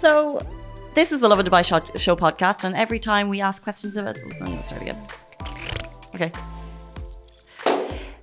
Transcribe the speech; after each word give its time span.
So, 0.00 0.40
this 0.94 1.12
is 1.12 1.20
the 1.20 1.28
Lovin 1.28 1.44
Dubai 1.44 1.62
show, 1.62 2.16
podcast, 2.16 2.64
and 2.64 2.74
every 2.74 2.98
time 2.98 3.28
we 3.28 3.42
ask 3.42 3.62
questions 3.62 3.98
about. 3.98 4.18
I'm 4.18 4.46
going 4.46 4.56
to 4.56 4.62
start 4.64 4.80
again. 4.80 4.98
Okay. 6.14 6.32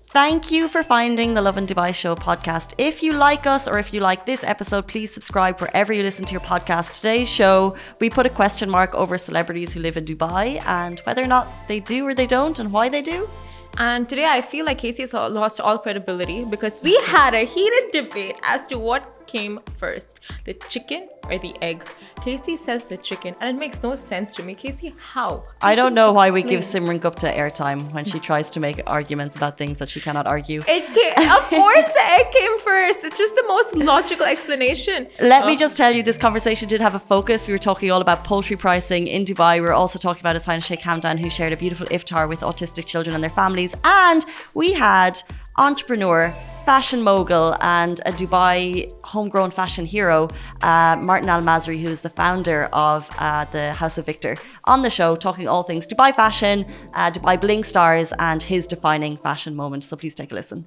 Thank 0.09 0.51
you 0.51 0.67
for 0.69 0.81
finding 0.81 1.35
the 1.35 1.41
Lovin 1.43 1.67
Dubai 1.67 1.93
Show 1.93 2.15
podcast. 2.15 2.73
If 2.79 3.03
you 3.03 3.13
like 3.13 3.45
us 3.45 3.67
or 3.67 3.77
if 3.77 3.93
you 3.93 3.99
like 3.99 4.25
this 4.25 4.43
episode, 4.43 4.87
please 4.87 5.13
subscribe 5.13 5.59
wherever 5.61 5.93
you 5.93 6.01
listen 6.01 6.25
to 6.25 6.31
your 6.31 6.41
podcast. 6.41 6.95
Today's 6.95 7.29
show, 7.29 7.75
we 8.01 8.09
put 8.09 8.25
a 8.25 8.31
question 8.31 8.71
mark 8.71 8.95
over 8.95 9.15
celebrities 9.19 9.71
who 9.73 9.79
live 9.79 9.97
in 9.97 10.05
Dubai 10.05 10.59
and 10.65 10.99
whether 11.01 11.23
or 11.23 11.27
not 11.27 11.47
they 11.67 11.79
do 11.79 12.07
or 12.07 12.15
they 12.15 12.25
don't 12.25 12.57
and 12.57 12.73
why 12.73 12.89
they 12.89 13.03
do. 13.03 13.29
And 13.77 14.09
today 14.09 14.25
I 14.25 14.41
feel 14.41 14.65
like 14.65 14.79
Casey 14.79 15.03
has 15.03 15.13
lost 15.13 15.59
all 15.59 15.77
credibility 15.77 16.43
because 16.43 16.81
we 16.81 16.95
had 17.03 17.35
a 17.35 17.45
heated 17.45 17.91
debate 17.91 18.37
as 18.41 18.65
to 18.69 18.79
what 18.79 19.05
came 19.27 19.59
first 19.75 20.21
the 20.45 20.53
chicken 20.53 21.09
or 21.29 21.37
the 21.37 21.55
egg. 21.61 21.83
Casey 22.21 22.57
says 22.57 22.85
the 22.85 22.97
chicken, 22.97 23.35
and 23.39 23.55
it 23.55 23.59
makes 23.59 23.83
no 23.83 23.95
sense 23.95 24.33
to 24.35 24.43
me. 24.43 24.55
Casey, 24.55 24.95
how? 25.13 25.43
I 25.61 25.75
don't 25.75 25.93
know 25.93 26.11
why 26.11 26.31
we 26.31 26.41
give 26.41 26.61
Simran 26.61 26.99
Gupta 26.99 27.27
airtime 27.27 27.91
when 27.93 28.05
she 28.05 28.19
tries 28.19 28.49
to 28.51 28.59
make 28.59 28.81
arguments 28.87 29.35
about 29.35 29.57
things 29.57 29.77
that 29.79 29.89
she 29.89 29.99
cannot 29.99 30.25
argue. 30.25 30.63
It 30.67 30.85
came, 30.97 31.29
of 31.37 31.43
course, 31.49 31.87
the 31.99 32.05
egg 32.17 32.31
came 32.31 32.59
first. 32.59 33.03
It's 33.03 33.17
just 33.17 33.35
the 33.35 33.43
most 33.47 33.75
logical 33.75 34.25
explanation. 34.25 35.07
Let 35.19 35.45
me 35.45 35.53
oh. 35.53 35.57
just 35.57 35.77
tell 35.77 35.91
you, 35.91 36.01
this 36.03 36.17
conversation 36.17 36.67
did 36.67 36.81
have 36.81 36.95
a 36.95 36.99
focus. 36.99 37.47
We 37.47 37.53
were 37.53 37.59
talking 37.59 37.91
all 37.91 38.01
about 38.01 38.23
poultry 38.23 38.55
pricing 38.55 39.07
in 39.07 39.25
Dubai. 39.25 39.55
We 39.55 39.61
were 39.61 39.73
also 39.73 39.99
talking 39.99 40.21
about 40.21 40.35
His 40.35 40.45
Highness 40.45 40.65
Sheikh 40.65 40.79
Hamdan, 40.79 41.19
who 41.19 41.29
shared 41.29 41.53
a 41.53 41.57
beautiful 41.57 41.87
iftar 41.87 42.27
with 42.27 42.39
autistic 42.41 42.85
children 42.85 43.13
and 43.13 43.23
their 43.23 43.29
families. 43.29 43.75
And 43.83 44.25
we 44.53 44.73
had 44.73 45.21
entrepreneur 45.57 46.33
fashion 46.65 47.01
mogul 47.01 47.55
and 47.61 48.01
a 48.05 48.11
Dubai 48.11 48.91
homegrown 49.05 49.51
fashion 49.51 49.85
hero, 49.85 50.27
uh, 50.61 50.97
Martin 50.99 51.29
Al 51.29 51.41
Masri, 51.41 51.81
who 51.81 51.87
is 51.87 52.01
the 52.01 52.09
founder 52.09 52.65
of 52.73 53.09
uh, 53.17 53.45
the 53.45 53.71
House 53.73 53.97
of 53.97 54.05
Victor, 54.05 54.35
on 54.65 54.81
the 54.81 54.89
show, 54.89 55.15
talking 55.15 55.47
all 55.47 55.63
things 55.63 55.87
Dubai 55.87 56.13
fashion, 56.13 56.65
uh, 56.93 57.09
Dubai 57.09 57.39
bling 57.39 57.63
stars, 57.63 58.11
and 58.19 58.43
his 58.43 58.67
defining 58.67 59.15
fashion 59.17 59.55
moment. 59.55 59.85
So 59.85 59.95
please 59.95 60.13
take 60.13 60.31
a 60.31 60.35
listen. 60.35 60.65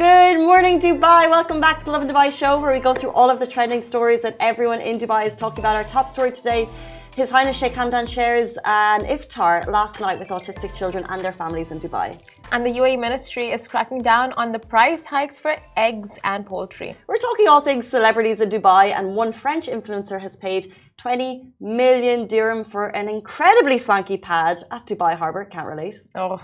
Good 0.00 0.38
morning, 0.38 0.80
Dubai. 0.80 1.28
Welcome 1.28 1.60
back 1.60 1.80
to 1.80 1.84
the 1.84 1.90
Lovin 1.90 2.08
Dubai 2.08 2.32
show, 2.32 2.58
where 2.58 2.72
we 2.72 2.80
go 2.80 2.94
through 2.94 3.10
all 3.10 3.28
of 3.28 3.38
the 3.38 3.46
trending 3.46 3.82
stories 3.82 4.22
that 4.22 4.34
everyone 4.40 4.80
in 4.80 4.98
Dubai 4.98 5.26
is 5.26 5.36
talking 5.36 5.60
about. 5.62 5.76
Our 5.76 5.84
top 5.84 6.08
story 6.08 6.32
today 6.32 6.66
His 7.14 7.28
Highness 7.30 7.58
Sheikh 7.58 7.74
Hamdan 7.74 8.08
shares 8.08 8.56
an 8.64 9.02
iftar 9.04 9.66
last 9.66 10.00
night 10.00 10.18
with 10.18 10.28
autistic 10.28 10.72
children 10.72 11.04
and 11.10 11.22
their 11.22 11.34
families 11.34 11.70
in 11.70 11.78
Dubai. 11.80 12.18
And 12.50 12.64
the 12.64 12.72
UAE 12.80 12.98
ministry 12.98 13.50
is 13.50 13.68
cracking 13.68 14.00
down 14.00 14.32
on 14.44 14.52
the 14.52 14.58
price 14.58 15.04
hikes 15.04 15.38
for 15.38 15.54
eggs 15.76 16.12
and 16.24 16.46
poultry. 16.46 16.96
We're 17.06 17.24
talking 17.28 17.46
all 17.48 17.60
things 17.60 17.86
celebrities 17.86 18.40
in 18.40 18.48
Dubai, 18.48 18.84
and 18.98 19.14
one 19.14 19.32
French 19.34 19.66
influencer 19.66 20.18
has 20.18 20.34
paid 20.34 20.72
20 20.96 21.52
million 21.60 22.26
dirham 22.26 22.64
for 22.64 22.86
an 23.00 23.06
incredibly 23.10 23.76
swanky 23.76 24.16
pad 24.16 24.60
at 24.70 24.86
Dubai 24.86 25.14
Harbour. 25.14 25.44
Can't 25.44 25.66
relate. 25.66 25.96
Oh 26.14 26.40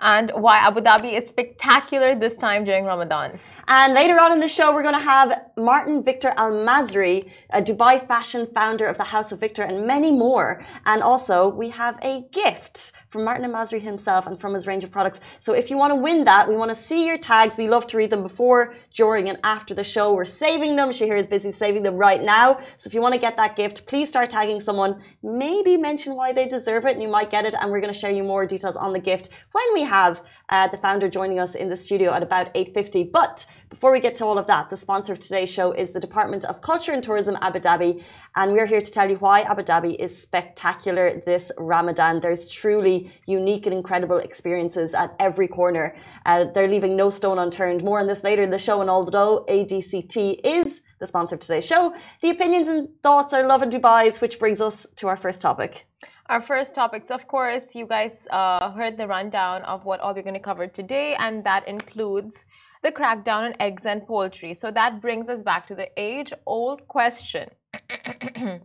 and 0.00 0.30
why 0.34 0.58
Abu 0.58 0.80
Dhabi 0.80 1.20
is 1.20 1.28
spectacular 1.28 2.14
this 2.14 2.36
time 2.36 2.64
during 2.64 2.84
Ramadan. 2.84 3.38
And 3.68 3.94
later 3.94 4.20
on 4.20 4.32
in 4.32 4.40
the 4.40 4.48
show, 4.48 4.74
we're 4.74 4.82
going 4.82 4.94
to 4.94 5.00
have 5.00 5.50
Martin 5.56 6.02
Victor 6.02 6.32
Al 6.36 6.50
Masri, 6.50 7.30
a 7.50 7.62
Dubai 7.62 8.06
fashion 8.06 8.46
founder 8.46 8.86
of 8.86 8.98
the 8.98 9.04
House 9.04 9.32
of 9.32 9.40
Victor, 9.40 9.62
and 9.62 9.86
many 9.86 10.10
more. 10.10 10.64
And 10.84 11.02
also, 11.02 11.48
we 11.48 11.68
have 11.70 11.98
a 12.02 12.24
gift 12.32 12.92
from 13.08 13.24
Martin 13.24 13.50
Masri 13.50 13.80
himself 13.80 14.26
and 14.26 14.38
from 14.38 14.54
his 14.54 14.66
range 14.66 14.84
of 14.84 14.90
products. 14.90 15.20
So 15.40 15.52
if 15.52 15.70
you 15.70 15.76
want 15.76 15.92
to 15.92 15.96
win 15.96 16.24
that, 16.24 16.48
we 16.48 16.56
want 16.56 16.70
to 16.70 16.74
see 16.74 17.06
your 17.06 17.18
tags. 17.18 17.56
We 17.56 17.68
love 17.68 17.86
to 17.88 17.96
read 17.96 18.10
them 18.10 18.22
before, 18.22 18.74
during, 18.94 19.28
and 19.28 19.38
after 19.44 19.74
the 19.74 19.84
show. 19.84 20.12
We're 20.12 20.24
saving 20.24 20.76
them. 20.76 20.90
Shahir 20.90 21.18
is 21.18 21.28
busy 21.28 21.52
saving 21.52 21.82
them 21.82 21.96
right 21.96 22.22
now. 22.22 22.58
So 22.76 22.88
if 22.88 22.94
you 22.94 23.00
want 23.00 23.14
to 23.14 23.20
get 23.20 23.36
that 23.36 23.56
gift, 23.56 23.86
please 23.86 24.08
start 24.08 24.30
tagging 24.30 24.60
someone. 24.60 25.00
Maybe 25.22 25.76
mention 25.76 26.14
why 26.14 26.32
they 26.32 26.46
deserve 26.46 26.84
it, 26.86 26.94
and 26.94 27.02
you 27.02 27.08
might 27.08 27.30
get 27.30 27.44
it. 27.44 27.54
And 27.60 27.70
we're 27.70 27.80
going 27.80 27.92
to 27.92 27.98
show 27.98 28.08
you 28.08 28.24
more 28.24 28.46
details 28.46 28.76
on 28.76 28.92
the 28.92 28.98
gift 28.98 29.30
when 29.52 29.64
we 29.72 29.82
have 29.82 30.22
uh, 30.48 30.68
the 30.68 30.76
founder 30.76 31.08
joining 31.08 31.38
us 31.38 31.54
in 31.54 31.68
the 31.68 31.76
studio 31.76 32.12
at 32.12 32.22
about 32.22 32.52
8.50. 32.54 33.10
But 33.12 33.46
before 33.68 33.92
we 33.92 34.00
get 34.00 34.14
to 34.16 34.24
all 34.24 34.38
of 34.38 34.46
that, 34.46 34.70
the 34.70 34.76
sponsor 34.76 35.12
of 35.12 35.18
today's 35.18 35.50
show 35.50 35.72
is 35.72 35.90
the 35.90 36.00
Department 36.00 36.44
of 36.44 36.60
Culture 36.60 36.92
and 36.92 37.02
Tourism 37.02 37.35
Abu 37.42 37.58
Dhabi. 37.60 38.02
And 38.34 38.52
we're 38.52 38.66
here 38.66 38.80
to 38.80 38.90
tell 38.90 39.08
you 39.08 39.16
why 39.16 39.42
Abu 39.42 39.62
Dhabi 39.62 39.96
is 39.98 40.16
spectacular 40.16 41.22
this 41.26 41.50
Ramadan. 41.58 42.20
There's 42.20 42.48
truly 42.48 43.12
unique 43.26 43.66
and 43.66 43.74
incredible 43.74 44.18
experiences 44.18 44.94
at 44.94 45.14
every 45.18 45.48
corner. 45.48 45.96
Uh, 46.24 46.44
they're 46.54 46.68
leaving 46.68 46.96
no 46.96 47.10
stone 47.10 47.38
unturned. 47.38 47.82
More 47.82 48.00
on 48.00 48.06
this 48.06 48.24
later 48.24 48.42
in 48.42 48.50
the 48.50 48.58
show. 48.58 48.80
And 48.80 48.90
although 48.90 49.44
ADCT 49.48 50.40
is 50.44 50.80
the 50.98 51.06
sponsor 51.06 51.34
of 51.34 51.40
today's 51.40 51.66
show, 51.66 51.94
the 52.22 52.30
opinions 52.30 52.68
and 52.68 52.88
thoughts 53.02 53.32
are 53.32 53.46
Lovin 53.46 53.70
Dubai's, 53.70 54.20
which 54.20 54.38
brings 54.38 54.60
us 54.60 54.86
to 54.96 55.08
our 55.08 55.16
first 55.16 55.42
topic. 55.42 55.86
Our 56.28 56.40
first 56.40 56.74
topics, 56.74 57.12
of 57.12 57.28
course, 57.28 57.76
you 57.76 57.86
guys 57.86 58.26
uh, 58.30 58.72
heard 58.72 58.96
the 58.96 59.06
rundown 59.06 59.62
of 59.62 59.84
what 59.84 60.00
all 60.00 60.12
we're 60.12 60.22
going 60.22 60.34
to 60.34 60.40
cover 60.40 60.66
today, 60.66 61.14
and 61.20 61.44
that 61.44 61.68
includes 61.68 62.45
the 62.82 62.92
crackdown 62.92 63.42
on 63.42 63.54
eggs 63.60 63.86
and 63.86 64.06
poultry. 64.06 64.54
So 64.54 64.70
that 64.70 65.00
brings 65.00 65.28
us 65.28 65.42
back 65.42 65.66
to 65.68 65.74
the 65.74 65.88
age 65.96 66.32
old 66.46 66.86
question 66.88 67.48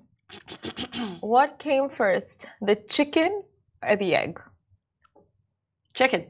What 1.22 1.59
came 1.59 1.89
first, 1.89 2.47
the 2.61 2.75
chicken 2.75 3.44
or 3.83 3.95
the 3.95 4.16
egg? 4.16 4.39
Chicken. 5.94 6.25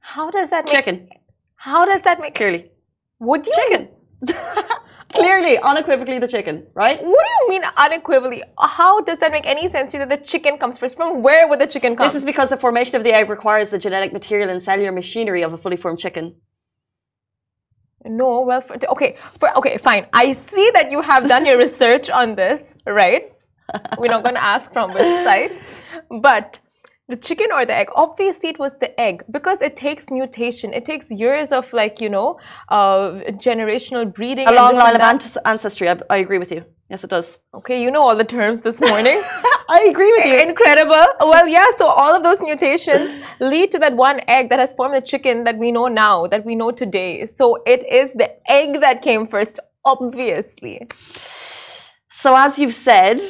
How 0.00 0.30
does 0.30 0.50
that 0.50 0.64
make, 0.64 0.74
Chicken. 0.74 1.08
How 1.56 1.84
does 1.84 2.02
that 2.02 2.20
make 2.20 2.34
Clearly. 2.34 2.70
Would 3.18 3.46
you 3.46 3.54
Chicken. 3.54 3.88
Clearly, 5.14 5.58
unequivocally, 5.58 6.18
the 6.18 6.28
chicken, 6.28 6.66
right? 6.74 6.98
What 7.02 7.26
do 7.26 7.44
you 7.44 7.48
mean 7.48 7.62
unequivocally? 7.76 8.42
How 8.58 9.00
does 9.00 9.18
that 9.20 9.32
make 9.32 9.46
any 9.46 9.68
sense 9.68 9.92
to 9.92 9.98
you 9.98 10.06
that 10.06 10.20
the 10.20 10.24
chicken 10.24 10.58
comes 10.58 10.76
first? 10.76 10.96
From 10.96 11.22
where 11.22 11.48
would 11.48 11.60
the 11.60 11.66
chicken 11.66 11.96
come? 11.96 12.06
This 12.06 12.14
is 12.14 12.24
because 12.24 12.50
the 12.50 12.58
formation 12.58 12.96
of 12.96 13.04
the 13.04 13.14
egg 13.14 13.30
requires 13.30 13.70
the 13.70 13.78
genetic 13.78 14.12
material 14.12 14.50
and 14.50 14.62
cellular 14.62 14.92
machinery 14.92 15.42
of 15.42 15.52
a 15.52 15.56
fully 15.58 15.76
formed 15.76 15.98
chicken. 15.98 16.36
No, 18.04 18.42
well, 18.42 18.60
for, 18.60 18.76
okay, 18.90 19.16
for, 19.38 19.56
okay, 19.58 19.78
fine. 19.78 20.06
I 20.12 20.32
see 20.32 20.70
that 20.74 20.90
you 20.90 21.00
have 21.00 21.26
done 21.26 21.44
your 21.46 21.58
research 21.58 22.10
on 22.10 22.34
this, 22.34 22.74
right? 22.86 23.32
We're 23.98 24.08
not 24.08 24.22
going 24.24 24.36
to 24.36 24.44
ask 24.44 24.72
from 24.72 24.90
which 24.92 25.14
side, 25.24 25.52
but 26.20 26.60
the 27.08 27.16
chicken 27.16 27.48
or 27.52 27.64
the 27.64 27.74
egg? 27.74 27.88
Obviously 27.94 28.50
it 28.50 28.58
was 28.58 28.78
the 28.78 28.98
egg 29.00 29.24
because 29.30 29.62
it 29.62 29.76
takes 29.76 30.10
mutation. 30.10 30.72
It 30.72 30.84
takes 30.84 31.10
years 31.10 31.52
of 31.52 31.72
like 31.72 32.00
you 32.00 32.08
know 32.08 32.38
uh, 32.68 33.20
generational 33.46 34.12
breeding 34.12 34.46
a 34.46 34.52
long 34.52 34.74
line 34.74 34.94
of 34.94 35.00
ancestry. 35.44 35.88
I, 35.88 35.98
I, 36.10 36.18
agree 36.18 36.38
with 36.38 36.52
you. 36.52 36.64
Yes 36.90 37.04
it 37.04 37.10
does. 37.10 37.38
Okay 37.54 37.82
you 37.82 37.90
know 37.90 38.02
all 38.02 38.14
the 38.16 38.24
terms 38.24 38.60
this 38.60 38.80
morning. 38.80 39.20
I 39.70 39.86
agree 39.90 40.10
with 40.12 40.26
you. 40.26 40.48
Incredible. 40.48 41.06
Well 41.20 41.48
yeah 41.48 41.66
so 41.78 41.86
all 41.86 42.14
of 42.14 42.22
those 42.22 42.40
mutations 42.40 43.18
lead 43.40 43.70
to 43.72 43.78
that 43.78 43.96
one 43.96 44.20
egg 44.28 44.50
that 44.50 44.58
has 44.58 44.74
formed 44.74 44.94
the 44.94 45.00
chicken 45.00 45.44
that 45.44 45.56
we 45.56 45.72
know 45.72 45.88
now 45.88 46.26
that 46.26 46.44
we 46.44 46.54
know 46.54 46.70
today. 46.70 47.24
So 47.24 47.62
it 47.66 47.86
is 47.90 48.12
the 48.12 48.30
egg 48.50 48.80
that 48.80 49.00
came 49.00 49.26
first 49.26 49.60
obviously. 49.84 50.86
So 52.10 52.36
as 52.36 52.58
you've 52.58 52.74
said 52.74 53.20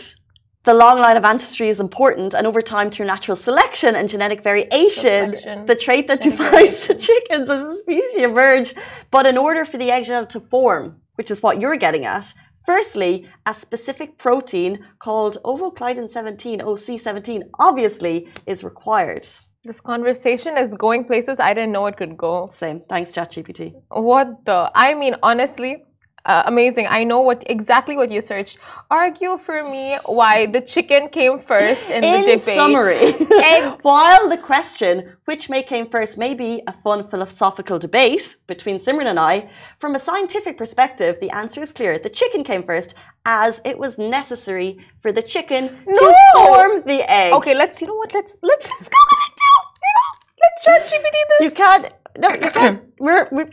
the 0.69 0.75
long 0.75 0.99
line 0.99 1.17
of 1.17 1.25
ancestry 1.25 1.71
is 1.71 1.81
important, 1.81 2.35
and 2.35 2.47
over 2.47 2.61
time, 2.61 2.91
through 2.91 3.07
natural 3.07 3.37
selection 3.37 3.95
and 3.95 4.07
genetic 4.07 4.43
variation, 4.43 5.35
Selection. 5.35 5.65
the 5.65 5.75
trait 5.75 6.07
that 6.09 6.21
defines 6.21 6.87
the 6.87 6.95
chickens 6.95 7.49
as 7.49 7.63
a 7.73 7.77
species 7.79 8.23
emerged. 8.23 8.77
But 9.11 9.25
in 9.25 9.39
order 9.39 9.65
for 9.65 9.79
the 9.79 9.91
eggshell 9.91 10.27
to 10.27 10.41
form, 10.41 11.01
which 11.15 11.31
is 11.31 11.43
what 11.43 11.59
you're 11.59 11.79
getting 11.79 12.05
at, 12.05 12.35
firstly, 12.67 13.27
a 13.47 13.55
specific 13.55 14.19
protein 14.19 14.85
called 14.99 15.39
ovocleidin 15.43 16.11
17, 16.11 16.61
OC17, 16.61 17.45
obviously 17.59 18.29
is 18.45 18.63
required. 18.63 19.27
This 19.65 19.81
conversation 19.81 20.59
is 20.59 20.75
going 20.75 21.07
places 21.07 21.41
I 21.41 21.55
didn't 21.55 21.73
know 21.73 21.87
it 21.87 21.97
could 21.97 22.19
go. 22.19 22.51
Same. 22.53 22.83
Thanks, 22.91 23.15
ChatGPT. 23.15 23.73
What 23.89 24.45
the? 24.45 24.71
I 24.75 24.93
mean, 24.93 25.17
honestly, 25.23 25.85
uh, 26.29 26.43
amazing. 26.45 26.87
I 26.89 27.05
know 27.05 27.21
what 27.21 27.43
exactly 27.47 27.97
what 27.97 28.11
you 28.11 28.21
searched. 28.21 28.59
Argue 28.91 29.39
for 29.39 29.65
me 29.65 29.97
why 30.05 30.47
the 30.47 30.61
chicken 30.61 31.09
came 31.09 31.39
first 31.39 31.91
in, 31.91 32.05
in 32.05 32.21
the 32.21 32.37
debate. 32.37 32.59
summary, 32.59 33.13
while 33.83 34.29
the 34.29 34.37
question 34.37 35.17
which 35.25 35.49
may 35.49 35.63
came 35.63 35.87
first 35.89 36.19
may 36.19 36.35
be 36.35 36.63
a 36.67 36.73
fun 36.85 37.09
philosophical 37.09 37.79
debate 37.79 38.37
between 38.47 38.79
Simran 38.79 39.07
and 39.07 39.19
I, 39.19 39.49
from 39.79 39.95
a 39.95 39.99
scientific 39.99 40.59
perspective, 40.59 41.19
the 41.21 41.31
answer 41.31 41.63
is 41.63 41.73
clear. 41.73 41.99
The 41.99 42.11
chicken 42.11 42.45
came 42.45 42.63
first 42.63 42.95
as 43.25 43.61
it 43.65 43.79
was 43.79 43.97
necessary 43.99 44.79
for 45.01 45.11
the 45.13 45.23
chicken 45.23 45.79
no! 45.87 45.95
to 45.95 46.15
form 46.35 46.83
the 46.87 47.11
egg. 47.11 47.33
Okay, 47.33 47.55
let's. 47.55 47.81
You 47.81 47.87
know 47.89 47.97
what? 47.97 48.13
Let's 48.13 48.35
let's 48.43 48.67
let's 48.69 48.89
go 48.89 49.01
with 49.11 49.25
it 49.27 49.35
too. 49.43 49.59
You 49.85 49.93
know, 49.97 50.11
let's 50.43 50.59
chat 50.65 51.01
GPT 51.01 51.17
this. 51.31 51.41
You 51.45 51.51
can't. 51.53 51.93
No, 52.19 52.29
you 52.31 52.51
can't. 52.51 52.83
we're, 52.99 53.29
we're 53.31 53.49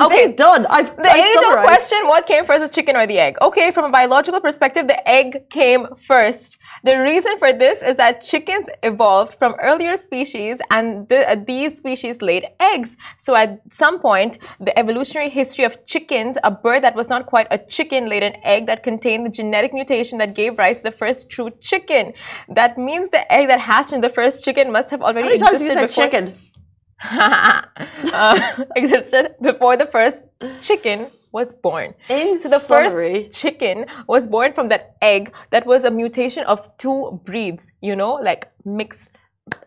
okay, 0.00 0.32
done. 0.32 0.66
I've 0.70 0.96
the 0.96 1.14
age 1.14 1.36
old 1.44 1.58
question: 1.58 1.98
What 2.06 2.26
came 2.26 2.44
first, 2.44 2.62
the 2.62 2.68
chicken 2.68 2.96
or 2.96 3.06
the 3.06 3.18
egg? 3.18 3.36
Okay, 3.40 3.70
from 3.70 3.84
a 3.84 3.90
biological 3.90 4.40
perspective, 4.40 4.88
the 4.88 5.08
egg 5.08 5.48
came 5.50 5.86
first. 5.96 6.58
The 6.82 7.00
reason 7.00 7.36
for 7.38 7.52
this 7.52 7.80
is 7.80 7.96
that 7.96 8.20
chickens 8.20 8.68
evolved 8.82 9.38
from 9.38 9.54
earlier 9.62 9.96
species 9.96 10.60
and 10.70 11.08
the, 11.08 11.30
uh, 11.30 11.36
these 11.46 11.76
species 11.76 12.20
laid 12.20 12.46
eggs. 12.60 12.96
So 13.18 13.34
at 13.34 13.60
some 13.72 14.00
point, 14.00 14.38
the 14.60 14.76
evolutionary 14.78 15.30
history 15.30 15.64
of 15.64 15.84
chickens, 15.84 16.36
a 16.44 16.50
bird 16.50 16.82
that 16.82 16.94
was 16.94 17.08
not 17.08 17.26
quite 17.26 17.46
a 17.50 17.58
chicken 17.58 18.08
laid 18.08 18.22
an 18.22 18.36
egg 18.42 18.66
that 18.66 18.82
contained 18.82 19.24
the 19.24 19.30
genetic 19.30 19.72
mutation 19.72 20.18
that 20.18 20.34
gave 20.34 20.58
rise 20.58 20.78
to 20.78 20.84
the 20.84 20.90
first 20.90 21.30
true 21.30 21.50
chicken. 21.60 22.12
That 22.48 22.76
means 22.76 23.10
the 23.10 23.32
egg 23.32 23.48
that 23.48 23.60
hatched 23.60 23.92
in 23.92 24.00
the 24.00 24.10
first 24.10 24.44
chicken 24.44 24.72
must 24.72 24.90
have 24.90 25.02
already 25.02 25.22
How 25.22 25.28
many 25.28 25.38
times 25.38 25.54
existed 25.62 25.78
have 25.78 25.90
you 25.90 25.94
said 25.94 26.10
before. 26.10 26.22
chicken? 26.22 26.53
Uh, 27.02 28.64
existed 28.76 29.34
before 29.42 29.76
the 29.76 29.86
first 29.86 30.24
chicken 30.60 31.08
was 31.32 31.54
born. 31.54 31.94
In 32.08 32.38
So 32.38 32.48
the 32.48 32.60
summary, 32.60 33.24
first 33.24 33.40
chicken 33.40 33.86
was 34.06 34.26
born 34.26 34.52
from 34.52 34.68
that 34.68 34.96
egg 35.02 35.32
that 35.50 35.66
was 35.66 35.84
a 35.84 35.90
mutation 35.90 36.44
of 36.44 36.58
two 36.78 37.20
breeds, 37.24 37.72
you 37.80 37.96
know, 37.96 38.14
like 38.14 38.50
mixed 38.64 39.18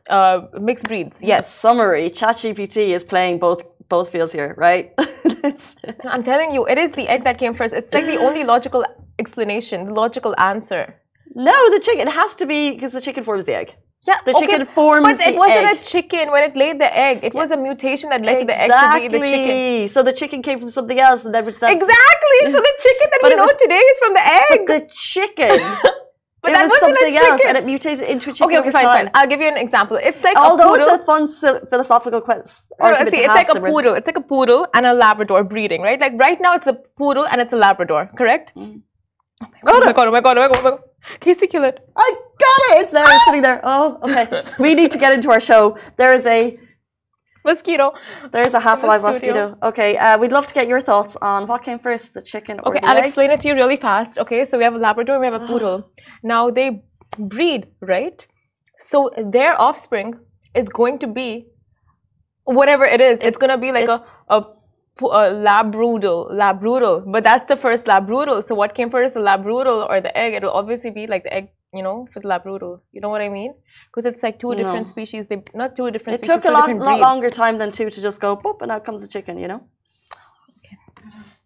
uh 0.10 0.42
mixed 0.60 0.88
breeds. 0.88 1.22
Yes. 1.22 1.54
summary. 1.54 2.10
ChatGPT 2.10 2.78
is 2.98 3.04
playing 3.04 3.40
both 3.40 3.64
both 3.90 4.10
fields 4.10 4.34
here, 4.34 4.54
right? 4.58 4.94
I'm 6.06 6.24
telling 6.24 6.54
you, 6.54 6.66
it 6.68 6.78
is 6.78 6.94
the 6.94 7.08
egg 7.08 7.24
that 7.26 7.38
came 7.38 7.54
first. 7.54 7.74
It's 7.74 7.94
like 7.94 8.06
the 8.06 8.18
only 8.18 8.44
logical 8.44 8.86
explanation, 9.20 9.86
the 9.86 9.94
logical 9.94 10.34
answer. 10.38 10.96
no, 11.36 11.70
the 11.70 11.80
chicken. 11.80 12.08
It 12.08 12.14
has 12.14 12.36
to 12.36 12.46
be 12.46 12.72
because 12.72 12.94
the 12.94 13.02
chicken 13.02 13.24
forms 13.24 13.46
the 13.46 13.56
egg. 13.56 13.76
Yeah, 14.08 14.20
The 14.26 14.34
okay, 14.36 14.46
chicken 14.46 14.66
forms 14.68 15.04
But 15.04 15.20
it 15.28 15.36
wasn't 15.38 15.66
egg. 15.68 15.78
a 15.78 15.84
chicken 15.84 16.32
when 16.32 16.42
it 16.50 16.56
laid 16.56 16.80
the 16.80 16.92
egg. 17.08 17.20
It 17.24 17.34
was 17.34 17.52
a 17.52 17.58
mutation 17.58 18.10
that 18.12 18.22
led 18.28 18.40
to 18.40 18.46
the 18.46 18.58
egg 18.58 18.72
to 18.72 19.02
be 19.02 19.08
the 19.10 19.20
chicken. 19.20 19.50
Exactly. 19.50 19.88
So 19.90 20.04
the 20.10 20.14
chicken 20.14 20.42
came 20.42 20.58
from 20.60 20.70
something 20.70 21.00
else, 21.08 21.26
and 21.26 21.34
then 21.36 21.44
which 21.46 21.60
that. 21.60 21.72
Exactly. 21.74 22.40
So 22.54 22.60
the 22.70 22.76
chicken 22.86 23.08
that 23.12 23.20
we 23.24 23.36
know 23.36 23.44
was- 23.52 23.62
today 23.66 23.84
is 23.94 23.98
from 24.04 24.14
the 24.14 24.26
egg. 24.26 24.48
But 24.50 24.68
the 24.74 24.82
chicken. 24.94 25.60
But 26.40 26.52
it 26.52 26.54
that 26.54 26.64
was 26.64 26.72
wasn't 26.72 26.92
a 26.92 26.96
something 27.02 27.16
else, 27.18 27.28
chicken. 27.42 27.48
and 27.50 27.58
it 27.58 27.66
mutated 27.66 28.08
into 28.08 28.30
a 28.30 28.34
chicken. 28.34 28.48
Okay, 28.48 28.60
okay, 28.60 28.72
fine, 28.72 28.84
time. 28.86 29.06
fine. 29.08 29.12
I'll 29.16 29.28
give 29.28 29.42
you 29.42 29.48
an 29.48 29.58
example. 29.58 29.98
It's 30.10 30.24
like 30.24 30.38
Although 30.38 30.76
a 30.76 30.78
poodle. 30.78 30.94
it's 30.94 31.02
a 31.02 31.06
fun 31.06 31.68
philosophical 31.72 32.22
quest. 32.22 32.72
No, 32.80 32.92
no, 32.92 32.98
see, 33.10 33.18
it's 33.26 33.34
like 33.42 33.50
a 33.50 33.60
poodle. 33.60 33.96
It's 33.96 34.06
like 34.06 34.18
a 34.18 34.22
poodle 34.22 34.68
and 34.76 34.86
a 34.86 34.94
Labrador 34.94 35.44
breeding, 35.44 35.82
right? 35.82 36.00
Like 36.00 36.14
right 36.18 36.40
now, 36.40 36.54
it's 36.54 36.68
a 36.68 36.76
poodle 36.96 37.26
and 37.26 37.42
it's 37.42 37.54
a 37.54 37.58
Labrador, 37.58 38.12
correct? 38.16 38.54
Mm. 38.56 38.82
Oh 39.42 39.48
my 39.52 39.92
god! 39.94 40.08
Oh 40.08 40.12
my 40.12 40.22
god! 40.22 40.38
Oh 40.38 40.42
my 40.42 40.48
god! 40.48 40.58
Oh 40.58 40.64
my 40.64 40.70
god! 40.70 40.80
Casey, 41.20 41.48
kill 41.48 41.64
it. 41.64 41.80
I 41.96 42.12
got 42.40 42.60
it. 42.70 42.84
It's 42.84 42.92
there. 42.92 43.06
It's 43.08 43.26
sitting 43.26 43.42
there. 43.42 43.62
Oh, 43.64 44.00
okay. 44.04 44.44
we 44.60 44.76
need 44.76 44.92
to 44.92 44.98
get 44.98 45.14
into 45.14 45.32
our 45.32 45.40
show. 45.40 45.78
There 45.98 46.14
is 46.14 46.26
a 46.26 46.60
Mosquito. 47.48 47.94
there 48.34 48.46
is 48.46 48.54
a 48.54 48.60
half 48.60 48.84
alive 48.84 49.02
mosquito. 49.04 49.58
Okay. 49.64 49.96
Uh, 49.98 50.18
we'd 50.18 50.34
love 50.34 50.48
to 50.48 50.54
get 50.54 50.68
your 50.68 50.82
thoughts 50.82 51.16
on 51.22 51.48
what 51.48 51.64
came 51.64 51.80
first, 51.80 52.14
the 52.14 52.22
chicken 52.22 52.60
or 52.60 52.64
the. 52.64 52.70
Okay, 52.70 52.80
the 52.82 52.88
I'll 52.88 52.98
egg. 52.98 53.06
explain 53.06 53.32
it 53.32 53.40
to 53.42 53.48
you 53.48 53.56
really 53.56 53.78
fast. 53.78 54.18
Okay, 54.24 54.44
so 54.44 54.58
we 54.58 54.66
have 54.66 54.76
a 54.76 54.78
Labrador, 54.78 55.18
we 55.20 55.26
have 55.26 55.42
a 55.42 55.48
poodle. 55.52 55.90
Now 56.24 56.50
they 56.50 56.84
breed, 57.18 57.68
right? 57.82 58.20
So 58.80 59.12
their 59.36 59.60
offspring 59.68 60.16
is 60.54 60.68
going 60.68 61.00
to 61.00 61.08
be 61.08 61.48
whatever 62.44 62.86
it 62.86 63.02
is. 63.02 63.20
it's 63.22 63.38
going 63.38 63.50
to 63.50 63.58
be 63.58 63.72
like 63.72 63.88
a 63.88 64.04
a, 64.30 64.44
a 65.06 65.32
labradoodle, 65.32 66.32
labradoodle. 66.32 67.12
But 67.12 67.24
that's 67.24 67.48
the 67.48 67.56
first 67.56 67.86
labradoodle. 67.86 68.44
So 68.44 68.56
what 68.56 68.76
came 68.76 68.90
first, 68.90 69.14
the 69.14 69.20
labradoodle 69.20 69.90
or 69.90 70.02
the 70.02 70.16
egg? 70.18 70.34
It'll 70.34 70.52
obviously 70.52 70.92
be 70.92 71.08
like 71.08 71.24
the 71.24 71.34
egg, 71.34 71.50
you 71.74 71.84
know, 71.84 72.08
for 72.12 72.20
the 72.20 72.28
labradoodle. 72.28 72.82
You 72.92 73.02
know 73.02 73.10
what 73.10 73.22
I 73.22 73.30
mean? 73.30 73.54
Because 73.88 74.06
it's 74.06 74.24
like 74.24 74.40
two 74.40 74.56
different 74.56 74.88
species. 74.88 75.28
They 75.28 75.44
not 75.54 75.76
two 75.76 75.90
different. 75.92 76.18
Species. 76.18 76.36
It 76.36 76.42
species, 76.42 76.44
took 76.44 76.52
a 76.52 76.54
lot, 76.54 76.86
lot 76.86 77.00
longer 77.00 77.30
time 77.30 77.58
than 77.58 77.72
two 77.72 77.90
to 77.90 78.02
just 78.02 78.20
go 78.20 78.36
boop, 78.36 78.62
and 78.62 78.72
out 78.72 78.84
comes 78.84 79.02
the 79.02 79.08
chicken. 79.08 79.38
You 79.38 79.48
know. 79.48 79.64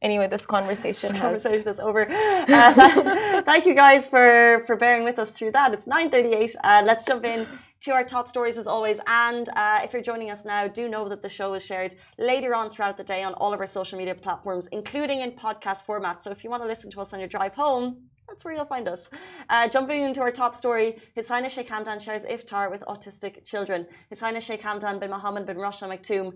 Anyway, 0.01 0.27
this 0.27 0.47
conversation 0.47 1.11
has. 1.11 1.21
conversation 1.21 1.67
is 1.67 1.79
over. 1.79 2.09
Uh, 2.09 3.41
thank 3.49 3.67
you 3.67 3.75
guys 3.75 4.07
for 4.07 4.63
for 4.65 4.75
bearing 4.75 5.03
with 5.03 5.19
us 5.19 5.29
through 5.29 5.51
that. 5.51 5.73
It's 5.73 5.85
nine 5.85 6.09
thirty 6.09 6.33
eight. 6.33 6.55
Uh, 6.63 6.81
let's 6.83 7.05
jump 7.05 7.23
in 7.23 7.47
to 7.81 7.91
our 7.91 8.03
top 8.03 8.27
stories 8.27 8.57
as 8.57 8.67
always. 8.67 8.99
And 9.07 9.49
uh, 9.55 9.79
if 9.83 9.91
you're 9.91 10.01
joining 10.01 10.29
us 10.29 10.45
now, 10.45 10.67
do 10.67 10.87
know 10.87 11.07
that 11.09 11.21
the 11.21 11.29
show 11.29 11.53
is 11.55 11.65
shared 11.65 11.95
later 12.17 12.53
on 12.55 12.69
throughout 12.69 12.95
the 12.95 13.03
day 13.03 13.23
on 13.23 13.33
all 13.35 13.53
of 13.53 13.59
our 13.59 13.67
social 13.67 13.97
media 13.97 14.15
platforms, 14.15 14.67
including 14.71 15.21
in 15.21 15.31
podcast 15.31 15.85
format. 15.85 16.23
So 16.23 16.31
if 16.31 16.43
you 16.43 16.49
want 16.49 16.61
to 16.63 16.67
listen 16.67 16.91
to 16.91 17.01
us 17.01 17.13
on 17.13 17.19
your 17.19 17.29
drive 17.29 17.53
home. 17.53 18.03
That's 18.27 18.45
where 18.45 18.53
you'll 18.53 18.65
find 18.65 18.87
us. 18.87 19.09
Uh, 19.49 19.67
jumping 19.67 20.03
into 20.03 20.21
our 20.21 20.31
top 20.31 20.55
story, 20.55 21.01
His 21.15 21.27
Highness 21.27 21.51
Sheikh 21.51 21.67
Hamdan 21.67 21.99
shares 21.99 22.23
iftar 22.23 22.71
with 22.71 22.81
autistic 22.81 23.43
children. 23.43 23.85
His 24.09 24.21
Highness 24.21 24.45
Sheikh 24.45 24.61
Hamdan 24.61 25.01
bin 25.01 25.09
Mohammed 25.09 25.45
bin 25.47 25.57
Rashid 25.57 25.83
Al 25.83 25.97
Maktoum 25.97 26.33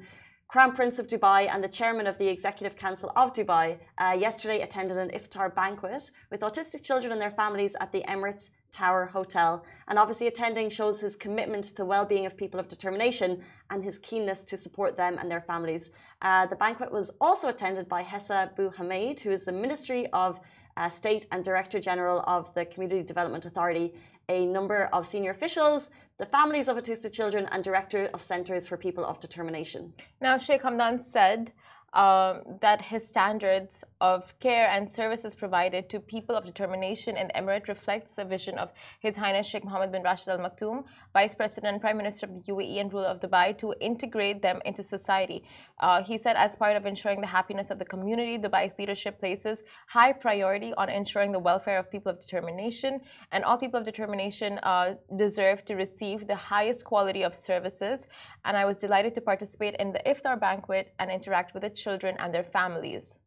Crown 0.48 0.76
Prince 0.76 1.00
of 1.00 1.08
Dubai 1.08 1.50
and 1.50 1.64
the 1.64 1.68
chairman 1.68 2.06
of 2.06 2.18
the 2.18 2.28
Executive 2.28 2.78
Council 2.78 3.12
of 3.16 3.34
Dubai 3.34 3.78
uh, 3.98 4.16
yesterday 4.18 4.62
attended 4.62 4.98
an 4.98 5.10
iftar 5.10 5.54
banquet 5.54 6.12
with 6.30 6.42
autistic 6.42 6.84
children 6.84 7.12
and 7.12 7.22
their 7.22 7.32
families 7.32 7.76
at 7.80 7.92
the 7.92 8.04
Emirates 8.08 8.50
Tower 8.76 9.06
Hotel. 9.06 9.64
And 9.88 9.98
obviously, 9.98 10.28
attending 10.28 10.70
shows 10.70 11.00
his 11.00 11.16
commitment 11.16 11.64
to 11.66 11.76
the 11.76 11.86
well 11.86 12.06
being 12.06 12.26
of 12.26 12.36
people 12.36 12.60
of 12.60 12.68
determination 12.68 13.42
and 13.70 13.84
his 13.84 13.98
keenness 14.00 14.44
to 14.46 14.58
support 14.58 14.98
them 14.98 15.18
and 15.18 15.32
their 15.32 15.42
families. 15.42 15.92
Uh, 16.22 16.46
the 16.48 16.56
banquet 16.56 16.92
was 16.92 17.12
also 17.22 17.48
attended 17.48 17.88
by 17.88 18.02
Hessa 18.04 18.52
Buhumaid, 18.58 19.20
who 19.22 19.32
is 19.32 19.46
the 19.46 19.52
Ministry 19.52 20.08
of 20.14 20.40
uh, 20.78 20.90
State 20.90 21.26
and 21.32 21.44
Director 21.44 21.80
General 21.80 22.20
of 22.28 22.54
the 22.54 22.66
Community 22.66 23.02
Development 23.02 23.46
Authority, 23.46 23.94
a 24.28 24.46
number 24.46 24.90
of 24.92 25.06
senior 25.06 25.32
officials, 25.32 25.90
the 26.18 26.26
families 26.26 26.68
of 26.68 26.76
autistic 26.78 27.14
children, 27.14 27.48
and 27.52 27.64
Director 27.64 28.10
of 28.14 28.22
Centres 28.22 28.68
for 28.68 28.78
People 28.78 29.06
of 29.06 29.20
Determination. 29.20 29.94
Now, 30.22 30.38
Sheikh 30.38 30.64
Hamdan 30.64 31.02
said 31.02 31.54
um, 31.94 32.42
that 32.62 32.82
his 32.82 33.08
standards 33.08 33.78
of 34.02 34.38
care 34.40 34.70
and 34.70 34.90
services 34.90 35.36
provided 35.36 35.90
to 35.90 36.00
people 36.00 36.36
of 36.36 36.46
determination 36.46 37.16
in 37.18 37.28
the 37.28 37.34
Emirate 37.34 37.68
reflects 37.68 38.12
the 38.12 38.26
vision 38.26 38.58
of 38.58 38.72
His 39.00 39.16
Highness 39.16 39.48
Sheikh 39.48 39.64
Mohammed 39.64 39.92
bin 39.92 40.04
Rashid 40.04 40.30
Al 40.30 40.40
Maktoum, 40.40 40.84
Vice 41.14 41.34
President 41.34 41.74
and 41.74 41.82
Prime 41.82 41.98
Minister 41.98 42.26
of 42.26 42.34
the 42.34 42.52
UAE 42.52 42.82
and 42.82 42.92
ruler 42.92 43.08
of 43.08 43.20
Dubai, 43.20 43.58
to 43.58 43.74
integrate 43.80 44.42
them 44.42 44.62
into 44.66 44.84
society. 44.84 45.44
Uh, 45.80 46.04
he 46.04 46.18
said, 46.18 46.36
as 46.36 46.56
part 46.56 46.76
of 46.76 46.86
ensuring 46.86 47.22
the 47.22 47.28
happiness 47.28 47.70
of 47.70 47.80
the 47.80 47.86
community, 47.86 48.38
Dubai's 48.38 48.78
leadership 48.78 49.20
places 49.20 49.64
high 49.88 50.12
priority 50.12 50.74
on 50.78 50.90
ensuring 50.90 51.32
the 51.32 51.40
welfare 51.40 51.80
of 51.80 51.90
people 51.90 52.12
of 52.12 52.20
determination, 52.20 53.00
and 53.32 53.44
all 53.44 53.58
people 53.58 53.80
of 53.80 53.86
determination 53.86 54.60
uh, 54.64 54.96
deserve 55.18 55.64
to 55.66 55.76
receive 55.76 56.28
the 56.28 56.36
highest 56.36 56.84
quality 56.84 57.24
of 57.24 57.34
services. 57.34 58.08
And 58.44 58.58
I 58.58 58.66
was 58.66 58.78
delighted 58.78 59.16
to 59.16 59.22
participate 59.22 59.76
in 59.80 59.94
the 59.94 60.02
iftar 60.06 60.40
banquet 60.40 60.94
and 61.00 61.10
interact 61.10 61.54
with 61.54 61.64
the 61.64 61.70
children 61.70 62.16
and 62.20 62.34
their 62.34 62.44
families. 62.44 63.20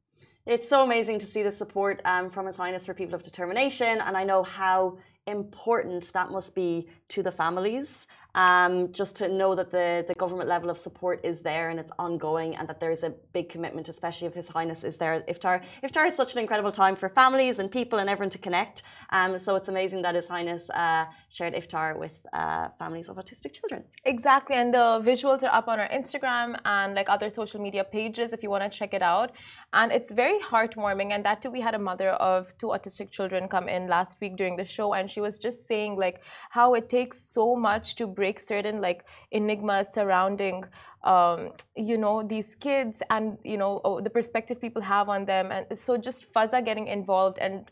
It's 0.49 0.67
so 0.67 0.83
amazing 0.83 1.19
to 1.19 1.27
see 1.27 1.43
the 1.43 1.53
support 1.53 2.01
um, 2.07 2.31
from 2.31 2.47
His 2.47 2.57
Highness 2.57 2.87
for 2.87 2.95
People 2.95 3.15
of 3.15 3.23
Determination, 3.23 4.01
and 4.01 4.17
I 4.17 4.25
know 4.25 4.43
how 4.43 4.97
important 5.27 6.11
that 6.15 6.31
must 6.31 6.55
be 6.55 6.89
to 7.09 7.23
the 7.23 7.31
families. 7.31 8.07
Um, 8.47 8.75
just 9.01 9.17
to 9.21 9.27
know 9.41 9.51
that 9.61 9.71
the, 9.79 9.89
the 10.11 10.15
government 10.15 10.49
level 10.49 10.71
of 10.71 10.79
support 10.87 11.19
is 11.31 11.37
there 11.41 11.67
and 11.71 11.79
it's 11.83 11.91
ongoing, 11.99 12.51
and 12.57 12.65
that 12.69 12.79
there's 12.83 13.03
a 13.03 13.13
big 13.37 13.47
commitment, 13.55 13.89
especially 13.89 14.29
if 14.31 14.35
His 14.41 14.49
Highness 14.57 14.81
is 14.91 14.97
there. 15.03 15.15
Iftar, 15.35 15.57
Iftar 15.87 16.07
is 16.11 16.15
such 16.23 16.33
an 16.35 16.41
incredible 16.45 16.75
time 16.83 16.95
for 16.95 17.09
families 17.21 17.59
and 17.61 17.67
people 17.79 17.99
and 17.99 18.09
everyone 18.13 18.31
to 18.31 18.43
connect. 18.47 18.77
Um, 19.17 19.31
so 19.45 19.51
it's 19.59 19.71
amazing 19.75 20.01
that 20.03 20.15
His 20.21 20.29
Highness 20.35 20.71
uh, 20.71 21.07
shared 21.37 21.55
Iftar 21.61 21.99
with 22.05 22.15
uh, 22.33 22.69
families 22.79 23.09
of 23.09 23.17
autistic 23.17 23.53
children. 23.59 23.83
Exactly, 24.05 24.55
and 24.63 24.73
the 24.73 24.89
visuals 25.11 25.43
are 25.43 25.55
up 25.61 25.67
on 25.67 25.81
our 25.81 25.91
Instagram 26.01 26.49
and 26.65 26.95
like 26.95 27.09
other 27.09 27.31
social 27.41 27.61
media 27.67 27.83
pages 27.83 28.33
if 28.33 28.41
you 28.45 28.51
want 28.55 28.63
to 28.63 28.79
check 28.79 28.95
it 28.95 29.03
out. 29.03 29.33
And 29.73 29.91
it's 29.97 30.11
very 30.23 30.39
heartwarming. 30.51 31.09
And 31.15 31.25
that 31.25 31.43
too, 31.43 31.51
we 31.51 31.61
had 31.61 31.75
a 31.75 31.83
mother 31.91 32.11
of 32.33 32.57
two 32.61 32.69
autistic 32.69 33.11
children 33.11 33.49
come 33.49 33.69
in 33.69 33.83
last 33.97 34.21
week 34.21 34.37
during 34.37 34.57
the 34.57 34.65
show, 34.65 34.89
and 34.95 35.11
she 35.11 35.21
was 35.21 35.39
just 35.47 35.67
saying 35.67 35.97
like 35.97 36.21
how 36.51 36.69
it 36.75 36.89
takes 36.89 37.19
so 37.37 37.57
much 37.57 37.97
to 37.97 38.07
break 38.07 38.28
certain 38.37 38.81
like 38.81 39.05
enigmas 39.33 39.89
surrounding 39.93 40.65
um, 41.05 41.53
you 41.77 41.97
know 41.97 42.23
these 42.23 42.55
kids 42.57 43.03
and 43.11 43.39
you 43.45 43.57
know 43.57 43.81
oh, 43.85 44.01
the 44.01 44.11
perspective 44.11 44.61
people 44.61 44.83
have 44.83 45.09
on 45.09 45.25
them. 45.25 45.51
And 45.53 45.67
so 45.79 45.97
just 45.97 46.33
Fazza 46.33 46.65
getting 46.65 46.89
involved 46.89 47.39
and 47.39 47.71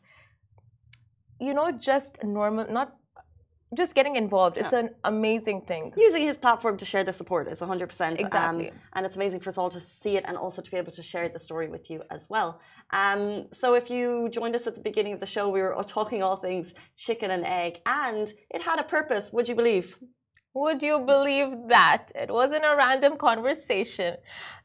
you 1.40 1.52
know 1.52 1.70
just 1.72 2.12
normal 2.22 2.66
not 2.70 2.88
just 3.75 3.94
getting 3.94 4.14
involved. 4.16 4.56
It's 4.56 4.72
Yeah. 4.72 4.78
an 4.84 4.90
amazing 5.04 5.62
thing. 5.62 5.92
Using 5.96 6.22
his 6.22 6.38
platform 6.38 6.76
to 6.76 6.84
share 6.84 7.02
the 7.02 7.12
support 7.12 7.48
is 7.48 7.60
100% 7.60 8.20
Exactly. 8.20 8.70
um, 8.70 8.76
and 8.94 9.04
it's 9.04 9.16
amazing 9.16 9.40
for 9.40 9.48
us 9.48 9.58
all 9.58 9.70
to 9.70 9.80
see 9.80 10.16
it 10.16 10.25
and 10.28 10.36
also 10.36 10.62
to 10.62 10.70
be 10.70 10.76
able 10.76 10.92
to 10.92 11.02
share 11.02 11.28
the 11.28 11.40
story 11.40 11.68
with 11.68 11.90
you 11.90 12.00
as 12.10 12.30
well. 12.30 12.60
Um, 12.92 13.48
so 13.52 13.75
if 13.75 13.90
you 13.90 14.28
joined 14.28 14.54
us 14.54 14.66
at 14.68 14.76
the 14.76 14.80
beginning 14.80 15.12
of 15.14 15.20
the 15.20 15.26
show 15.26 15.48
we 15.48 15.60
were 15.60 15.75
talking 15.86 16.22
all 16.22 16.36
things 16.36 16.75
chicken 16.96 17.30
and 17.32 17.44
egg 17.44 17.80
and 17.86 18.32
it 18.54 18.62
had 18.62 18.78
a 18.78 18.84
purpose 18.84 19.32
would 19.32 19.48
you 19.48 19.56
believe 19.56 19.98
Would 20.56 20.82
you 20.82 21.00
believe 21.00 21.68
that? 21.68 22.10
It 22.14 22.30
wasn't 22.30 22.64
a 22.64 22.75
random 22.75 23.18
conversation. 23.18 24.16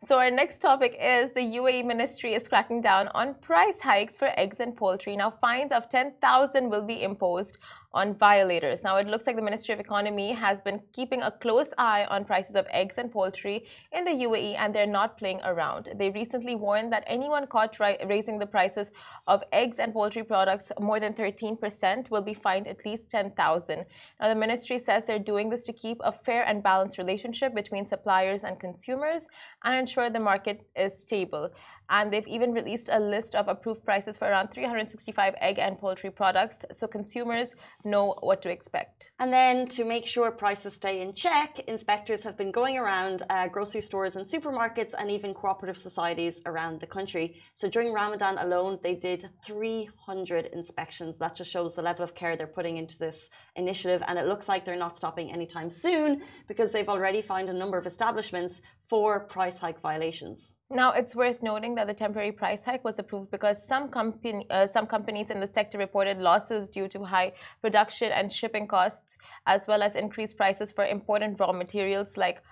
So, 0.08 0.18
our 0.18 0.32
next 0.32 0.60
topic 0.60 0.98
is 0.98 1.32
the 1.32 1.42
UAE 1.42 1.84
ministry 1.86 2.34
is 2.34 2.48
cracking 2.48 2.82
down 2.82 3.10
on 3.10 3.34
price 3.36 3.78
hikes 3.78 4.18
for 4.18 4.30
eggs 4.40 4.62
and 4.62 4.74
poultry. 4.74 5.18
Now, 5.18 5.32
fines 5.32 5.74
of 5.74 5.90
10,000 5.90 6.70
will 6.70 6.86
be 6.88 7.04
imposed 7.04 7.58
on 7.94 8.16
violators. 8.16 8.84
Now, 8.84 8.98
it 8.98 9.08
looks 9.08 9.28
like 9.28 9.36
the 9.36 9.42
Ministry 9.42 9.74
of 9.74 9.80
Economy 9.80 10.32
has 10.32 10.62
been 10.62 10.80
keeping 10.94 11.22
a 11.22 11.32
close 11.32 11.70
eye 11.78 12.06
on 12.06 12.24
prices 12.24 12.56
of 12.56 12.66
eggs 12.72 12.96
and 12.98 13.12
poultry 13.12 13.66
in 13.92 14.06
the 14.06 14.12
UAE, 14.12 14.56
and 14.58 14.74
they're 14.74 14.88
not 14.88 15.18
playing 15.18 15.42
around. 15.44 15.90
They 15.96 16.10
recently 16.10 16.56
warned 16.56 16.92
that 16.94 17.04
anyone 17.06 17.48
caught 17.48 17.78
raising 17.80 18.40
the 18.40 18.46
prices 18.46 18.88
of 19.28 19.44
eggs 19.52 19.78
and 19.80 19.94
poultry 19.94 20.24
products 20.24 20.72
more 20.80 21.00
than 21.00 21.14
13% 21.14 22.10
will 22.10 22.22
be 22.22 22.34
fined 22.34 22.68
at 22.68 22.86
least 22.86 23.10
10,000. 23.10 23.86
Now, 24.20 24.30
the 24.30 24.36
ministry 24.36 24.80
says 24.80 25.04
they're 25.06 25.20
doing 25.20 25.50
this 25.50 25.66
to 25.66 25.74
keep 25.82 25.98
a 26.04 26.12
fair 26.12 26.44
and 26.44 26.62
balanced 26.62 26.98
relationship 26.98 27.56
between 27.56 27.86
suppliers 27.86 28.44
and 28.44 28.60
consumers 28.60 29.26
and 29.64 29.76
ensure 29.76 30.10
the 30.10 30.20
market 30.20 30.68
is 30.76 31.02
stable 31.02 31.50
and 31.92 32.12
they've 32.12 32.28
even 32.28 32.54
released 32.54 32.90
a 32.92 33.00
list 33.00 33.36
of 33.36 33.50
approved 33.50 33.84
prices 33.84 34.18
for 34.18 34.28
around 34.28 34.50
365 34.50 35.36
egg 35.42 35.60
and 35.60 35.78
poultry 35.78 36.10
products 36.10 36.60
so 36.72 36.88
consumers 36.88 37.50
know 37.84 38.16
what 38.22 38.42
to 38.42 38.50
expect. 38.50 39.12
And 39.20 39.32
then 39.32 39.68
to 39.68 39.84
make 39.84 40.08
sure 40.08 40.32
prices 40.32 40.74
stay 40.74 41.02
in 41.02 41.14
check, 41.14 41.60
inspectors 41.68 42.24
have 42.24 42.38
been 42.38 42.52
going 42.52 42.78
around 42.78 43.24
uh, 43.30 43.50
grocery 43.50 43.82
stores 43.82 44.16
and 44.16 44.26
supermarkets 44.26 44.94
and 44.98 45.12
even 45.12 45.34
cooperative 45.34 45.78
societies 45.78 46.42
around 46.46 46.80
the 46.80 46.88
country. 46.88 47.36
So 47.56 47.70
during 47.70 47.92
Ramadan 47.92 48.38
alone, 48.38 48.80
they 48.82 48.96
did 48.96 49.30
300 49.46 50.46
inspections. 50.54 51.18
That 51.18 51.36
just 51.36 51.52
shows 51.52 51.76
the 51.76 51.82
level 51.82 52.04
of 52.04 52.16
care 52.16 52.38
they're 52.38 52.48
putting 52.48 52.78
into 52.78 52.98
this 52.98 53.30
initiative. 53.58 54.02
And 54.08 54.18
it 54.18 54.28
looks 54.28 54.48
like 54.48 54.64
they're 54.64 54.78
not 54.78 54.98
stopping 54.98 55.32
anytime 55.32 55.70
soon 55.70 56.24
because 56.48 56.72
they've 56.72 56.88
already 56.88 57.22
found 57.22 57.50
a 57.50 57.54
number 57.54 57.78
of 57.78 57.86
establishments 57.86 58.62
for 58.92 59.22
price 59.22 59.58
hike 59.58 59.80
violations. 59.80 60.54
Now, 60.70 60.92
it's 60.92 61.16
worth 61.16 61.42
noting 61.42 61.76
that 61.76 61.88
the 61.88 61.94
temporary 61.94 62.34
price 62.34 62.64
hike 62.66 62.84
was 62.84 63.00
approved 63.00 63.32
because 63.32 63.66
some, 63.66 63.88
company, 63.88 64.46
uh, 64.50 64.68
some 64.68 64.86
companies 64.86 65.30
in 65.30 65.40
the 65.40 65.48
sector 65.48 65.78
reported 65.78 66.18
losses 66.18 66.68
due 66.68 66.90
to 66.90 67.06
high 67.06 67.32
production 67.62 68.12
and 68.12 68.34
shipping 68.34 68.68
costs, 68.68 69.18
as 69.48 69.62
well 69.66 69.82
as 69.82 69.96
increased 69.96 70.36
prices 70.36 70.74
for 70.74 70.84
important 70.86 71.40
raw 71.40 71.54
materials 71.54 72.18
like 72.18 72.44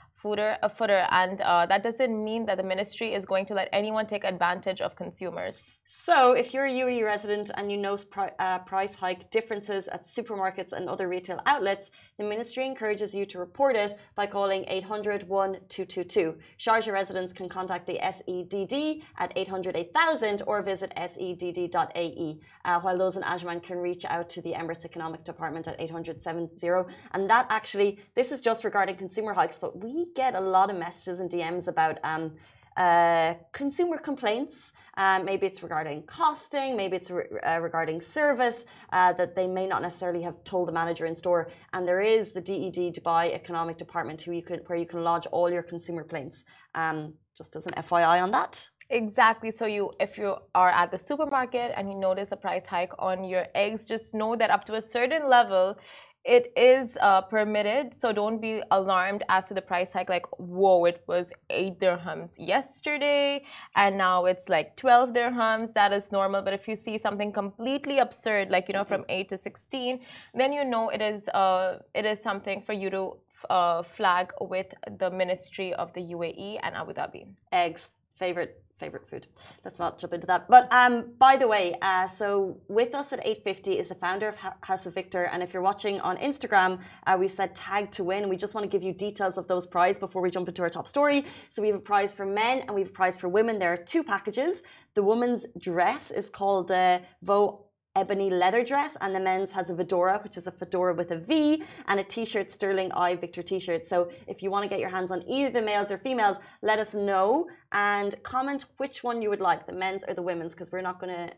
a 0.64 0.70
footer, 0.70 1.08
and 1.12 1.42
uh, 1.42 1.66
that 1.66 1.84
doesn't 1.84 2.24
mean 2.24 2.46
that 2.46 2.56
the 2.56 2.64
ministry 2.64 3.14
is 3.14 3.26
going 3.26 3.46
to 3.48 3.54
let 3.54 3.68
anyone 3.74 4.08
take 4.08 4.24
advantage 4.24 4.80
of 4.80 4.96
consumers. 4.96 5.72
So, 5.92 6.34
if 6.34 6.54
you're 6.54 6.68
a 6.68 6.72
UAE 6.72 7.04
resident 7.04 7.50
and 7.58 7.72
you 7.72 7.78
know 7.78 7.98
uh, 8.38 8.60
price 8.60 8.94
hike 8.94 9.32
differences 9.32 9.88
at 9.88 10.06
supermarkets 10.06 10.72
and 10.72 10.88
other 10.88 11.08
retail 11.08 11.42
outlets, 11.48 11.90
the 12.20 12.24
ministry 12.24 12.68
encourages 12.68 13.16
you 13.16 13.26
to 13.26 13.40
report 13.40 13.76
it 13.76 13.96
by 14.14 14.28
calling 14.28 14.66
800 14.68 15.28
1222. 15.28 16.38
Sharjah 16.60 16.94
residents 16.94 17.34
can 17.34 17.50
contact 17.50 17.88
the 17.88 17.98
SEDD 18.04 19.02
at 19.18 19.34
800 19.36 19.76
8000 19.76 20.44
or 20.46 20.62
visit 20.62 20.94
sedd.ae, 20.96 22.40
uh, 22.66 22.80
while 22.82 22.98
those 23.00 23.16
in 23.18 23.24
Ajman 23.24 23.64
can 23.64 23.80
reach 23.80 24.06
out 24.06 24.30
to 24.30 24.44
the 24.44 24.54
Emirates 24.54 24.86
Economic 24.86 25.24
Department 25.24 25.68
at 25.68 25.82
800 25.82 26.22
70. 26.22 26.84
And 27.14 27.28
that 27.32 27.48
actually, 27.50 27.98
this 28.14 28.32
is 28.32 28.42
just 28.42 28.64
regarding 28.64 28.96
consumer 28.96 29.34
hikes, 29.34 29.58
but 29.58 29.84
we 29.84 30.14
get 30.16 30.36
a 30.36 30.40
lot 30.40 30.70
of 30.70 30.78
messages 30.78 31.20
and 31.20 31.32
DMs 31.32 31.68
about 31.68 31.98
um, 32.04 32.34
uh, 32.78 33.34
consumer 33.52 33.98
complaints. 33.98 34.74
Uh, 34.98 35.22
maybe 35.24 35.46
it's 35.48 35.64
regarding 35.64 36.04
costing, 36.04 36.76
maybe 36.76 36.96
it's 36.98 37.10
re 37.10 37.24
uh, 37.48 37.60
regarding 37.60 38.02
service 38.02 38.66
uh, 38.92 39.14
that 39.14 39.36
they 39.36 39.48
may 39.48 39.66
not 39.66 39.82
necessarily 39.82 40.22
have 40.22 40.44
told 40.44 40.68
the 40.68 40.72
manager 40.72 41.06
in 41.06 41.16
store. 41.16 41.50
And 41.74 41.88
there 41.88 42.02
is 42.02 42.32
the 42.32 42.42
DED 42.42 42.80
Dubai 42.96 43.34
Economic 43.34 43.78
Department 43.78 44.22
who 44.22 44.32
you 44.34 44.44
can, 44.44 44.60
where 44.68 44.78
you 44.78 44.86
can 44.86 45.04
lodge 45.04 45.26
all 45.28 45.50
your 45.50 45.64
consumer 45.64 46.02
complaints. 46.02 46.46
Um, 46.76 47.14
just 47.40 47.56
as 47.56 47.66
an 47.66 47.76
FYI 47.88 48.18
on 48.26 48.32
that. 48.32 48.54
Exactly. 49.02 49.52
So 49.60 49.66
you, 49.76 49.84
if 50.00 50.18
you 50.18 50.30
are 50.56 50.72
at 50.82 50.90
the 50.92 51.00
supermarket 51.10 51.70
and 51.78 51.84
you 51.92 51.98
notice 52.10 52.30
a 52.32 52.40
price 52.46 52.66
hike 52.66 52.92
on 52.98 53.18
your 53.24 53.46
eggs, 53.64 53.86
just 53.86 54.14
know 54.14 54.36
that 54.36 54.50
up 54.56 54.64
to 54.66 54.74
a 54.82 54.82
certain 54.82 55.24
level, 55.38 55.78
it 56.26 56.52
is 56.58 56.98
uh, 57.02 57.22
permitted, 57.22 58.00
so 58.00 58.12
don't 58.12 58.42
be 58.42 58.62
alarmed 58.72 59.24
as 59.30 59.48
to 59.48 59.54
the 59.54 59.62
price 59.62 59.94
hike. 59.94 60.10
Like, 60.10 60.28
whoa, 60.38 60.86
it 60.86 61.04
was 61.08 61.32
eight 61.50 61.80
dirhams 61.80 62.32
yesterday, 62.38 63.46
and 63.76 63.98
now 63.98 64.26
it's 64.26 64.50
like 64.50 64.76
12 64.76 65.12
dirhams. 65.12 65.74
That 65.74 65.94
is 65.94 66.12
normal. 66.12 66.42
But 66.42 66.54
if 66.54 66.68
you 66.68 66.76
see 66.76 66.98
something 66.98 67.32
completely 67.32 68.00
absurd, 68.00 68.50
like 68.50 68.68
you 68.68 68.74
know, 68.74 68.84
from 68.84 69.06
eight 69.10 69.30
to 69.30 69.38
16, 69.38 70.02
then 70.34 70.52
you 70.52 70.66
know 70.66 70.90
it 70.90 71.02
is 71.02 71.28
uh, 71.30 71.80
it 71.94 72.06
is 72.06 72.22
something 72.22 72.62
for 72.62 72.74
you 72.74 72.90
to 72.90 73.16
uh, 73.50 73.82
flag 73.82 74.32
with 74.42 74.68
the 74.98 75.10
Ministry 75.10 75.74
of 75.74 75.94
the 75.94 76.02
UAE 76.02 76.60
and 76.64 76.76
Abu 76.76 76.94
Dhabi. 76.94 77.28
Eggs, 77.52 77.92
favorite 78.14 78.62
favorite 78.80 79.08
food. 79.10 79.28
Let's 79.64 79.78
not 79.78 80.00
jump 80.00 80.14
into 80.14 80.28
that. 80.28 80.48
But 80.48 80.72
um, 80.74 81.12
by 81.20 81.36
the 81.36 81.48
way, 81.48 81.76
uh, 81.82 82.08
so 82.08 82.58
with 82.68 82.96
us 82.96 83.12
at 83.14 83.20
850 83.20 83.74
is 83.78 83.90
the 83.90 83.96
founder 83.96 84.28
of 84.28 84.36
House 84.62 84.86
of 84.86 84.94
Victor. 84.94 85.26
And 85.26 85.44
if 85.44 85.54
you're 85.54 85.62
watching 85.62 86.00
on 86.02 86.18
Instagram, 86.18 86.80
uh, 87.06 87.18
we 87.20 87.28
said 87.28 87.54
tag 87.56 87.92
to 87.92 88.04
win. 88.04 88.30
We 88.30 88.38
just 88.38 88.56
want 88.56 88.64
to 88.64 88.70
give 88.70 88.82
you 88.82 88.94
details 88.94 89.38
of 89.38 89.48
those 89.48 89.68
prizes 89.68 90.00
before 90.00 90.22
we 90.22 90.32
jump 90.32 90.48
into 90.48 90.62
our 90.62 90.70
top 90.70 90.88
story. 90.88 91.26
So 91.50 91.62
we 91.62 91.68
have 91.68 91.78
a 91.78 91.82
prize 91.82 92.14
for 92.14 92.26
men 92.26 92.62
and 92.62 92.74
we 92.74 92.82
have 92.82 92.90
a 92.90 92.94
prize 92.94 93.20
for 93.20 93.28
women. 93.28 93.60
There 93.60 93.74
are 93.74 93.78
two 93.78 94.04
packages. 94.04 94.64
The 94.96 95.04
woman's 95.04 95.46
dress 95.60 96.12
is 96.12 96.30
called 96.30 96.70
the 96.70 97.02
Vo 97.22 97.69
ebony 98.00 98.30
leather 98.30 98.64
dress, 98.64 98.98
and 99.02 99.14
the 99.14 99.20
men's 99.20 99.52
has 99.52 99.70
a 99.70 99.76
fedora, 99.76 100.20
which 100.24 100.38
is 100.38 100.48
a 100.48 100.52
fedora 100.52 100.94
with 100.94 101.12
a 101.12 101.20
V, 101.30 101.64
and 101.88 102.00
a 102.00 102.04
t-shirt, 102.04 102.48
Sterling 102.52 102.92
I 102.94 103.16
Victor 103.16 103.44
t-shirt. 103.44 103.86
So 103.86 104.10
if 104.28 104.42
you 104.42 104.50
want 104.50 104.64
to 104.64 104.70
get 104.70 104.80
your 104.80 104.94
hands 104.98 105.12
on 105.12 105.22
either 105.28 105.52
the 105.52 105.66
males 105.72 105.92
or 105.92 105.98
females, 105.98 106.38
let 106.62 106.80
us 106.80 106.96
know 107.10 107.48
and 107.74 108.12
comment 108.24 108.66
which 108.78 109.04
one 109.04 109.22
you 109.22 109.30
would 109.30 109.42
like, 109.50 109.68
the 109.68 109.74
men's 109.74 110.04
or 110.08 110.14
the 110.14 110.22
women's, 110.22 110.54
because 110.54 110.72
we're 110.72 110.90
not 110.90 111.00
going 111.02 111.14
to 111.14 111.34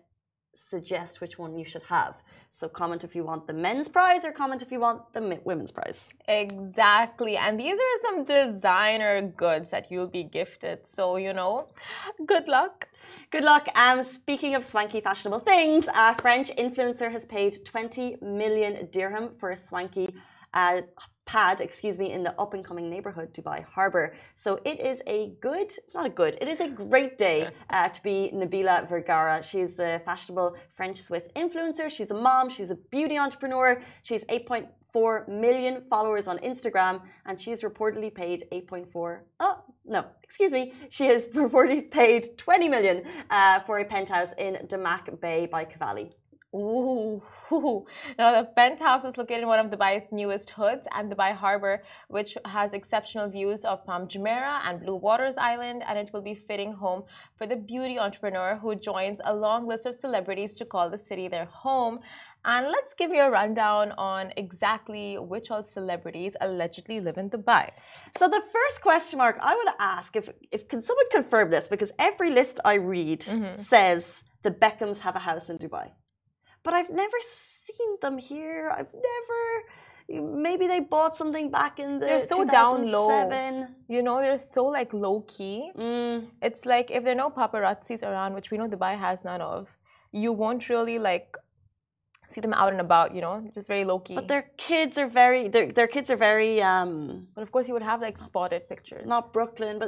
suggest 0.53 1.21
which 1.21 1.39
one 1.39 1.57
you 1.57 1.65
should 1.65 1.83
have. 1.83 2.21
So 2.53 2.67
comment 2.67 3.05
if 3.05 3.15
you 3.15 3.23
want 3.23 3.47
the 3.47 3.53
men's 3.53 3.87
prize 3.87 4.25
or 4.25 4.33
comment 4.33 4.61
if 4.61 4.73
you 4.73 4.81
want 4.81 5.13
the 5.13 5.39
women's 5.45 5.71
prize. 5.71 6.09
Exactly. 6.27 7.37
And 7.37 7.57
these 7.57 7.79
are 7.79 7.95
some 8.05 8.25
designer 8.25 9.21
goods 9.21 9.69
that 9.69 9.89
you'll 9.89 10.13
be 10.19 10.23
gifted. 10.23 10.79
So, 10.85 11.15
you 11.15 11.31
know, 11.31 11.67
good 12.25 12.49
luck. 12.49 12.89
Good 13.29 13.45
luck. 13.45 13.69
Um, 13.75 14.03
speaking 14.03 14.55
of 14.55 14.65
swanky 14.65 14.99
fashionable 14.99 15.39
things, 15.39 15.87
a 15.95 16.13
French 16.15 16.49
influencer 16.57 17.09
has 17.09 17.23
paid 17.25 17.55
20 17.63 18.17
million 18.21 18.89
dirham 18.91 19.29
for 19.39 19.51
a 19.51 19.55
swanky 19.55 20.13
uh, 20.53 20.81
pad, 21.25 21.61
excuse 21.61 21.97
me, 21.99 22.11
in 22.11 22.23
the 22.23 22.39
up 22.39 22.53
and 22.53 22.63
coming 22.63 22.89
neighborhood, 22.89 23.33
Dubai 23.33 23.63
Harbour. 23.63 24.13
So 24.35 24.59
it 24.65 24.79
is 24.79 25.01
a 25.07 25.33
good, 25.41 25.71
it's 25.77 25.95
not 25.95 26.05
a 26.05 26.09
good, 26.09 26.37
it 26.41 26.47
is 26.47 26.59
a 26.59 26.67
great 26.67 27.17
day 27.17 27.49
uh, 27.69 27.89
to 27.89 28.03
be 28.03 28.31
Nabilla 28.33 28.87
Vergara. 28.87 29.41
She's 29.43 29.75
the 29.75 30.01
fashionable 30.05 30.55
French 30.71 30.99
Swiss 30.99 31.29
influencer. 31.35 31.89
She's 31.89 32.11
a 32.11 32.15
mom, 32.15 32.49
she's 32.49 32.71
a 32.71 32.75
beauty 32.75 33.17
entrepreneur. 33.17 33.81
She's 34.03 34.23
8.4 34.25 35.27
million 35.27 35.81
followers 35.89 36.27
on 36.27 36.37
Instagram, 36.39 37.01
and 37.25 37.39
she's 37.39 37.61
reportedly 37.61 38.13
paid 38.13 38.43
8.4. 38.51 39.19
Oh, 39.39 39.63
no, 39.85 40.05
excuse 40.23 40.51
me. 40.51 40.73
She 40.89 41.05
has 41.05 41.27
reportedly 41.33 41.89
paid 41.89 42.37
20 42.37 42.69
million 42.69 43.03
uh, 43.29 43.59
for 43.61 43.79
a 43.79 43.85
penthouse 43.85 44.33
in 44.37 44.55
Damac 44.67 45.19
Bay 45.21 45.45
by 45.45 45.65
Cavalli. 45.65 46.11
Ooh. 46.53 47.21
Now, 48.17 48.41
the 48.41 48.47
penthouse 48.55 49.03
is 49.03 49.17
located 49.17 49.41
in 49.41 49.47
one 49.47 49.59
of 49.59 49.71
Dubai's 49.71 50.11
newest 50.11 50.51
hoods 50.51 50.87
and 50.95 51.11
Dubai 51.11 51.35
Harbour, 51.35 51.83
which 52.07 52.37
has 52.45 52.71
exceptional 52.71 53.29
views 53.29 53.65
of 53.65 53.85
Palm 53.85 54.07
Jumeirah 54.07 54.61
and 54.65 54.79
Blue 54.79 54.95
Waters 54.95 55.35
Island, 55.37 55.83
and 55.85 55.99
it 55.99 56.11
will 56.13 56.21
be 56.21 56.33
fitting 56.33 56.71
home 56.71 57.03
for 57.37 57.45
the 57.45 57.57
beauty 57.57 57.99
entrepreneur 57.99 58.57
who 58.61 58.75
joins 58.75 59.19
a 59.25 59.35
long 59.35 59.67
list 59.67 59.85
of 59.85 59.95
celebrities 59.95 60.55
to 60.57 60.65
call 60.65 60.89
the 60.89 60.97
city 60.97 61.27
their 61.27 61.45
home. 61.45 61.99
And 62.45 62.67
let's 62.67 62.93
give 62.93 63.11
you 63.11 63.21
a 63.21 63.29
rundown 63.29 63.91
on 63.97 64.31
exactly 64.37 65.17
which 65.19 65.51
all 65.51 65.63
celebrities 65.63 66.33
allegedly 66.41 66.99
live 66.99 67.17
in 67.17 67.29
Dubai. 67.29 67.69
So 68.17 68.27
the 68.27 68.41
first 68.51 68.81
question 68.81 69.19
mark 69.19 69.37
I 69.41 69.53
want 69.55 69.69
to 69.77 69.83
ask 69.83 70.15
if 70.15 70.29
if 70.51 70.67
can 70.67 70.81
someone 70.81 71.09
confirm 71.11 71.51
this 71.51 71.67
because 71.67 71.91
every 71.99 72.31
list 72.31 72.59
I 72.65 72.75
read 72.93 73.21
mm 73.25 73.41
-hmm. 73.41 73.57
says 73.59 74.23
the 74.41 74.51
Beckhams 74.63 74.99
have 75.05 75.15
a 75.15 75.23
house 75.29 75.47
in 75.51 75.57
Dubai 75.57 75.87
but 76.63 76.73
I've 76.73 76.89
never 76.89 77.17
seen 77.21 77.97
them 78.01 78.17
here. 78.17 78.69
I've 78.77 78.93
never. 78.93 79.41
Maybe 80.47 80.67
they 80.67 80.81
bought 80.81 81.15
something 81.15 81.49
back 81.49 81.79
in 81.79 81.99
the. 81.99 82.05
They're 82.05 82.21
so 82.21 82.43
down 82.43 82.91
low. 82.91 83.07
You 83.87 84.01
know, 84.03 84.21
they're 84.21 84.37
so 84.37 84.65
like 84.65 84.93
low 84.93 85.21
key. 85.21 85.71
Mm. 85.77 86.27
It's 86.41 86.65
like 86.65 86.91
if 86.91 87.03
there 87.03 87.13
are 87.13 87.23
no 87.25 87.29
paparazzis 87.29 88.03
around, 88.03 88.33
which 88.33 88.51
we 88.51 88.57
know 88.57 88.67
Dubai 88.67 88.97
has 88.97 89.23
none 89.23 89.41
of, 89.41 89.67
you 90.11 90.31
won't 90.33 90.67
really 90.69 90.99
like 90.99 91.37
see 92.31 92.41
them 92.41 92.53
out 92.53 92.71
and 92.71 92.81
about, 92.81 93.13
you 93.15 93.21
know, 93.21 93.49
just 93.53 93.67
very 93.67 93.85
low 93.85 93.99
key. 93.99 94.15
But 94.15 94.27
their 94.27 94.45
kids 94.57 94.97
are 94.97 95.07
very, 95.07 95.47
their, 95.47 95.71
their 95.71 95.87
kids 95.87 96.09
are 96.09 96.17
very. 96.17 96.61
um 96.61 97.27
But 97.35 97.41
of 97.41 97.51
course, 97.51 97.67
you 97.67 97.73
would 97.73 97.87
have 97.91 98.01
like 98.01 98.17
spotted 98.17 98.67
pictures. 98.73 99.05
Not 99.15 99.33
Brooklyn, 99.33 99.79
but 99.79 99.87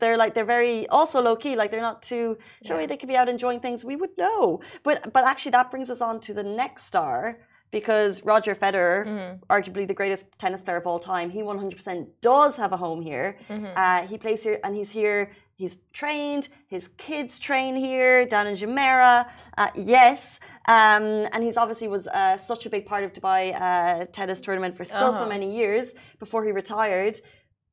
they're 0.00 0.16
like 0.16 0.32
they're 0.34 0.52
very 0.58 0.76
also 0.88 1.20
low 1.28 1.36
key. 1.36 1.54
Like 1.56 1.70
they're 1.70 1.88
not 1.90 2.02
too 2.02 2.38
showy. 2.66 2.82
Yeah. 2.82 2.86
They 2.90 2.96
could 2.96 3.08
be 3.14 3.18
out 3.20 3.28
enjoying 3.28 3.60
things. 3.60 3.84
We 3.84 3.96
would 3.96 4.14
know. 4.24 4.60
But 4.86 5.12
but 5.12 5.24
actually, 5.24 5.52
that 5.58 5.70
brings 5.70 5.88
us 5.94 6.00
on 6.00 6.20
to 6.26 6.34
the 6.40 6.46
next 6.62 6.82
star 6.86 7.38
because 7.70 8.24
Roger 8.24 8.54
Federer, 8.54 9.06
mm-hmm. 9.06 9.44
arguably 9.52 9.86
the 9.86 9.94
greatest 9.94 10.26
tennis 10.38 10.62
player 10.64 10.78
of 10.78 10.86
all 10.86 10.98
time, 10.98 11.30
he 11.30 11.40
100% 11.40 12.06
does 12.20 12.56
have 12.56 12.72
a 12.72 12.76
home 12.76 13.00
here. 13.00 13.38
Mm-hmm. 13.48 13.66
Uh, 13.76 14.06
he 14.06 14.18
plays 14.18 14.42
here 14.42 14.58
and 14.64 14.74
he's 14.74 14.90
here. 14.90 15.30
He's 15.54 15.76
trained. 15.92 16.48
His 16.68 16.88
kids 16.96 17.38
train 17.38 17.76
here 17.76 18.24
down 18.24 18.46
in 18.46 18.54
Jumeirah. 18.54 19.28
Uh, 19.58 19.68
yes, 19.76 20.40
Um, 20.76 21.04
and 21.32 21.40
he's 21.46 21.58
obviously 21.62 21.88
was 21.96 22.04
uh, 22.20 22.36
such 22.50 22.62
a 22.68 22.70
big 22.74 22.84
part 22.90 23.02
of 23.06 23.10
Dubai 23.18 23.42
uh, 23.66 24.04
tennis 24.16 24.38
tournament 24.46 24.72
for 24.78 24.84
so 25.00 25.06
so 25.10 25.24
Uh-huh. 25.24 25.34
many 25.36 25.48
years 25.60 25.86
before 26.24 26.40
he 26.46 26.52
retired. 26.62 27.16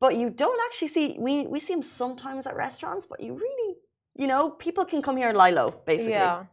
But 0.03 0.11
you 0.21 0.27
don't 0.43 0.61
actually 0.67 0.91
see 0.97 1.05
we 1.27 1.33
we 1.53 1.59
see 1.65 1.73
him 1.77 1.85
sometimes 2.03 2.41
at 2.49 2.55
restaurants, 2.65 3.03
but 3.11 3.19
you 3.25 3.31
really 3.45 3.69
you 4.21 4.27
know 4.31 4.41
people 4.65 4.83
can 4.91 4.99
come 5.07 5.15
here 5.21 5.29
and 5.33 5.37
lie 5.43 5.53
low 5.59 5.69
basically. 5.93 6.29
Yeah. 6.31 6.45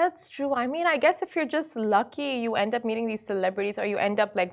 That's 0.00 0.22
true. 0.36 0.50
I 0.62 0.64
mean, 0.74 0.86
I 0.94 0.96
guess 1.04 1.16
if 1.26 1.30
you're 1.34 1.52
just 1.58 1.70
lucky, 1.96 2.30
you 2.44 2.50
end 2.62 2.72
up 2.76 2.82
meeting 2.88 3.06
these 3.12 3.24
celebrities 3.32 3.76
or 3.80 3.86
you 3.92 3.98
end 4.08 4.18
up 4.24 4.30
like 4.40 4.52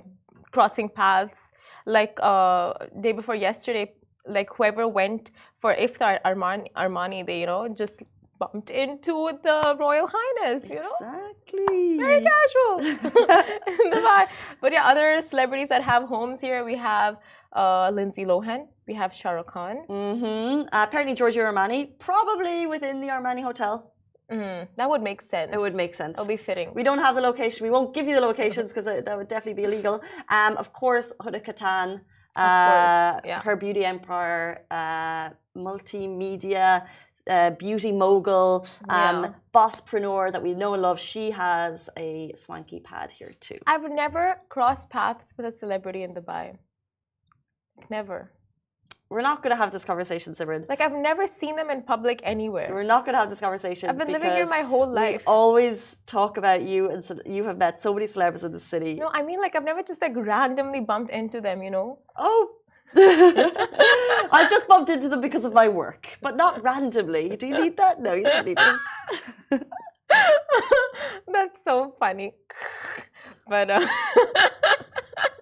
crossing 0.55 0.89
paths. 0.99 1.41
Like 1.97 2.15
uh 2.31 2.67
day 3.05 3.13
before 3.19 3.37
yesterday, 3.49 3.85
like 4.37 4.49
whoever 4.55 4.83
went 4.99 5.23
for 5.61 5.71
iftar 5.85 6.13
Armani 6.29 6.67
Armani, 6.83 7.19
they, 7.27 7.37
you 7.43 7.49
know, 7.51 7.61
just 7.83 7.97
bumped 8.41 8.71
into 8.71 9.13
the 9.47 9.59
Royal 9.85 10.07
Highness, 10.15 10.61
you 10.67 10.81
know? 10.85 10.95
Exactly. 10.99 11.97
Very 12.05 12.21
casual. 12.31 12.75
in 13.83 13.89
the. 13.95 14.27
But 14.61 14.69
yeah, 14.75 14.91
other 14.91 15.21
celebrities 15.21 15.69
that 15.73 15.83
have 15.91 16.03
homes 16.13 16.37
here, 16.47 16.59
we 16.71 16.75
have 16.91 17.13
uh 17.61 17.91
Lindsay 17.99 18.25
Lohan, 18.31 18.61
we 18.89 18.93
have 19.01 19.11
Shah 19.19 19.33
Rukh 19.37 19.51
Khan. 19.53 19.77
Mm-hmm. 19.87 20.61
Uh, 20.75 20.83
apparently, 20.87 21.13
Giorgio 21.19 21.43
Armani, 21.49 21.81
probably 22.09 22.57
within 22.73 22.95
the 23.03 23.09
Armani 23.15 23.43
Hotel. 23.49 23.73
Mm, 24.31 24.67
that 24.77 24.87
would 24.91 25.03
make 25.09 25.21
sense. 25.33 25.49
It 25.55 25.59
would 25.65 25.75
make 25.83 25.93
sense. 26.01 26.17
Would 26.17 26.35
be 26.37 26.43
fitting. 26.49 26.69
We 26.79 26.83
don't 26.87 27.03
have 27.05 27.15
the 27.19 27.25
location. 27.31 27.59
We 27.67 27.73
won't 27.75 27.93
give 27.97 28.05
you 28.09 28.15
the 28.19 28.25
locations 28.31 28.67
because 28.71 28.85
that 29.07 29.15
would 29.17 29.27
definitely 29.33 29.59
be 29.61 29.65
illegal. 29.69 29.95
Um, 30.37 30.53
of 30.63 30.67
course, 30.81 31.07
Huda 31.23 31.41
Kattan, 31.47 31.89
uh, 32.37 33.19
yeah. 33.25 33.41
her 33.47 33.55
beauty 33.57 33.83
empire, 33.83 34.63
uh, 34.71 35.25
multimedia, 35.67 36.67
uh, 37.29 37.51
beauty 37.51 37.91
mogul, 37.91 38.65
um, 38.89 39.23
Yeah. 39.23 39.33
bosspreneur 39.53 40.31
that 40.31 40.41
we 40.41 40.53
know 40.53 40.73
and 40.73 40.81
love. 40.81 40.99
She 40.99 41.31
has 41.31 41.89
a 41.97 42.31
swanky 42.35 42.79
pad 42.79 43.11
here 43.11 43.33
too. 43.39 43.59
I've 43.67 43.89
never 43.89 44.41
crossed 44.49 44.89
paths 44.89 45.33
with 45.37 45.45
a 45.45 45.51
celebrity 45.51 46.03
in 46.03 46.13
Dubai. 46.13 46.57
Never. 47.89 48.31
We're 49.09 49.19
not 49.19 49.43
going 49.43 49.51
to 49.51 49.57
have 49.57 49.73
this 49.73 49.83
conversation, 49.83 50.33
Simran. 50.35 50.69
Like 50.69 50.79
I've 50.79 50.93
never 50.93 51.27
seen 51.27 51.57
them 51.57 51.69
in 51.69 51.81
public 51.81 52.21
anywhere. 52.23 52.69
We're 52.71 52.83
not 52.83 53.03
going 53.05 53.13
to 53.13 53.19
have 53.19 53.29
this 53.29 53.41
conversation. 53.41 53.89
I've 53.89 53.97
been 53.97 54.07
living 54.07 54.31
here 54.31 54.45
my 54.45 54.61
whole 54.61 54.89
life. 54.89 55.19
we 55.19 55.25
always 55.25 55.99
talk 56.05 56.37
about 56.37 56.61
you, 56.61 56.89
and 56.89 57.03
so 57.03 57.19
you 57.25 57.43
have 57.43 57.57
met 57.57 57.81
so 57.81 57.93
many 57.93 58.07
celebrities 58.07 58.45
in 58.45 58.53
the 58.53 58.59
city. 58.61 58.93
No, 58.95 59.09
I 59.11 59.21
mean 59.21 59.41
like 59.41 59.53
I've 59.57 59.65
never 59.65 59.83
just 59.83 60.01
like 60.01 60.15
randomly 60.15 60.79
bumped 60.79 61.11
into 61.11 61.41
them, 61.41 61.61
you 61.61 61.71
know? 61.71 61.99
Oh. 62.15 62.51
I've 64.31 64.49
just 64.49 64.67
bumped 64.67 64.89
into 64.89 65.07
them 65.09 65.21
because 65.21 65.45
of 65.45 65.53
my 65.53 65.67
work, 65.67 66.17
but 66.21 66.35
not 66.35 66.61
randomly. 66.63 67.35
Do 67.37 67.47
you 67.47 67.57
need 67.61 67.77
that? 67.77 68.01
No, 68.01 68.13
you 68.13 68.23
don't 68.23 68.45
need 68.45 68.57
it. 68.59 69.67
That's 71.31 71.63
so 71.63 71.95
funny. 71.99 72.33
But 73.47 73.69
uh 73.69 73.85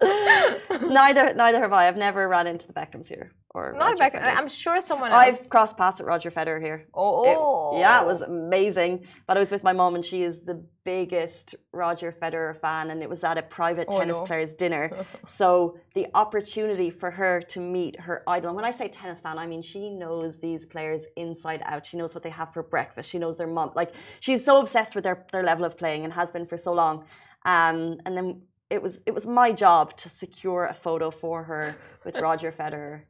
neither, 0.88 1.34
neither 1.34 1.60
have 1.60 1.72
I. 1.72 1.88
I've 1.88 1.96
never 1.96 2.28
ran 2.28 2.46
into 2.46 2.66
the 2.66 2.72
Beckhams 2.72 3.06
here, 3.08 3.32
or 3.54 3.72
not 3.72 3.90
Roger 3.90 3.96
back 3.98 4.14
Federer. 4.14 4.36
I'm 4.36 4.48
sure 4.48 4.80
someone 4.80 5.10
else. 5.12 5.22
I've 5.24 5.48
crossed 5.50 5.76
paths 5.76 5.98
with 6.00 6.06
Roger 6.08 6.30
Federer 6.30 6.60
here. 6.60 6.86
oh, 6.94 7.76
It- 7.76 7.80
yeah, 7.80 8.00
it 8.02 8.06
was 8.06 8.20
amazing. 8.22 9.06
But 9.26 9.36
I 9.36 9.40
was 9.40 9.50
with 9.50 9.62
my 9.62 9.72
mom, 9.72 9.94
and 9.94 10.04
she 10.04 10.22
is 10.22 10.40
the 10.42 10.64
biggest 10.84 11.54
Roger 11.72 12.10
Federer 12.12 12.56
fan, 12.56 12.90
and 12.90 13.02
it 13.02 13.08
was 13.08 13.22
at 13.24 13.38
a 13.38 13.42
private 13.42 13.88
Oh, 13.90 13.98
tennis 13.98 14.16
no. 14.16 14.24
players' 14.24 14.54
dinner. 14.54 15.04
so 15.26 15.78
the 15.94 16.06
opportunity 16.14 16.90
for 16.90 17.10
her 17.10 17.40
to 17.48 17.60
meet 17.60 17.98
her 18.00 18.22
idol, 18.26 18.48
and 18.50 18.56
when 18.56 18.64
I 18.64 18.70
say 18.70 18.88
tennis 18.88 19.20
fan, 19.20 19.38
I 19.38 19.46
mean 19.46 19.62
she 19.62 19.90
knows 19.90 20.38
these 20.38 20.66
players 20.66 21.04
inside 21.16 21.62
out. 21.66 21.86
She 21.86 21.96
knows 21.96 22.14
what 22.14 22.22
they 22.24 22.30
have 22.30 22.52
for 22.52 22.62
breakfast. 22.62 23.10
She 23.10 23.18
knows 23.18 23.36
their 23.36 23.46
mom. 23.46 23.72
Like 23.74 23.92
she's 24.20 24.44
so 24.44 24.60
obsessed 24.60 24.94
with 24.94 25.04
their 25.04 25.26
their 25.32 25.42
level 25.42 25.64
of 25.64 25.76
playing, 25.76 26.04
and 26.04 26.12
has 26.12 26.30
been 26.32 26.46
for 26.46 26.56
so 26.56 26.72
long. 26.72 27.04
Um, 27.46 27.98
and 28.04 28.14
then 28.16 28.42
it 28.70 28.80
was 28.82 29.00
it 29.06 29.14
was 29.14 29.26
my 29.26 29.52
job 29.52 29.96
to 29.98 30.08
secure 30.08 30.66
a 30.66 30.74
photo 30.74 31.10
for 31.10 31.42
her 31.44 31.76
with 32.04 32.16
Roger 32.28 32.52
Federer. 32.52 33.02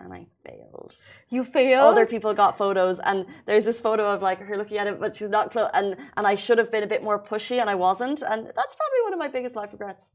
And 0.00 0.12
I 0.12 0.26
failed 0.46 0.94
you 1.28 1.42
failed. 1.42 1.88
other 1.92 2.06
people 2.06 2.32
got 2.32 2.56
photos 2.56 3.00
and 3.00 3.26
there's 3.46 3.64
this 3.64 3.80
photo 3.80 4.04
of 4.14 4.22
like 4.22 4.38
her 4.38 4.56
looking 4.56 4.78
at 4.78 4.86
it 4.86 5.00
but 5.00 5.16
she's 5.16 5.28
not 5.28 5.50
close 5.50 5.70
and 5.74 5.96
and 6.16 6.24
I 6.24 6.36
should 6.36 6.58
have 6.58 6.70
been 6.70 6.84
a 6.84 6.86
bit 6.86 7.02
more 7.02 7.18
pushy 7.18 7.60
and 7.60 7.68
I 7.68 7.74
wasn't 7.74 8.22
and 8.22 8.46
that's 8.58 8.74
probably 8.80 9.00
one 9.06 9.12
of 9.12 9.18
my 9.18 9.26
biggest 9.26 9.56
life 9.56 9.72
regrets 9.72 10.08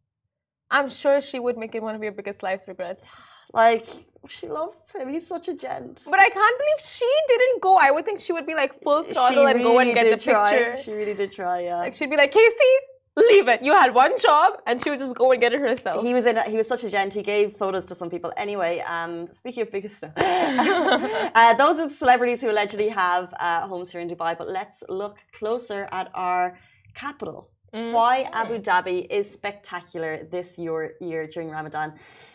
I'm 0.72 0.88
sure 0.88 1.20
she 1.20 1.38
would 1.38 1.58
make 1.58 1.76
it 1.76 1.84
one 1.84 1.96
of 1.96 2.02
your 2.02 2.14
biggest 2.14 2.42
life's 2.44 2.66
regrets. 2.70 3.04
like 3.54 3.86
she 4.30 4.48
loves 4.48 4.90
him 4.96 5.10
he's 5.10 5.28
such 5.28 5.50
a 5.50 5.54
gent 5.54 5.96
But 6.10 6.20
I 6.28 6.30
can't 6.30 6.58
believe 6.62 6.80
she 6.80 7.12
didn't 7.28 7.62
go. 7.62 7.76
I 7.76 7.92
would 7.92 8.06
think 8.06 8.22
she 8.22 8.32
would 8.32 8.48
be 8.48 8.56
like 8.56 8.82
full 8.84 9.04
throttle 9.04 9.48
and 9.48 9.62
go 9.62 9.80
and 9.80 9.94
get 9.94 10.06
the 10.06 10.12
picture. 10.12 10.32
try. 10.32 10.82
she 10.82 10.94
really 10.94 11.14
did 11.22 11.34
try 11.34 11.58
yeah 11.64 11.80
Like 11.80 11.94
she'd 11.94 12.10
be 12.10 12.16
like, 12.16 12.32
Casey, 12.32 12.74
leave 13.16 13.48
it. 13.48 13.62
You 13.62 13.74
had 13.74 13.94
one 13.94 14.20
job, 14.20 14.54
and 14.66 14.84
she 14.84 14.90
would 14.90 15.00
just 15.00 15.16
go 15.16 15.32
and 15.32 15.40
get 15.42 15.54
it 15.54 15.60
herself. 15.60 16.04
he 16.04 16.14
was 16.14 16.26
in 16.26 16.38
he 16.54 16.58
was 16.58 16.68
such 16.68 16.84
a 16.84 16.90
gent 16.90 17.14
he 17.14 17.24
gave 17.24 17.56
photos 17.58 17.86
to 17.86 17.96
some 17.96 18.10
people 18.10 18.32
anyway 18.38 18.80
um 18.96 19.14
speaking 19.32 19.62
of 19.64 19.72
biggest 19.72 20.04
uh, 20.18 21.54
those 21.54 21.80
are 21.80 21.88
the 21.88 21.94
celebrities 21.94 22.42
who 22.42 22.50
allegedly 22.50 22.90
have 22.90 23.34
uh, 23.40 23.68
homes 23.68 23.92
here 23.92 24.02
in 24.02 24.10
dubai 24.10 24.38
but 24.38 24.48
let's 24.50 24.84
look 24.90 25.18
closer 25.32 25.88
at 25.92 26.10
our 26.14 26.58
capital 26.94 27.50
Mm. 27.74 27.92
why 27.92 28.30
Abu 28.34 28.60
Dhabi 28.60 29.08
is 29.10 29.32
spectacular 29.32 30.28
this 30.30 30.60
year, 30.60 30.94
year 31.02 31.26
during 31.26 31.50
Ramadan. 31.50 31.94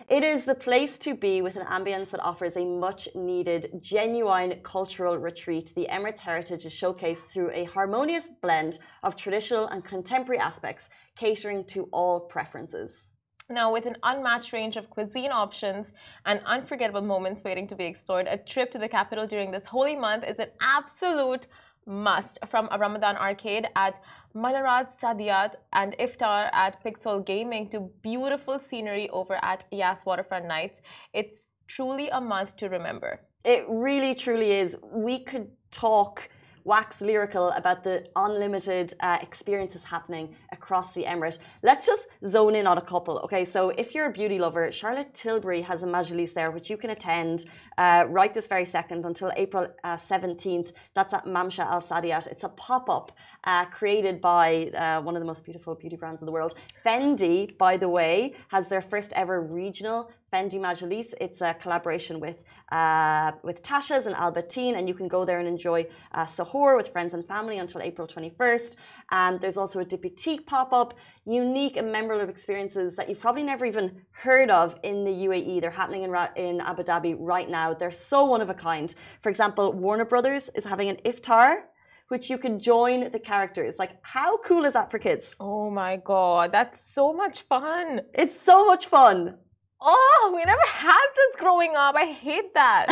It 0.08 0.24
is 0.24 0.44
the 0.44 0.54
place 0.56 0.98
to 1.00 1.14
be 1.14 1.42
with 1.42 1.54
an 1.54 1.64
ambience 1.66 2.10
that 2.10 2.20
offers 2.24 2.56
a 2.56 2.64
much 2.64 3.08
needed, 3.14 3.78
genuine 3.80 4.58
cultural 4.64 5.16
retreat. 5.16 5.72
The 5.76 5.86
Emirates 5.92 6.18
heritage 6.18 6.66
is 6.66 6.72
showcased 6.72 7.28
through 7.28 7.52
a 7.52 7.64
harmonious 7.64 8.30
blend 8.42 8.80
of 9.04 9.14
traditional 9.14 9.68
and 9.68 9.84
contemporary 9.84 10.40
aspects, 10.40 10.88
catering 11.14 11.62
to 11.66 11.88
all 11.92 12.18
preferences. 12.18 13.10
Now, 13.48 13.72
with 13.72 13.86
an 13.86 13.96
unmatched 14.02 14.52
range 14.52 14.76
of 14.76 14.90
cuisine 14.90 15.30
options 15.30 15.92
and 16.26 16.40
unforgettable 16.46 17.00
moments 17.00 17.44
waiting 17.44 17.68
to 17.68 17.76
be 17.76 17.84
explored, 17.84 18.26
a 18.26 18.38
trip 18.38 18.72
to 18.72 18.78
the 18.78 18.88
capital 18.88 19.26
during 19.28 19.52
this 19.52 19.64
holy 19.64 19.94
month 19.94 20.24
is 20.24 20.40
an 20.40 20.48
absolute 20.60 21.46
must. 21.88 22.38
From 22.48 22.68
a 22.70 22.78
Ramadan 22.78 23.16
arcade 23.16 23.66
at 23.74 23.98
Manarat 24.34 24.98
Saadiyat 25.00 25.54
and 25.72 25.96
iftar 25.98 26.50
at 26.52 26.82
Pixel 26.84 27.24
Gaming 27.24 27.68
to 27.70 27.90
beautiful 28.02 28.58
scenery 28.58 29.08
over 29.10 29.38
at 29.42 29.64
Yas 29.70 30.04
Waterfront 30.04 30.46
Nights, 30.46 30.80
it's 31.14 31.46
truly 31.66 32.08
a 32.10 32.20
month 32.20 32.56
to 32.56 32.68
remember. 32.68 33.20
It 33.44 33.64
really, 33.68 34.14
truly 34.14 34.52
is. 34.52 34.76
We 34.92 35.20
could 35.20 35.50
talk 35.70 36.28
wax 36.68 37.00
lyrical 37.00 37.48
about 37.52 37.82
the 37.82 38.06
unlimited 38.14 38.92
uh, 39.00 39.18
experiences 39.22 39.82
happening 39.82 40.26
across 40.52 40.92
the 40.92 41.02
Emirate. 41.02 41.38
Let's 41.62 41.86
just 41.86 42.08
zone 42.26 42.54
in 42.54 42.66
on 42.66 42.76
a 42.76 42.82
couple. 42.82 43.18
Okay, 43.20 43.44
so 43.46 43.70
if 43.70 43.94
you're 43.94 44.04
a 44.04 44.12
beauty 44.12 44.38
lover, 44.38 44.70
Charlotte 44.70 45.14
Tilbury 45.14 45.62
has 45.62 45.82
a 45.82 45.86
Majlis 45.86 46.34
there, 46.34 46.50
which 46.50 46.68
you 46.68 46.76
can 46.76 46.90
attend 46.90 47.46
uh, 47.78 48.04
right 48.08 48.34
this 48.34 48.48
very 48.48 48.66
second 48.66 49.06
until 49.06 49.32
April 49.36 49.66
uh, 49.82 49.96
17th. 49.96 50.72
That's 50.94 51.14
at 51.14 51.24
Mamsha 51.24 51.64
Al 51.64 51.80
Saadiyat. 51.80 52.26
It's 52.26 52.44
a 52.44 52.50
pop 52.50 52.90
up 52.90 53.12
uh, 53.44 53.64
created 53.78 54.20
by 54.20 54.70
uh, 54.76 55.00
one 55.00 55.16
of 55.16 55.22
the 55.22 55.26
most 55.26 55.46
beautiful 55.46 55.74
beauty 55.74 55.96
brands 55.96 56.20
in 56.20 56.26
the 56.26 56.32
world. 56.32 56.52
Fendi, 56.84 57.56
by 57.56 57.78
the 57.78 57.88
way, 57.88 58.34
has 58.48 58.68
their 58.68 58.82
first 58.82 59.14
ever 59.16 59.40
regional 59.40 60.10
Fendi 60.30 60.60
Majlis. 60.60 61.14
It's 61.18 61.40
a 61.40 61.54
collaboration 61.54 62.20
with 62.20 62.42
uh, 62.70 63.32
with 63.42 63.62
Tasha's 63.62 64.06
and 64.06 64.14
Albertine, 64.14 64.76
and 64.76 64.86
you 64.88 64.94
can 64.94 65.08
go 65.08 65.24
there 65.24 65.38
and 65.38 65.48
enjoy 65.48 65.86
uh, 66.12 66.24
Sahur 66.24 66.76
with 66.76 66.88
friends 66.88 67.14
and 67.14 67.26
family 67.26 67.58
until 67.58 67.80
April 67.80 68.06
21st. 68.06 68.76
And 69.10 69.40
there's 69.40 69.56
also 69.56 69.80
a 69.80 69.84
Diptyque 69.84 70.44
pop 70.46 70.72
up, 70.72 70.94
unique 71.24 71.76
and 71.76 71.90
memorable 71.90 72.28
experiences 72.28 72.96
that 72.96 73.08
you've 73.08 73.20
probably 73.20 73.42
never 73.42 73.64
even 73.64 74.02
heard 74.10 74.50
of 74.50 74.78
in 74.82 75.04
the 75.04 75.12
UAE. 75.12 75.60
They're 75.60 75.70
happening 75.70 76.02
in, 76.02 76.14
in 76.36 76.60
Abu 76.60 76.82
Dhabi 76.82 77.16
right 77.18 77.48
now. 77.48 77.72
They're 77.72 77.90
so 77.90 78.24
one 78.26 78.42
of 78.42 78.50
a 78.50 78.54
kind. 78.54 78.94
For 79.22 79.30
example, 79.30 79.72
Warner 79.72 80.04
Brothers 80.04 80.50
is 80.54 80.64
having 80.64 80.88
an 80.88 80.96
iftar. 81.04 81.62
Which 82.08 82.30
you 82.30 82.38
can 82.38 82.58
join 82.58 83.12
the 83.12 83.18
characters. 83.18 83.78
Like, 83.78 83.98
how 84.00 84.38
cool 84.38 84.64
is 84.64 84.72
that 84.72 84.90
for 84.90 84.98
kids? 84.98 85.36
Oh 85.38 85.68
my 85.68 85.98
god, 85.98 86.52
that's 86.52 86.80
so 86.80 87.12
much 87.12 87.42
fun. 87.42 88.00
It's 88.14 88.40
so 88.40 88.64
much 88.64 88.86
fun. 88.86 89.36
Oh, 89.80 90.32
we 90.34 90.44
never 90.44 90.60
had 90.66 91.06
this 91.14 91.36
growing 91.36 91.74
up. 91.76 91.94
I 91.94 92.06
hate 92.06 92.52
that. 92.54 92.86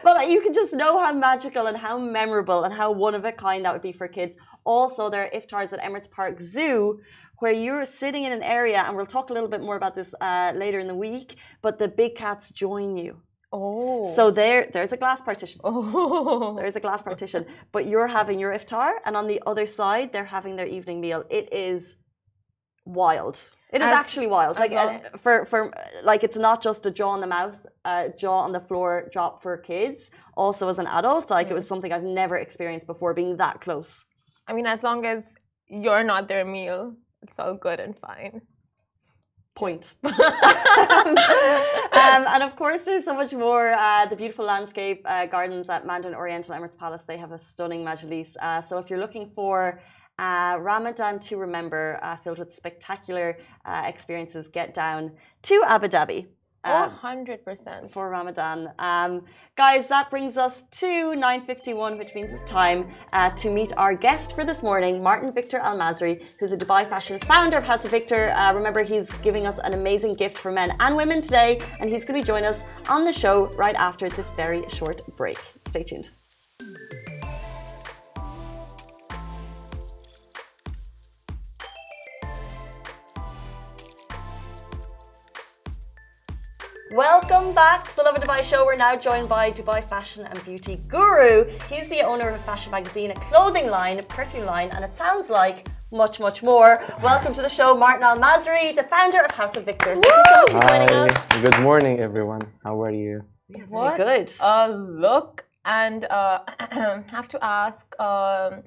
but 0.04 0.16
like, 0.16 0.30
you 0.30 0.40
can 0.42 0.52
just 0.52 0.74
know 0.74 0.98
how 0.98 1.12
magical 1.12 1.66
and 1.66 1.76
how 1.76 1.98
memorable 1.98 2.64
and 2.64 2.74
how 2.74 2.90
one 2.92 3.14
of 3.14 3.24
a 3.24 3.32
kind 3.32 3.64
that 3.64 3.72
would 3.72 3.82
be 3.82 3.92
for 3.92 4.06
kids. 4.06 4.36
Also, 4.64 5.08
there 5.08 5.24
are 5.24 5.30
iftars 5.30 5.72
at 5.72 5.80
Emirates 5.80 6.10
Park 6.10 6.40
Zoo 6.40 7.00
where 7.38 7.52
you're 7.52 7.84
sitting 7.84 8.24
in 8.24 8.32
an 8.32 8.42
area, 8.42 8.82
and 8.86 8.96
we'll 8.96 9.06
talk 9.06 9.30
a 9.30 9.32
little 9.32 9.48
bit 9.48 9.60
more 9.62 9.76
about 9.76 9.94
this 9.94 10.14
uh, 10.20 10.52
later 10.54 10.78
in 10.78 10.86
the 10.86 10.94
week. 10.94 11.36
But 11.62 11.78
the 11.78 11.88
big 11.88 12.14
cats 12.14 12.50
join 12.50 12.96
you, 12.96 13.20
Oh. 13.52 14.14
so 14.16 14.30
there, 14.30 14.68
there's 14.72 14.92
a 14.92 14.96
glass 14.96 15.20
partition. 15.22 15.60
Oh. 15.64 16.56
There's 16.58 16.76
a 16.76 16.80
glass 16.80 17.02
partition, 17.02 17.44
but 17.72 17.86
you're 17.86 18.06
having 18.06 18.38
your 18.38 18.52
iftar, 18.52 18.94
and 19.04 19.16
on 19.16 19.26
the 19.28 19.40
other 19.46 19.66
side, 19.66 20.12
they're 20.12 20.24
having 20.24 20.56
their 20.56 20.66
evening 20.66 21.00
meal. 21.00 21.24
It 21.30 21.52
is 21.52 21.96
wild. 22.84 23.38
It 23.76 23.82
is 23.82 23.88
As- 23.88 24.02
actually 24.04 24.28
wild. 24.38 24.58
Like 24.58 24.72
long- 24.72 24.88
uh, 24.88 25.18
for 25.24 25.44
for 25.50 25.60
like 26.10 26.24
it's 26.26 26.40
not 26.48 26.58
just 26.68 26.86
a 26.86 26.92
jaw 26.98 27.10
on 27.16 27.20
the 27.20 27.32
mouth, 27.38 27.58
uh, 27.84 28.04
jaw 28.22 28.38
on 28.46 28.52
the 28.56 28.64
floor 28.68 28.90
drop 29.14 29.34
for 29.42 29.54
kids. 29.72 30.10
Also, 30.42 30.62
as 30.72 30.78
an 30.78 30.88
adult, 30.98 31.30
like 31.30 31.48
it 31.52 31.56
was 31.60 31.68
something 31.72 31.92
I've 31.92 32.10
never 32.22 32.36
experienced 32.46 32.86
before, 32.92 33.12
being 33.12 33.36
that 33.36 33.56
close. 33.60 33.90
I 34.48 34.50
mean, 34.56 34.66
as 34.76 34.82
long 34.82 35.04
as 35.04 35.34
you're 35.84 36.04
not 36.12 36.22
their 36.26 36.46
meal, 36.56 36.94
it's 37.24 37.38
all 37.38 37.54
good 37.66 37.78
and 37.84 37.94
fine. 37.98 38.40
Point. 39.54 39.84
um, 40.04 40.14
and 42.34 42.42
of 42.48 42.52
course, 42.56 42.82
there's 42.86 43.04
so 43.04 43.14
much 43.22 43.32
more. 43.46 43.66
Uh, 43.72 44.06
the 44.06 44.16
beautiful 44.16 44.46
landscape 44.54 45.00
uh, 45.04 45.26
gardens 45.26 45.68
at 45.68 45.86
Mandarin 45.86 46.14
Oriental 46.14 46.54
Emirates 46.56 46.78
Palace, 46.78 47.04
they 47.10 47.18
have 47.24 47.32
a 47.32 47.38
stunning 47.38 47.82
majlis. 47.84 48.30
Uh, 48.40 48.60
so 48.62 48.78
if 48.78 48.88
you're 48.88 49.04
looking 49.06 49.26
for 49.38 49.80
uh, 50.18 50.56
Ramadan 50.60 51.18
to 51.20 51.36
remember, 51.36 51.98
uh, 52.02 52.16
filled 52.16 52.38
with 52.38 52.52
spectacular 52.52 53.38
uh, 53.64 53.82
experiences, 53.86 54.48
get 54.48 54.74
down 54.74 55.12
to 55.42 55.62
Abu 55.66 55.88
Dhabi. 55.88 56.26
Uh, 56.66 56.90
100% 57.00 57.90
for 57.92 58.10
Ramadan. 58.10 58.72
Um, 58.80 59.24
guys, 59.56 59.86
that 59.86 60.10
brings 60.10 60.36
us 60.36 60.64
to 60.80 61.14
9.51, 61.14 61.96
which 61.96 62.12
means 62.12 62.32
it's 62.32 62.44
time 62.44 62.90
uh, 63.12 63.30
to 63.30 63.50
meet 63.50 63.72
our 63.76 63.94
guest 63.94 64.34
for 64.34 64.44
this 64.44 64.64
morning, 64.64 65.00
Martin 65.00 65.32
Victor 65.32 65.58
Al 65.58 65.78
Masri, 65.78 66.24
who's 66.40 66.50
a 66.50 66.56
Dubai 66.56 66.88
fashion 66.88 67.20
founder 67.20 67.58
of 67.58 67.64
House 67.64 67.84
of 67.84 67.92
Victor. 67.92 68.32
Uh, 68.32 68.52
remember, 68.52 68.82
he's 68.82 69.10
giving 69.22 69.46
us 69.46 69.58
an 69.58 69.74
amazing 69.74 70.16
gift 70.16 70.36
for 70.38 70.50
men 70.50 70.76
and 70.80 70.96
women 70.96 71.22
today, 71.22 71.62
and 71.78 71.88
he's 71.88 72.04
going 72.04 72.20
to 72.20 72.24
be 72.24 72.26
join 72.26 72.42
us 72.42 72.64
on 72.88 73.04
the 73.04 73.12
show 73.12 73.46
right 73.54 73.76
after 73.76 74.08
this 74.08 74.30
very 74.30 74.68
short 74.68 75.00
break. 75.16 75.38
Stay 75.68 75.84
tuned. 75.84 76.10
Welcome 86.96 87.52
back 87.52 87.90
to 87.90 87.96
the 87.96 88.02
Love 88.04 88.14
Lovin 88.14 88.26
Dubai 88.26 88.42
show. 88.42 88.64
We're 88.64 88.74
now 88.74 88.96
joined 88.96 89.28
by 89.28 89.50
Dubai 89.50 89.84
fashion 89.84 90.24
and 90.24 90.42
beauty 90.46 90.76
guru. 90.88 91.44
He's 91.68 91.90
the 91.90 92.00
owner 92.00 92.26
of 92.30 92.36
a 92.36 92.44
fashion 92.50 92.70
magazine, 92.72 93.10
a 93.10 93.14
clothing 93.16 93.66
line, 93.66 93.98
a 93.98 94.02
perfume 94.02 94.46
line, 94.46 94.70
and 94.70 94.82
it 94.82 94.94
sounds 94.94 95.28
like 95.28 95.68
much, 95.92 96.18
much 96.20 96.42
more. 96.42 96.82
Welcome 97.02 97.34
to 97.34 97.42
the 97.42 97.50
show, 97.50 97.76
Martin 97.76 98.02
Al 98.02 98.18
Masri, 98.18 98.74
the 98.74 98.84
founder 98.84 99.20
of 99.20 99.30
House 99.32 99.58
of 99.58 99.66
Victor. 99.66 99.92
Thank 99.92 100.06
you 100.06 100.22
so 100.34 100.40
much 100.40 100.52
for 100.52 100.68
joining 100.68 100.88
Hi. 100.88 101.08
us. 101.08 101.42
Good 101.42 101.60
morning, 101.60 102.00
everyone. 102.00 102.40
How 102.64 102.80
are 102.80 102.90
you? 102.90 103.22
What 103.68 103.98
Very 103.98 104.24
good. 104.24 104.32
a 104.40 104.70
look. 104.70 105.44
And 105.66 106.06
uh, 106.06 106.38
have 107.10 107.28
to 107.28 107.38
ask, 107.44 107.84
um, 108.00 108.62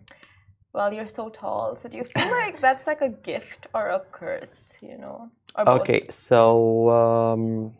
well, 0.73 0.93
you're 0.93 1.07
so 1.07 1.29
tall. 1.29 1.75
So 1.77 1.89
do 1.89 1.97
you 1.97 2.03
feel 2.03 2.29
like 2.29 2.61
that's 2.65 2.85
like 2.85 3.01
a 3.01 3.09
gift 3.09 3.65
or 3.73 3.89
a 3.89 4.01
curse, 4.11 4.73
you 4.81 4.99
know? 4.99 5.31
Or 5.55 5.65
both? 5.65 5.81
Okay, 5.81 6.05
so 6.11 6.91
um, 6.91 7.73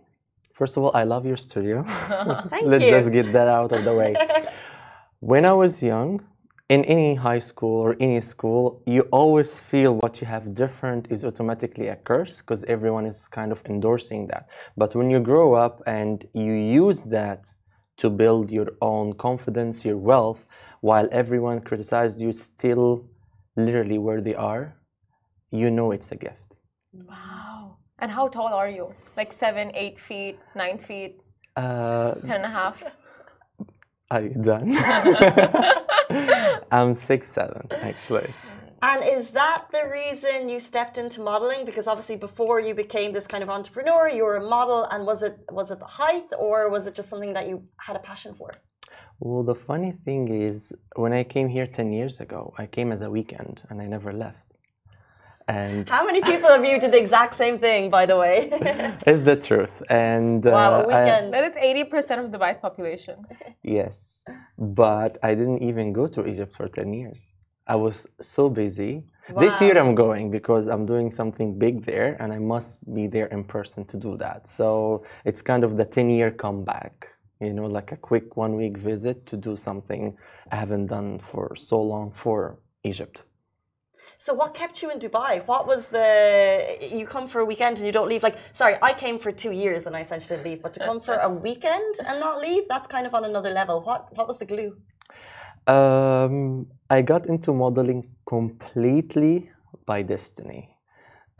first 0.59 0.73
of 0.77 0.83
all, 0.83 0.93
I 1.01 1.05
love 1.13 1.23
your 1.31 1.39
studio. 1.47 1.77
Thank 2.53 2.63
you. 2.63 2.69
Let's 2.73 2.85
you. 2.85 2.91
just 2.97 3.09
get 3.17 3.27
that 3.37 3.47
out 3.57 3.71
of 3.71 3.81
the 3.87 3.93
way. 4.01 4.11
when 5.31 5.43
I 5.45 5.53
was 5.63 5.73
young, 5.81 6.11
in 6.75 6.81
any 6.85 7.15
high 7.15 7.43
school 7.51 7.77
or 7.85 7.91
any 7.99 8.21
school, 8.21 8.83
you 8.85 9.01
always 9.19 9.51
feel 9.71 9.91
what 10.01 10.21
you 10.21 10.27
have 10.27 10.53
different 10.63 11.07
is 11.09 11.25
automatically 11.25 11.87
a 11.87 11.95
curse 11.95 12.35
because 12.41 12.61
everyone 12.75 13.05
is 13.07 13.27
kind 13.27 13.51
of 13.51 13.59
endorsing 13.73 14.27
that. 14.27 14.43
But 14.81 14.95
when 14.97 15.09
you 15.09 15.19
grow 15.19 15.55
up 15.65 15.81
and 15.87 16.15
you 16.33 16.53
use 16.83 17.01
that 17.17 17.41
to 18.01 18.07
build 18.21 18.51
your 18.51 18.69
own 18.81 19.13
confidence, 19.13 19.83
your 19.83 19.97
wealth, 19.97 20.45
while 20.81 21.07
everyone 21.11 21.57
criticized 21.61 22.19
you 22.25 22.31
still 22.33 23.09
literally 23.55 23.97
where 23.97 24.21
they 24.21 24.35
are, 24.35 24.63
you 25.51 25.71
know 25.71 25.91
it's 25.91 26.11
a 26.11 26.19
gift. 26.25 26.49
Wow. 26.93 27.78
And 28.01 28.11
how 28.11 28.27
tall 28.27 28.53
are 28.53 28.69
you? 28.69 28.93
Like 29.17 29.31
seven, 29.33 29.71
eight 29.75 29.99
feet, 29.99 30.39
nine 30.55 30.77
feet, 30.77 31.19
Uh, 31.55 32.13
ten 32.29 32.37
and 32.41 32.45
a 32.45 32.53
half? 32.61 32.75
are 34.11 34.21
you 34.21 34.35
done? 34.51 34.67
I'm 36.71 36.93
six 36.95 37.31
seven 37.31 37.63
actually. 37.89 38.29
And 38.81 39.03
is 39.03 39.31
that 39.31 39.65
the 39.73 39.83
reason 39.99 40.47
you 40.47 40.59
stepped 40.61 40.97
into 40.97 41.19
modeling? 41.21 41.65
Because 41.65 41.85
obviously, 41.91 42.15
before 42.15 42.61
you 42.61 42.73
became 42.73 43.11
this 43.11 43.27
kind 43.27 43.43
of 43.43 43.49
entrepreneur, 43.49 44.07
you 44.07 44.23
were 44.23 44.37
a 44.37 44.47
model. 44.57 44.87
And 44.91 45.05
was 45.05 45.21
it 45.21 45.35
was 45.51 45.69
it 45.69 45.79
the 45.79 45.91
height, 46.01 46.29
or 46.37 46.69
was 46.69 46.87
it 46.87 46.95
just 46.95 47.09
something 47.09 47.33
that 47.33 47.47
you 47.49 47.63
had 47.87 47.97
a 47.97 47.99
passion 47.99 48.33
for? 48.33 48.51
Well, 49.19 49.43
the 49.43 49.55
funny 49.55 49.91
thing 50.05 50.29
is, 50.29 50.71
when 50.95 51.11
I 51.11 51.25
came 51.25 51.49
here 51.49 51.67
10 51.67 51.91
years 51.91 52.21
ago, 52.21 52.53
I 52.57 52.65
came 52.65 52.93
as 52.93 53.01
a 53.01 53.09
weekend 53.09 53.59
and 53.69 53.81
I 53.81 53.85
never 53.85 54.13
left. 54.13 54.48
And 55.49 55.89
How 55.89 56.05
many 56.05 56.21
people 56.21 56.49
of 56.57 56.63
you 56.63 56.79
did 56.79 56.91
the 56.91 56.99
exact 56.99 57.33
same 57.33 57.57
thing, 57.57 57.89
by 57.89 58.05
the 58.05 58.17
way? 58.23 58.49
it's 59.09 59.21
the 59.21 59.35
truth. 59.35 59.81
And 59.89 60.45
uh, 60.45 60.51
wow, 60.51 60.73
a 60.73 60.83
I- 60.83 60.87
weekend. 60.91 61.33
That 61.33 61.43
is 61.49 61.55
80% 61.55 62.23
of 62.23 62.31
the 62.31 62.37
Dubai's 62.37 62.59
population. 62.61 63.15
yes, 63.63 64.23
but 64.59 65.17
I 65.23 65.33
didn't 65.33 65.63
even 65.63 65.91
go 65.91 66.05
to 66.05 66.27
Egypt 66.27 66.55
for 66.55 66.67
10 66.67 66.93
years. 66.93 67.31
I 67.65 67.75
was 67.75 68.07
so 68.21 68.49
busy. 68.49 69.03
This 69.39 69.61
year 69.61 69.77
I'm 69.77 69.93
going 69.93 70.31
because 70.31 70.65
I'm 70.67 70.85
doing 70.87 71.11
something 71.11 71.57
big 71.59 71.85
there 71.85 72.17
and 72.19 72.33
I 72.33 72.39
must 72.39 72.71
be 72.95 73.05
there 73.05 73.27
in 73.27 73.43
person 73.43 73.85
to 73.85 73.97
do 73.97 74.17
that. 74.17 74.47
So 74.47 75.03
it's 75.23 75.41
kind 75.43 75.63
of 75.63 75.77
the 75.77 75.85
10 75.85 76.09
year 76.09 76.31
comeback, 76.31 77.07
you 77.39 77.53
know, 77.53 77.67
like 77.67 77.91
a 77.91 77.97
quick 77.97 78.37
one 78.37 78.55
week 78.55 78.75
visit 78.77 79.27
to 79.27 79.37
do 79.37 79.55
something 79.55 80.17
I 80.51 80.55
haven't 80.55 80.87
done 80.87 81.19
for 81.19 81.55
so 81.55 81.79
long 81.79 82.11
for 82.11 82.57
Egypt. 82.83 83.23
So 84.21 84.33
what 84.33 84.53
kept 84.53 84.81
you 84.81 84.91
in 84.91 84.99
Dubai? 84.99 85.47
What 85.47 85.65
was 85.65 85.87
the 85.87 86.09
you 86.99 87.05
come 87.05 87.25
for 87.29 87.39
a 87.39 87.45
weekend 87.45 87.77
and 87.77 87.85
you 87.85 87.93
don't 87.93 88.09
leave? 88.09 88.21
Like, 88.21 88.37
sorry, 88.51 88.75
I 88.81 88.91
came 88.93 89.17
for 89.17 89.31
two 89.31 89.51
years 89.51 89.87
and 89.87 89.95
I 89.95 90.01
essentially 90.01 90.35
didn't 90.35 90.47
leave, 90.51 90.61
but 90.61 90.73
to 90.73 90.81
come 90.81 90.99
for 90.99 91.15
a 91.15 91.29
weekend 91.47 91.95
and 92.05 92.19
not 92.19 92.41
leave, 92.41 92.63
that's 92.67 92.85
kind 92.85 93.07
of 93.07 93.13
on 93.13 93.23
another 93.23 93.51
level. 93.61 93.79
What 93.79 94.01
what 94.17 94.27
was 94.27 94.37
the 94.37 94.49
glue? 94.53 94.71
Um, 95.75 96.67
I 96.89 97.01
got 97.01 97.27
into 97.27 97.53
modeling 97.53 98.01
completely 98.25 99.51
by 99.85 100.01
destiny. 100.01 100.63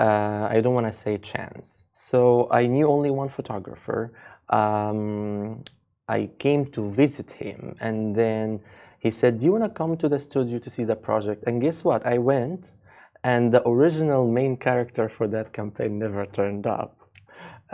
Uh, 0.06 0.48
I 0.50 0.62
don't 0.62 0.74
want 0.74 0.88
to 0.88 0.94
say 0.94 1.18
chance. 1.18 1.84
So 1.94 2.48
I 2.50 2.66
knew 2.68 2.88
only 2.88 3.12
one 3.12 3.28
photographer. 3.28 4.14
Um, 4.62 5.66
I 6.08 6.30
came 6.40 6.66
to 6.76 6.90
visit 6.90 7.30
him, 7.32 7.76
and 7.82 8.16
then 8.16 8.62
he 9.00 9.12
said, 9.12 9.40
"Do 9.40 9.46
you 9.46 9.52
want 9.54 9.64
to 9.66 9.70
come 9.82 9.98
to 9.98 10.08
the 10.10 10.20
studio 10.20 10.60
to 10.60 10.70
see 10.70 10.84
the 10.84 10.96
project?" 10.96 11.44
And 11.48 11.62
guess 11.62 11.84
what? 11.84 12.06
I 12.06 12.18
went, 12.18 12.76
and 13.24 13.52
the 13.56 13.62
original 13.68 14.28
main 14.40 14.58
character 14.58 15.10
for 15.10 15.28
that 15.36 15.48
campaign 15.54 16.00
never 16.00 16.26
turned 16.26 16.66
up. 16.68 16.92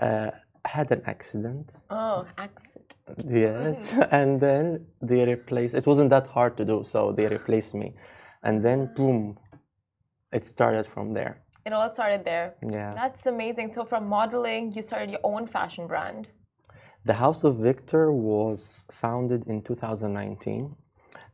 Uh, 0.01 0.31
had 0.65 0.91
an 0.91 1.01
accident. 1.05 1.71
Oh, 1.89 2.25
accident. 2.37 2.93
Yes, 3.45 3.93
and 4.11 4.39
then 4.41 4.85
they 5.01 5.23
replaced. 5.25 5.75
It 5.75 5.85
wasn't 5.85 6.09
that 6.09 6.27
hard 6.27 6.57
to 6.57 6.65
do, 6.65 6.83
so 6.83 7.11
they 7.11 7.27
replaced 7.27 7.73
me, 7.75 7.93
and 8.43 8.63
then 8.65 8.91
boom, 8.95 9.37
it 10.31 10.45
started 10.45 10.85
from 10.87 11.13
there. 11.13 11.41
It 11.65 11.73
all 11.73 11.91
started 11.91 12.23
there. 12.25 12.55
Yeah, 12.77 12.93
That's 12.93 13.25
amazing. 13.25 13.71
So 13.71 13.85
from 13.85 14.07
modeling, 14.07 14.71
you 14.75 14.81
started 14.83 15.09
your 15.09 15.21
own 15.23 15.47
fashion 15.47 15.87
brand. 15.87 16.29
the 17.05 17.13
House 17.25 17.43
of 17.43 17.53
Victor 17.57 18.11
was 18.11 18.85
founded 18.91 19.41
in 19.47 19.61
2019. 19.61 20.75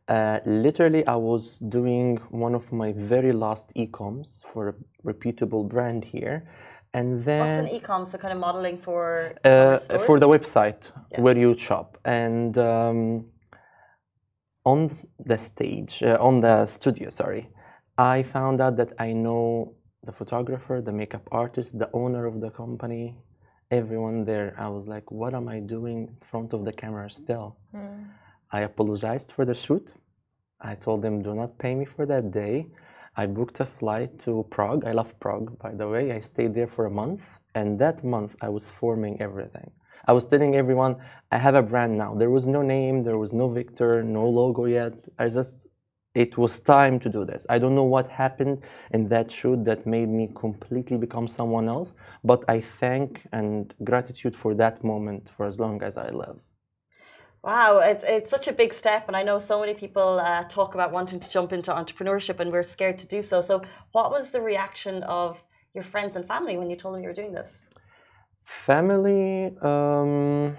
Uh, 0.08 0.40
literally, 0.44 1.06
I 1.06 1.16
was 1.16 1.58
doing 1.58 2.18
one 2.30 2.54
of 2.54 2.72
my 2.72 2.92
very 2.92 3.32
last 3.32 3.70
e-coms 3.74 4.42
for 4.52 4.68
a 4.68 4.74
reputable 5.04 5.64
brand 5.64 6.04
here, 6.04 6.44
and 6.92 7.24
then 7.24 7.40
What's 7.40 7.58
an 7.58 7.80
ecom? 7.80 8.06
So 8.06 8.18
kind 8.18 8.32
of 8.34 8.40
modeling 8.40 8.78
for 8.78 9.34
uh, 9.44 9.78
for 9.78 10.18
the 10.18 10.28
website 10.28 10.90
Yeah. 11.10 11.20
where 11.20 11.38
you 11.38 11.56
shop. 11.56 11.98
And 12.04 12.58
um, 12.58 13.26
on 14.64 14.90
the 15.18 15.36
stage 15.36 16.02
uh, 16.02 16.16
on 16.20 16.40
the 16.40 16.66
studio 16.66 17.08
sorry 17.10 17.48
i 17.98 18.22
found 18.22 18.60
out 18.60 18.76
that 18.76 18.92
i 18.98 19.12
know 19.12 19.74
the 20.04 20.12
photographer 20.12 20.80
the 20.80 20.92
makeup 20.92 21.26
artist 21.32 21.76
the 21.78 21.90
owner 21.92 22.26
of 22.26 22.40
the 22.40 22.50
company 22.50 23.16
everyone 23.70 24.24
there. 24.24 24.54
I 24.58 24.68
was 24.68 24.86
like 24.86 25.10
what 25.10 25.34
am 25.34 25.48
i 25.48 25.58
doing 25.58 25.98
in 26.08 26.16
front 26.20 26.52
of 26.52 26.64
the 26.64 26.72
camera 26.72 27.10
still 27.10 27.56
i 28.52 28.60
apologized 28.60 29.32
for 29.32 29.44
the 29.44 29.54
shoot 29.54 29.94
i 30.60 30.74
told 30.74 31.02
them 31.02 31.22
do 31.22 31.34
not 31.34 31.58
pay 31.58 31.74
me 31.74 31.84
for 31.84 32.06
that 32.06 32.30
day 32.30 32.66
I 33.16 33.26
booked 33.26 33.60
a 33.60 33.66
flight 33.66 34.18
to 34.20 34.46
Prague. 34.50 34.86
I 34.86 34.92
love 34.92 35.18
Prague, 35.20 35.58
by 35.58 35.72
the 35.72 35.86
way. 35.88 36.12
I 36.12 36.20
stayed 36.20 36.54
there 36.54 36.66
for 36.66 36.86
a 36.86 36.90
month, 36.90 37.22
and 37.54 37.78
that 37.78 38.02
month 38.02 38.36
I 38.40 38.48
was 38.48 38.70
forming 38.70 39.20
everything. 39.20 39.70
I 40.06 40.12
was 40.12 40.26
telling 40.26 40.56
everyone, 40.56 40.96
I 41.30 41.38
have 41.38 41.54
a 41.54 41.62
brand 41.62 41.98
now. 41.98 42.14
There 42.14 42.30
was 42.30 42.46
no 42.46 42.62
name, 42.62 43.02
there 43.02 43.18
was 43.18 43.32
no 43.32 43.48
Victor, 43.48 44.02
no 44.02 44.26
logo 44.28 44.64
yet. 44.64 44.94
I 45.18 45.28
just, 45.28 45.66
it 46.14 46.38
was 46.38 46.60
time 46.60 46.98
to 47.00 47.10
do 47.10 47.24
this. 47.26 47.44
I 47.50 47.58
don't 47.58 47.74
know 47.74 47.84
what 47.84 48.08
happened 48.10 48.62
in 48.92 49.08
that 49.10 49.30
shoot 49.30 49.64
that 49.66 49.86
made 49.86 50.08
me 50.08 50.30
completely 50.34 50.96
become 50.96 51.28
someone 51.28 51.68
else, 51.68 51.92
but 52.24 52.44
I 52.48 52.62
thank 52.62 53.22
and 53.32 53.74
gratitude 53.84 54.34
for 54.34 54.54
that 54.54 54.82
moment 54.82 55.28
for 55.36 55.44
as 55.46 55.58
long 55.60 55.82
as 55.82 55.98
I 55.98 56.08
live. 56.10 56.40
Wow, 57.44 57.80
it's, 57.80 58.04
it's 58.06 58.30
such 58.30 58.46
a 58.46 58.52
big 58.52 58.72
step. 58.72 59.08
And 59.08 59.16
I 59.16 59.24
know 59.24 59.40
so 59.40 59.58
many 59.58 59.74
people 59.74 60.20
uh, 60.20 60.44
talk 60.44 60.74
about 60.74 60.92
wanting 60.92 61.18
to 61.18 61.28
jump 61.28 61.52
into 61.52 61.72
entrepreneurship 61.72 62.38
and 62.38 62.52
we're 62.52 62.62
scared 62.62 62.98
to 62.98 63.08
do 63.08 63.20
so. 63.20 63.40
So, 63.40 63.62
what 63.90 64.12
was 64.12 64.30
the 64.30 64.40
reaction 64.40 65.02
of 65.04 65.42
your 65.74 65.82
friends 65.82 66.14
and 66.14 66.24
family 66.24 66.56
when 66.56 66.70
you 66.70 66.76
told 66.76 66.94
them 66.94 67.02
you 67.02 67.08
were 67.08 67.14
doing 67.14 67.32
this? 67.32 67.66
Family, 68.44 69.52
um, 69.62 70.56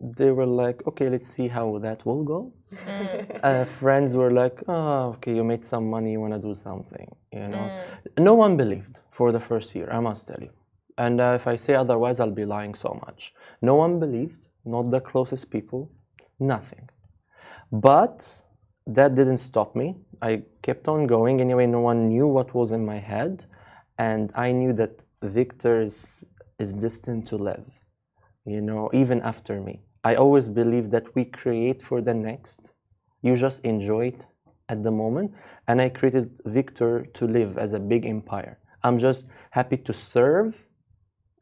they 0.00 0.32
were 0.32 0.46
like, 0.46 0.84
okay, 0.88 1.08
let's 1.08 1.28
see 1.28 1.46
how 1.46 1.78
that 1.78 2.04
will 2.04 2.24
go. 2.24 2.52
Uh, 3.42 3.64
friends 3.64 4.12
were 4.14 4.30
like, 4.30 4.62
oh, 4.68 5.14
okay, 5.14 5.34
you 5.34 5.42
made 5.42 5.64
some 5.64 5.88
money, 5.88 6.12
you 6.12 6.20
want 6.20 6.34
to 6.34 6.38
do 6.38 6.54
something, 6.54 7.08
you 7.32 7.48
know. 7.48 7.84
No 8.18 8.34
one 8.34 8.58
believed 8.58 9.00
for 9.12 9.32
the 9.32 9.40
first 9.40 9.74
year, 9.74 9.88
I 9.90 9.98
must 10.00 10.28
tell 10.28 10.40
you. 10.40 10.50
And 10.98 11.22
uh, 11.22 11.32
if 11.36 11.46
I 11.46 11.56
say 11.56 11.74
otherwise, 11.74 12.20
I'll 12.20 12.30
be 12.30 12.44
lying 12.44 12.74
so 12.74 13.00
much. 13.06 13.32
No 13.62 13.76
one 13.76 13.98
believed, 13.98 14.48
not 14.66 14.90
the 14.90 15.00
closest 15.00 15.48
people, 15.48 15.90
nothing. 16.40 16.88
But 17.70 18.42
that 18.86 19.14
didn't 19.14 19.38
stop 19.38 19.76
me. 19.76 19.96
I 20.20 20.42
kept 20.62 20.88
on 20.88 21.06
going 21.06 21.40
anyway. 21.40 21.66
No 21.66 21.80
one 21.80 22.08
knew 22.08 22.26
what 22.26 22.54
was 22.54 22.72
in 22.72 22.84
my 22.84 22.98
head, 22.98 23.44
and 23.98 24.32
I 24.34 24.52
knew 24.52 24.72
that 24.74 25.04
Victor 25.22 25.80
is, 25.80 26.24
is 26.58 26.72
destined 26.72 27.26
to 27.28 27.36
live. 27.36 27.64
You 28.44 28.60
know, 28.60 28.90
even 28.92 29.20
after 29.22 29.60
me, 29.60 29.82
I 30.02 30.14
always 30.14 30.48
believe 30.48 30.90
that 30.90 31.14
we 31.14 31.24
create 31.24 31.82
for 31.82 32.00
the 32.00 32.14
next. 32.14 32.72
You 33.22 33.36
just 33.36 33.60
enjoy 33.64 34.08
it 34.08 34.26
at 34.68 34.82
the 34.82 34.90
moment, 34.90 35.32
and 35.68 35.80
I 35.80 35.90
created 35.90 36.30
Victor 36.44 37.06
to 37.14 37.26
live 37.26 37.58
as 37.58 37.72
a 37.74 37.78
big 37.78 38.06
empire. 38.06 38.58
I'm 38.82 38.98
just 38.98 39.26
happy 39.50 39.76
to 39.76 39.92
serve 39.92 40.56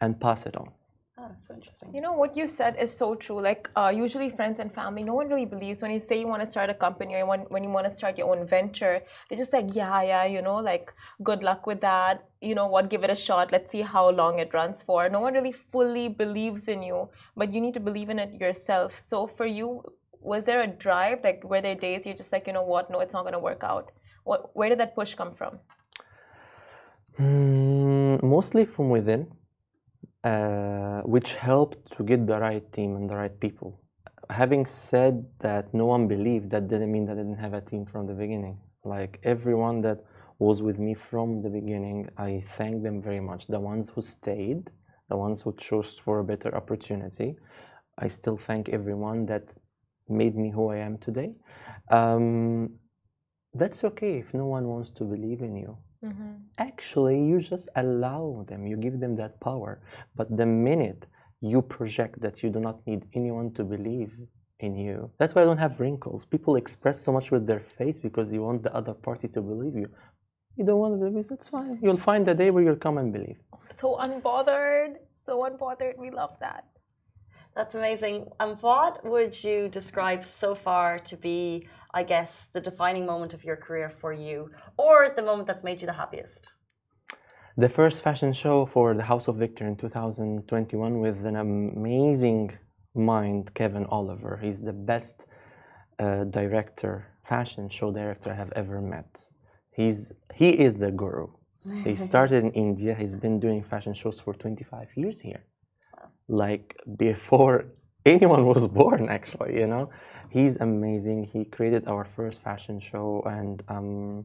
and 0.00 0.20
pass 0.20 0.44
it 0.46 0.56
on. 0.56 0.72
So 1.40 1.54
interesting. 1.54 1.94
You 1.94 2.00
know 2.00 2.12
what 2.12 2.36
you 2.36 2.46
said 2.46 2.76
is 2.78 2.96
so 2.96 3.14
true. 3.14 3.40
Like 3.40 3.70
uh, 3.76 3.92
usually 3.94 4.30
friends 4.30 4.58
and 4.58 4.72
family, 4.72 5.02
no 5.02 5.14
one 5.14 5.28
really 5.28 5.44
believes 5.44 5.82
when 5.82 5.90
you 5.90 6.00
say 6.00 6.20
you 6.20 6.28
want 6.28 6.42
to 6.42 6.50
start 6.50 6.70
a 6.70 6.74
company 6.74 7.14
or 7.14 7.18
you 7.18 7.26
want, 7.26 7.50
when 7.50 7.64
you 7.64 7.70
want 7.70 7.86
to 7.86 7.92
start 7.92 8.18
your 8.18 8.30
own 8.30 8.46
venture. 8.46 9.00
They're 9.28 9.38
just 9.38 9.52
like, 9.52 9.74
yeah, 9.74 10.02
yeah, 10.02 10.24
you 10.24 10.42
know, 10.42 10.56
like 10.56 10.92
good 11.22 11.42
luck 11.42 11.66
with 11.66 11.80
that. 11.80 12.28
You 12.40 12.54
know 12.54 12.66
what? 12.66 12.90
Give 12.90 13.04
it 13.04 13.10
a 13.10 13.14
shot. 13.14 13.52
Let's 13.52 13.70
see 13.70 13.82
how 13.82 14.10
long 14.10 14.38
it 14.38 14.52
runs 14.52 14.82
for. 14.82 15.08
No 15.08 15.20
one 15.20 15.34
really 15.34 15.52
fully 15.52 16.08
believes 16.08 16.68
in 16.68 16.82
you, 16.82 17.08
but 17.36 17.52
you 17.52 17.60
need 17.60 17.74
to 17.74 17.80
believe 17.80 18.10
in 18.10 18.18
it 18.18 18.40
yourself. 18.40 18.98
So 18.98 19.26
for 19.26 19.46
you, 19.46 19.82
was 20.20 20.44
there 20.44 20.62
a 20.62 20.66
drive? 20.66 21.20
Like 21.24 21.42
were 21.44 21.60
there 21.60 21.74
days 21.74 22.06
you're 22.06 22.16
just 22.16 22.32
like, 22.32 22.46
you 22.46 22.52
know 22.52 22.64
what? 22.64 22.90
No, 22.90 23.00
it's 23.00 23.14
not 23.14 23.22
going 23.22 23.34
to 23.34 23.38
work 23.38 23.62
out. 23.62 23.92
What? 24.24 24.50
Where 24.54 24.68
did 24.68 24.78
that 24.80 24.94
push 24.94 25.14
come 25.14 25.32
from? 25.32 25.58
Mm, 27.18 28.22
mostly 28.22 28.64
from 28.64 28.90
within, 28.90 29.26
uh, 30.24 31.00
which 31.02 31.34
helped 31.34 31.96
to 31.96 32.02
get 32.02 32.26
the 32.26 32.38
right 32.38 32.72
team 32.72 32.96
and 32.96 33.08
the 33.08 33.14
right 33.14 33.38
people. 33.40 33.80
Having 34.30 34.66
said 34.66 35.24
that, 35.40 35.72
no 35.72 35.86
one 35.86 36.06
believed, 36.08 36.50
that 36.50 36.68
didn't 36.68 36.92
mean 36.92 37.06
that 37.06 37.12
I 37.12 37.22
didn't 37.22 37.38
have 37.38 37.54
a 37.54 37.60
team 37.60 37.86
from 37.86 38.06
the 38.06 38.14
beginning. 38.14 38.58
Like 38.84 39.20
everyone 39.22 39.80
that 39.82 39.98
was 40.38 40.60
with 40.62 40.78
me 40.78 40.94
from 40.94 41.42
the 41.42 41.48
beginning, 41.48 42.08
I 42.16 42.42
thank 42.46 42.82
them 42.82 43.00
very 43.02 43.20
much. 43.20 43.46
The 43.46 43.60
ones 43.60 43.88
who 43.88 44.02
stayed, 44.02 44.70
the 45.08 45.16
ones 45.16 45.42
who 45.42 45.54
chose 45.56 45.96
for 45.98 46.18
a 46.20 46.24
better 46.24 46.54
opportunity, 46.54 47.36
I 47.96 48.08
still 48.08 48.36
thank 48.36 48.68
everyone 48.68 49.26
that 49.26 49.54
made 50.08 50.36
me 50.36 50.50
who 50.50 50.68
I 50.68 50.76
am 50.78 50.98
today. 50.98 51.32
Um, 51.90 52.74
that's 53.54 53.82
okay 53.84 54.18
if 54.18 54.34
no 54.34 54.46
one 54.46 54.68
wants 54.68 54.90
to 54.90 55.04
believe 55.04 55.42
in 55.42 55.56
you 55.56 55.78
Mm-hmm. 56.04 56.32
actually 56.58 57.18
you 57.30 57.40
just 57.40 57.68
allow 57.76 58.44
them 58.48 58.66
you 58.66 58.76
give 58.76 59.00
them 59.00 59.16
that 59.16 59.40
power 59.40 59.80
but 60.14 60.28
the 60.36 60.46
minute 60.46 61.06
you 61.40 61.60
project 61.60 62.20
that 62.20 62.42
you 62.42 62.50
do 62.50 62.60
not 62.60 62.76
need 62.86 63.04
anyone 63.14 63.52
to 63.54 63.64
believe 63.64 64.12
in 64.60 64.76
you 64.76 65.10
that's 65.18 65.34
why 65.34 65.42
i 65.42 65.44
don't 65.44 65.58
have 65.66 65.80
wrinkles 65.80 66.24
people 66.24 66.54
express 66.56 66.96
so 67.04 67.10
much 67.12 67.30
with 67.32 67.46
their 67.46 67.60
face 67.78 67.98
because 68.00 68.30
you 68.32 68.42
want 68.42 68.62
the 68.62 68.72
other 68.74 68.94
party 68.94 69.26
to 69.28 69.40
believe 69.42 69.74
you 69.74 69.88
you 70.56 70.64
don't 70.64 70.78
want 70.78 70.92
to 70.94 70.98
believe 71.04 71.26
that's 71.28 71.48
fine 71.48 71.78
you'll 71.82 71.96
find 72.10 72.24
the 72.26 72.34
day 72.34 72.50
where 72.50 72.62
you'll 72.64 72.84
come 72.88 72.98
and 72.98 73.12
believe 73.12 73.38
So 73.80 73.96
unbothered. 74.06 74.92
So 75.26 75.32
unbothered. 75.48 75.96
We 75.98 76.10
love 76.10 76.34
that. 76.40 76.64
That's 77.56 77.74
amazing. 77.74 78.16
And 78.40 78.56
what 78.62 79.04
would 79.04 79.34
you 79.44 79.68
describe 79.68 80.24
so 80.24 80.54
far 80.54 80.98
to 81.00 81.16
be, 81.16 81.68
I 81.94 82.02
guess, 82.02 82.48
the 82.52 82.60
defining 82.60 83.06
moment 83.06 83.34
of 83.34 83.44
your 83.44 83.56
career 83.56 83.90
for 83.90 84.12
you, 84.12 84.50
or 84.76 85.12
the 85.16 85.22
moment 85.22 85.46
that's 85.46 85.64
made 85.64 85.80
you 85.80 85.86
the 85.86 85.94
happiest? 85.94 86.52
the 87.58 87.68
first 87.68 88.02
fashion 88.02 88.32
show 88.32 88.64
for 88.64 88.94
the 88.94 89.02
House 89.02 89.26
of 89.26 89.34
Victor 89.34 89.66
in 89.66 89.74
2021 89.74 91.00
with 91.00 91.26
an 91.26 91.34
amazing 91.34 92.56
mind, 92.94 93.52
Kevin 93.52 93.84
Oliver. 93.86 94.38
He's 94.40 94.60
the 94.60 94.72
best 94.72 95.26
uh, 95.98 96.22
director, 96.24 97.08
fashion 97.24 97.68
show 97.68 97.90
director 97.90 98.30
I 98.30 98.34
have 98.34 98.52
ever 98.54 98.80
met. 98.80 99.10
He's 99.72 100.12
he 100.34 100.50
is 100.50 100.76
the 100.76 100.92
guru. 100.92 101.26
He 101.82 101.96
started 102.10 102.44
in 102.44 102.52
India. 102.52 102.94
He's 102.94 103.16
been 103.16 103.40
doing 103.40 103.64
fashion 103.64 103.92
shows 103.92 104.20
for 104.20 104.34
25 104.34 104.90
years 104.94 105.18
here, 105.18 105.42
like 106.28 106.76
before 106.96 107.64
anyone 108.06 108.46
was 108.46 108.68
born. 108.68 109.08
Actually, 109.08 109.58
you 109.58 109.66
know, 109.66 109.90
he's 110.30 110.56
amazing. 110.56 111.24
He 111.32 111.44
created 111.44 111.86
our 111.86 112.04
first 112.04 112.42
fashion 112.42 112.80
show, 112.80 113.22
and 113.26 113.62
um, 113.68 114.24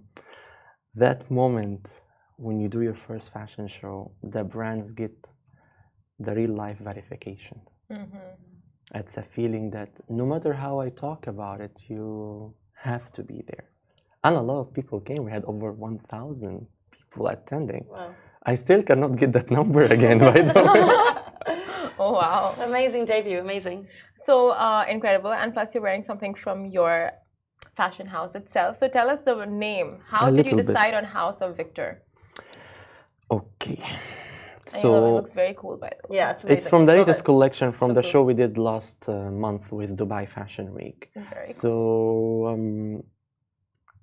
that 0.96 1.30
moment 1.30 2.02
when 2.38 2.60
you 2.60 2.68
do 2.68 2.82
your 2.82 2.94
first 2.94 3.32
fashion 3.32 3.68
show, 3.68 4.12
the 4.24 4.44
brands 4.44 4.92
get 4.92 5.16
the 6.20 6.34
real 6.36 6.52
life 6.52 6.78
verification. 6.80 7.62
It's 8.94 9.18
a 9.18 9.24
feeling 9.24 9.72
that 9.72 9.90
no 10.10 10.26
matter 10.26 10.54
how 10.54 10.80
I 10.80 10.90
talk 10.90 11.28
about 11.28 11.62
it, 11.62 11.86
you 11.88 12.54
have 12.76 13.12
to 13.14 13.24
be 13.24 13.44
there. 13.48 13.66
And 14.24 14.36
a 14.36 14.42
lot 14.42 14.60
of 14.60 14.74
people 14.74 15.00
came. 15.00 15.24
We 15.26 15.32
had 15.32 15.46
over 15.46 15.72
1,000 15.72 16.68
people 16.92 17.28
attending. 17.28 17.86
Wow. 17.90 18.16
I 18.46 18.56
still 18.56 18.84
cannot 18.84 19.16
get 19.16 19.32
that 19.34 19.50
number 19.52 19.84
again, 19.84 20.20
by 20.20 20.42
the 20.42 20.64
way. 20.64 21.20
Oh 22.00 22.14
wow. 22.14 22.56
Amazing 22.60 23.06
debut, 23.06 23.40
amazing. 23.40 23.88
So 24.18 24.50
uh, 24.50 24.86
incredible, 24.90 25.32
and 25.34 25.54
plus 25.54 25.74
you're 25.74 25.84
wearing 25.84 26.04
something 26.04 26.34
from 26.34 26.66
your 26.66 27.12
fashion 27.76 28.08
house 28.08 28.36
itself. 28.36 28.78
So 28.78 28.88
tell 28.88 29.10
us 29.10 29.22
the 29.22 29.46
name. 29.46 30.00
How 30.08 30.28
A 30.28 30.32
did 30.32 30.46
you 30.48 30.56
little 30.56 30.58
bit. 30.58 30.68
decide 30.68 30.94
on 30.94 31.04
House 31.04 31.42
of 31.42 31.56
Victor? 31.58 32.02
Okay. 33.30 33.80
I 34.74 34.82
know 34.82 35.06
it 35.06 35.14
So 35.14 35.16
looks 35.16 35.34
very 35.34 35.54
cool, 35.62 35.78
by 35.78 35.92
the 36.02 36.08
way. 36.10 36.18
Yeah, 36.18 36.32
it's 36.32 36.44
amazing. 36.44 36.58
it's 36.58 36.68
from 36.68 36.86
the 36.86 36.94
latest 36.94 37.22
it. 37.22 37.26
collection 37.26 37.72
from 37.72 37.90
So 37.90 37.94
the 37.94 38.02
cool. 38.02 38.12
show 38.12 38.24
we 38.24 38.34
did 38.34 38.58
last 38.58 39.08
uh, 39.08 39.30
month 39.46 39.72
with 39.72 39.96
Dubai 39.98 40.28
Fashion 40.28 40.74
Week. 40.74 41.10
Very. 41.16 41.52
So 41.54 42.48
um, 42.52 43.04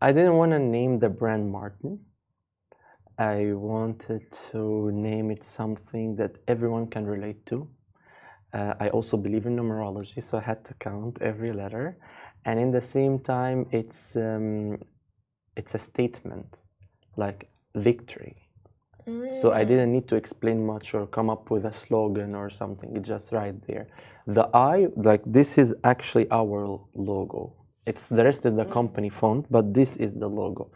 I 0.01 0.13
didn't 0.13 0.37
want 0.37 0.53
to 0.53 0.59
name 0.59 0.99
the 0.99 1.09
brand 1.09 1.51
Martin. 1.51 2.01
I 3.19 3.53
wanted 3.53 4.23
to 4.51 4.91
name 4.93 5.31
it 5.31 5.45
something 5.45 6.17
that 6.17 6.39
everyone 6.49 6.87
can 6.89 7.05
relate 7.07 7.45
to. 7.47 7.69
Uh, 8.53 8.75
I 8.81 8.89
also 8.89 9.17
believe 9.17 9.47
in 9.47 9.57
numerology, 9.57 10.23
so 10.23 10.39
I 10.39 10.43
had 10.43 10.65
to 10.65 10.75
count 10.75 11.19
every 11.21 11.53
letter. 11.53 11.97
And 12.45 12.59
in 12.59 12.71
the 12.71 12.81
same 12.81 13.19
time, 13.21 13.67
it's 13.71 14.17
um, 14.17 14.79
it's 15.57 15.75
a 15.75 15.79
statement, 15.79 16.63
like 17.17 17.49
victory. 17.75 18.37
So 19.41 19.53
I 19.53 19.65
didn't 19.65 19.93
need 19.93 20.07
to 20.09 20.17
explain 20.17 20.65
much 20.65 20.95
or 20.95 21.07
come 21.07 21.31
up 21.31 21.51
with 21.51 21.65
a 21.65 21.73
slogan 21.73 22.35
or 22.35 22.49
something. 22.51 22.97
It's 22.97 23.09
just 23.09 23.33
right 23.33 23.55
there. 23.67 23.89
The 24.27 24.49
I, 24.55 24.89
like 24.97 25.23
this 25.27 25.59
is 25.59 25.75
actually 25.83 26.31
our 26.31 26.81
logo. 26.95 27.55
It's 27.87 28.09
the 28.09 28.25
rest 28.25 28.47
is 28.47 28.55
the 28.55 28.67
company 28.67 29.09
font, 29.09 29.47
but 29.51 29.75
this 29.75 29.97
is 29.97 30.15
the 30.15 30.29
logo. 30.29 30.71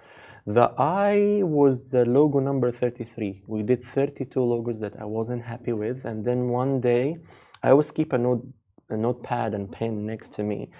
The 0.46 0.72
I 0.78 1.42
was 1.42 1.84
the 1.84 2.04
logo 2.04 2.40
number 2.40 2.72
33. 2.72 3.44
We 3.46 3.62
did 3.62 3.84
32 3.84 4.40
logos 4.40 4.80
that 4.80 4.94
I 5.00 5.04
wasn't 5.04 5.42
happy 5.42 5.72
with, 5.72 6.04
and 6.04 6.24
then 6.24 6.48
one 6.48 6.80
day, 6.80 7.18
I 7.64 7.70
always 7.70 7.90
keep 7.90 8.12
a 8.12 8.18
note, 8.18 8.46
a 8.90 8.96
notepad 8.96 9.54
and 9.54 9.72
pen 9.72 10.04
next 10.12 10.28
to 10.34 10.42
me. 10.50 10.70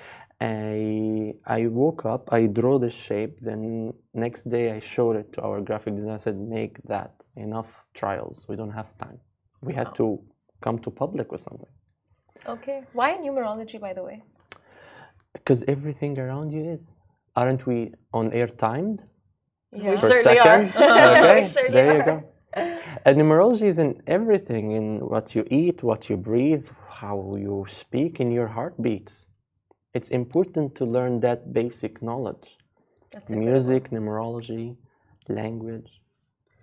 I 0.41 1.35
I 1.47 1.61
woke 1.83 2.03
up, 2.05 2.23
I 2.39 2.41
draw 2.59 2.79
the 2.79 2.91
shape, 2.91 3.35
then 3.41 3.95
next 4.13 4.43
day 4.57 4.65
I 4.77 4.81
showed 4.81 5.17
it 5.17 5.33
to 5.35 5.39
our 5.47 5.59
graphic 5.69 5.93
designer. 5.97 6.21
I 6.21 6.25
said, 6.27 6.39
make 6.59 6.75
that 6.95 7.13
enough 7.37 7.71
trials. 7.95 8.37
We 8.51 8.57
don't 8.61 8.77
have 8.81 8.91
time. 8.99 9.19
We 9.63 9.73
had 9.81 9.95
to 10.01 10.07
come 10.61 10.79
to 10.81 10.91
public 10.91 11.33
with 11.33 11.41
something. 11.41 11.73
Okay. 12.55 12.79
Why 12.93 13.09
numerology, 13.25 13.81
by 13.81 13.93
the 13.95 14.05
way? 14.09 14.23
Because 15.33 15.65
everything 15.67 16.19
around 16.19 16.53
you 16.53 16.65
is. 16.75 16.83
Aren't 17.37 17.67
we 17.67 17.79
on 18.13 18.33
air 18.33 18.47
timed? 18.47 19.03
Yeah. 19.73 19.91
We 19.91 19.97
per 19.97 20.11
certainly 20.11 20.37
second? 20.37 20.63
are. 20.77 21.17
Okay, 21.17 21.41
we 21.41 21.49
certainly 21.49 21.73
there 21.77 21.95
you 21.95 22.01
are. 22.01 22.11
go. 22.13 22.34
And 23.05 23.19
numerology 23.19 23.67
is 23.67 23.79
in 23.79 24.03
everything 24.07 24.71
in 24.71 25.01
what 25.01 25.35
you 25.35 25.47
eat, 25.51 25.83
what 25.83 26.09
you 26.09 26.17
breathe, 26.17 26.69
how 26.89 27.37
you 27.37 27.67
speak, 27.69 28.21
in 28.21 28.31
your 28.31 28.49
heartbeats. 28.49 29.27
It's 29.93 30.09
important 30.09 30.75
to 30.77 30.85
learn 30.85 31.21
that 31.21 31.53
basic 31.53 32.03
knowledge. 32.03 32.59
That's. 33.11 33.31
Music, 33.31 33.91
numerology, 33.91 34.77
language. 35.29 36.01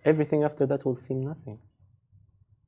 Everything 0.03 0.43
after 0.43 0.65
that 0.65 0.85
will 0.85 0.95
seem 0.95 1.21
nothing. 1.21 1.59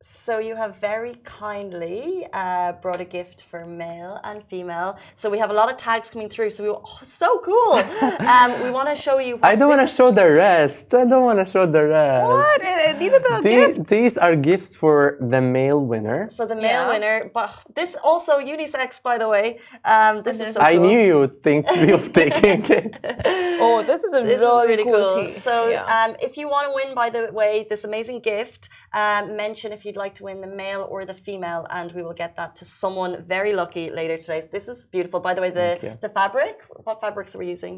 So 0.06 0.40
you 0.40 0.54
have 0.58 0.76
very 0.82 1.16
kindly 1.24 2.28
uh, 2.34 2.74
brought 2.74 3.00
a 3.00 3.06
gift 3.06 3.44
for 3.50 3.66
male 3.66 4.20
and 4.26 4.44
female. 4.44 4.98
So 5.16 5.30
we 5.30 5.38
have 5.40 5.50
a 5.50 5.54
lot 5.54 5.72
of 5.72 5.78
tags 5.78 6.10
coming 6.10 6.28
through. 6.28 6.50
So 6.52 6.64
we 6.66 6.70
oh, 6.70 7.00
so 7.04 7.40
cool. 7.40 7.74
um, 8.28 8.62
we 8.64 8.70
want 8.70 8.90
to 8.90 8.98
show 9.02 9.20
you. 9.20 9.40
I 9.42 9.56
don't 9.56 9.70
want 9.70 9.80
to 9.80 9.88
show 9.88 10.12
the 10.12 10.30
rest. 10.30 10.94
I 10.94 11.06
don't 11.06 11.24
want 11.24 11.40
to 11.40 11.46
show 11.50 11.66
the 11.66 11.86
rest. 11.86 12.28
What? 12.28 12.62
Uh, 12.62 13.00
These 13.00 13.14
are 13.14 13.20
the 13.22 13.42
These, 13.44 13.78
gifts. 13.78 13.90
these 13.90 14.18
are 14.18 14.36
gifts 14.36 14.76
for 14.76 15.18
the 15.22 15.40
male 15.40 15.80
winner. 15.86 16.28
So 16.30 16.46
the 16.46 16.56
male 16.56 16.84
Yeah. 16.84 16.90
winner, 16.90 17.32
but 17.34 17.52
this 17.74 17.96
also 18.04 18.40
unisex, 18.40 19.02
by 19.02 19.18
the 19.18 19.30
way. 19.30 19.60
Um, 19.86 20.22
this 20.22 20.42
is 20.42 20.56
so 20.56 20.62
I 20.62 20.76
cool. 20.76 20.82
knew 20.88 21.00
you'd 21.00 21.42
think 21.42 21.66
of 21.70 22.12
taking 22.22 22.66
it. 22.70 22.90
Oh, 23.66 23.82
this 23.82 24.04
is 24.04 24.14
a 24.14 24.22
This 24.22 24.42
really, 24.42 24.64
is 24.64 24.68
really 24.72 24.84
cool, 24.84 25.10
cool. 25.10 25.26
tea. 25.28 25.32
So, 25.32 25.70
yeah. 25.70 25.86
um, 25.96 26.18
if 26.22 26.36
you 26.38 26.50
want 26.50 26.68
to 26.68 26.74
win, 26.76 26.94
by 26.94 27.10
the 27.10 27.32
way, 27.32 27.66
this 27.70 27.86
amazing 27.86 28.20
gift, 28.20 28.68
um, 28.94 29.38
mention 29.38 29.72
if 29.72 29.86
you'd 29.94 30.04
like 30.06 30.16
to 30.16 30.24
win 30.30 30.42
the 30.42 30.54
male 30.66 30.84
or 30.94 31.00
the 31.06 31.14
female, 31.28 31.64
and 31.78 31.88
we 31.98 32.02
will 32.06 32.18
get 32.24 32.32
that 32.40 32.52
to 32.60 32.66
someone 32.82 33.12
very 33.36 33.54
lucky 33.62 33.86
later 34.00 34.18
today. 34.18 34.42
This 34.52 34.66
is 34.74 34.80
beautiful. 34.96 35.20
By 35.20 35.34
the 35.36 35.42
way, 35.46 35.52
the, 35.62 35.70
the 36.06 36.10
fabric, 36.10 36.56
what 36.86 37.00
fabrics 37.06 37.36
are 37.36 37.40
we 37.44 37.48
using? 37.56 37.76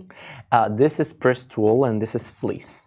Uh, 0.51 0.69
this 0.83 0.93
is 1.03 1.09
pressed 1.23 1.51
wool 1.57 1.79
and 1.87 2.01
this 2.03 2.13
is 2.19 2.25
fleece. 2.29 2.81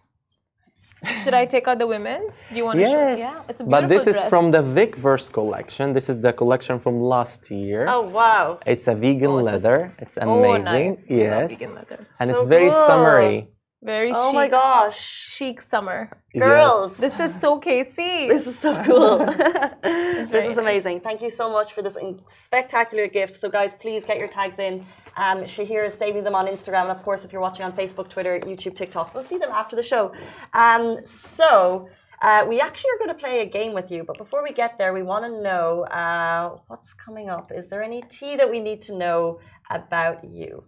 Should 1.23 1.35
I 1.43 1.45
take 1.55 1.69
out 1.69 1.79
the 1.79 1.87
women's? 1.87 2.35
Do 2.53 2.57
you 2.61 2.64
want 2.69 2.77
to 2.81 2.85
show? 2.85 2.91
Yes, 2.91 3.19
Yeah, 3.21 3.37
it's 3.51 3.61
a 3.61 3.64
beautiful 3.64 3.71
but 3.75 3.83
this 3.93 4.05
dress. 4.05 4.17
is 4.17 4.23
from 4.33 4.45
the 4.51 4.62
Vic 4.79 4.97
Verse 4.97 5.29
collection. 5.38 5.93
This 5.99 6.09
is 6.12 6.17
the 6.27 6.33
collection 6.33 6.81
from 6.85 6.95
last 7.01 7.43
year. 7.53 7.87
Oh, 7.88 8.01
wow. 8.01 8.59
It's 8.67 8.88
a 8.88 8.97
vegan 8.97 9.31
Oh, 9.31 9.38
it's 9.38 9.53
leather. 9.53 9.79
s- 9.85 10.03
it's 10.03 10.19
oh, 10.21 10.25
amazing. 10.29 10.64
nice. 10.64 11.01
I 11.11 11.14
love 11.14 11.21
Yes, 11.25 11.47
vegan 11.53 11.75
leather. 11.79 11.99
and 12.19 12.27
So 12.31 12.37
it's 12.41 12.49
very 12.57 12.71
cool. 12.71 12.87
summery. 12.88 13.37
Very 13.83 14.11
Oh 14.12 14.31
chic. 14.31 14.35
my 14.35 14.49
gosh. 14.49 14.99
Chic 14.99 15.62
summer. 15.62 16.11
Girls. 16.37 16.97
This 16.97 17.19
is 17.21 17.41
so 17.41 17.59
Casey. 17.59 18.29
This 18.29 18.47
is 18.47 18.59
so 18.59 18.75
cool. 18.85 19.19
this 19.83 20.31
very 20.31 20.47
is 20.49 20.57
nice. 20.57 20.59
amazing. 20.59 21.01
Thank 21.01 21.23
you 21.23 21.31
so 21.31 21.51
much 21.51 21.73
for 21.73 21.83
this 21.83 21.97
spectacular 22.27 23.07
gift. 23.07 23.35
So, 23.35 23.49
guys, 23.49 23.73
please 23.81 24.05
get 24.05 24.19
your 24.19 24.29
tags 24.29 24.59
in. 24.59 24.85
Um, 25.17 25.38
Shahir 25.45 25.87
is 25.87 25.95
saving 25.95 26.25
them 26.25 26.35
on 26.35 26.47
Instagram. 26.47 26.83
And 26.83 26.91
of 26.91 27.03
course, 27.03 27.25
if 27.25 27.33
you're 27.33 27.41
watching 27.41 27.64
on 27.64 27.73
Facebook, 27.73 28.09
Twitter, 28.09 28.38
YouTube, 28.41 28.75
TikTok, 28.75 29.14
we'll 29.14 29.23
see 29.25 29.38
them 29.38 29.51
after 29.53 29.77
the 29.77 29.83
show. 29.83 30.12
Um, 30.55 30.99
so, 31.07 31.88
uh, 32.21 32.45
we 32.49 32.61
actually 32.61 32.91
are 32.95 32.99
going 32.99 33.09
to 33.11 33.14
play 33.14 33.43
a 33.43 33.47
game 33.47 33.75
with 33.75 33.93
you. 33.93 34.03
But 34.03 34.19
before 34.19 34.43
we 34.43 34.53
get 34.53 34.77
there, 34.79 34.93
we 34.93 35.03
want 35.05 35.25
to 35.25 35.41
know 35.41 35.85
uh, 35.85 36.59
what's 36.67 36.93
coming 36.95 37.31
up. 37.31 37.53
Is 37.55 37.69
there 37.69 37.83
any 37.83 38.03
tea 38.03 38.35
that 38.37 38.51
we 38.51 38.59
need 38.59 38.83
to 38.83 38.97
know 38.97 39.38
about 39.71 40.25
you? 40.29 40.64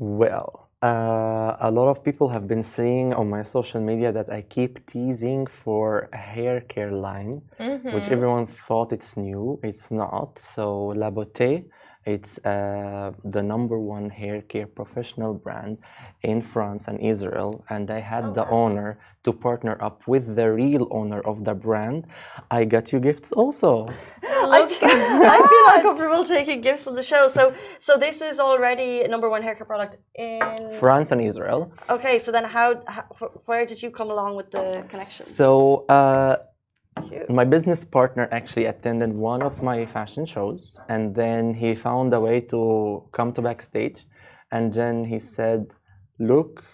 Well, 0.00 0.63
uh, 0.84 1.56
a 1.60 1.70
lot 1.70 1.88
of 1.88 2.04
people 2.04 2.28
have 2.28 2.46
been 2.46 2.62
saying 2.62 3.14
on 3.14 3.30
my 3.30 3.42
social 3.42 3.80
media 3.80 4.12
that 4.12 4.28
I 4.30 4.42
keep 4.42 4.84
teasing 4.86 5.46
for 5.46 6.10
a 6.12 6.16
hair 6.18 6.60
care 6.60 6.92
line, 6.92 7.40
which 7.94 8.08
everyone 8.08 8.46
thought 8.46 8.92
it's 8.92 9.16
new. 9.16 9.58
It's 9.62 9.90
not. 9.90 10.38
So 10.38 10.88
La 10.88 11.10
Beauté, 11.10 11.64
it's 12.04 12.38
uh, 12.44 13.12
the 13.24 13.42
number 13.42 13.78
one 13.78 14.10
hair 14.10 14.42
care 14.42 14.66
professional 14.66 15.32
brand 15.32 15.78
in 16.22 16.42
France 16.42 16.86
and 16.88 17.00
Israel, 17.00 17.64
and 17.70 17.90
I 17.90 18.00
had 18.00 18.34
the 18.34 18.44
honor 18.48 18.98
to 19.24 19.32
partner 19.32 19.78
up 19.80 20.06
with 20.06 20.36
the 20.36 20.52
real 20.52 20.86
owner 20.90 21.20
of 21.20 21.44
the 21.44 21.54
brand. 21.54 22.06
I 22.50 22.66
got 22.66 22.92
you 22.92 23.00
gifts 23.00 23.32
also. 23.32 23.88
I 24.52 24.66
feel, 24.66 24.88
I 25.36 25.38
feel 25.52 25.76
uncomfortable 25.76 26.24
taking 26.24 26.60
gifts 26.60 26.86
on 26.86 26.94
the 26.94 27.02
show. 27.02 27.28
So, 27.28 27.54
so 27.78 27.96
this 27.96 28.20
is 28.20 28.38
already 28.38 29.02
number 29.08 29.28
one 29.28 29.42
haircare 29.42 29.66
product 29.66 29.98
in. 30.14 30.40
France 30.78 31.12
and 31.12 31.20
Israel. 31.20 31.72
Okay, 31.90 32.18
so 32.18 32.32
then 32.32 32.44
how, 32.44 32.82
how 32.86 33.02
where 33.46 33.64
did 33.66 33.82
you 33.82 33.90
come 33.90 34.10
along 34.10 34.36
with 34.36 34.50
the 34.50 34.84
connection? 34.88 35.26
So 35.26 35.86
uh, 35.86 36.36
Cute. 37.08 37.28
my 37.30 37.44
business 37.44 37.84
partner 37.84 38.28
actually 38.30 38.66
attended 38.66 39.12
one 39.12 39.42
of 39.42 39.62
my 39.62 39.86
fashion 39.86 40.24
shows, 40.26 40.78
and 40.88 41.14
then 41.14 41.54
he 41.54 41.74
found 41.74 42.12
a 42.14 42.20
way 42.20 42.40
to 42.52 43.02
come 43.12 43.32
to 43.32 43.42
backstage, 43.42 44.06
and 44.52 44.72
then 44.72 45.04
he 45.04 45.18
said, 45.18 45.66
"Look, 46.18 46.64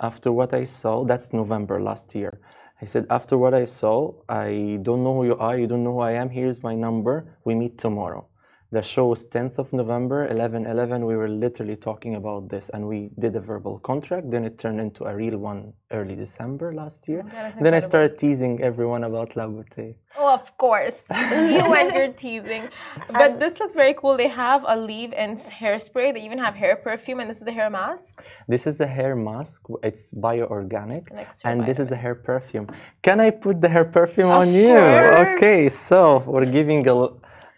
after 0.00 0.32
what 0.32 0.52
I 0.52 0.64
saw, 0.64 1.04
that's 1.04 1.32
November 1.32 1.80
last 1.80 2.14
year." 2.14 2.40
He 2.80 2.86
said, 2.86 3.06
"After 3.10 3.36
what 3.36 3.52
I 3.52 3.66
saw, 3.66 4.14
I 4.28 4.78
don't 4.80 5.04
know 5.04 5.14
who 5.14 5.26
you 5.26 5.36
are. 5.36 5.58
You 5.58 5.66
don't 5.66 5.84
know 5.84 5.92
who 5.92 6.00
I 6.00 6.12
am. 6.12 6.30
Here's 6.30 6.62
my 6.62 6.74
number. 6.74 7.36
We 7.44 7.54
meet 7.54 7.76
tomorrow." 7.76 8.29
The 8.72 8.82
show 8.82 9.06
was 9.06 9.26
10th 9.26 9.58
of 9.58 9.72
November, 9.72 10.28
11 10.28 10.64
11. 10.64 11.04
We 11.04 11.16
were 11.16 11.28
literally 11.28 11.74
talking 11.74 12.14
about 12.14 12.48
this 12.48 12.68
and 12.68 12.86
we 12.86 13.10
did 13.18 13.34
a 13.34 13.40
verbal 13.40 13.80
contract. 13.80 14.30
Then 14.30 14.44
it 14.44 14.58
turned 14.58 14.78
into 14.78 15.06
a 15.06 15.12
real 15.12 15.38
one 15.38 15.72
early 15.90 16.14
December 16.14 16.72
last 16.72 17.08
year. 17.08 17.24
Oh, 17.24 17.46
is 17.46 17.56
then 17.56 17.74
I 17.74 17.80
started 17.80 18.16
teasing 18.16 18.62
everyone 18.62 19.02
about 19.02 19.34
La 19.34 19.46
Beauté. 19.46 19.96
Oh, 20.16 20.32
of 20.32 20.56
course. 20.56 21.02
you 21.10 21.74
and 21.80 21.92
your 21.92 22.12
teasing. 22.12 22.68
But 23.12 23.40
this 23.40 23.58
looks 23.58 23.74
very 23.74 23.94
cool. 23.94 24.16
They 24.16 24.28
have 24.28 24.64
a 24.66 24.76
leave-in 24.76 25.36
hairspray. 25.36 26.14
They 26.14 26.24
even 26.24 26.38
have 26.38 26.54
hair 26.54 26.76
perfume, 26.76 27.20
and 27.20 27.30
this 27.30 27.40
is 27.40 27.48
a 27.48 27.52
hair 27.52 27.70
mask. 27.70 28.22
This 28.48 28.66
is 28.66 28.80
a 28.80 28.86
hair 28.86 29.14
mask. 29.16 29.66
It's 29.82 30.12
bio-organic, 30.12 31.10
An 31.10 31.26
and 31.44 31.66
this 31.66 31.78
is 31.78 31.90
a 31.90 31.96
hair 31.96 32.14
perfume. 32.14 32.66
Can 33.02 33.20
I 33.20 33.30
put 33.30 33.60
the 33.60 33.68
hair 33.68 33.84
perfume 33.84 34.30
on 34.30 34.52
you? 34.52 34.76
Okay, 34.76 35.68
so 35.68 36.24
we're 36.26 36.46
giving 36.46 36.86
a, 36.88 37.08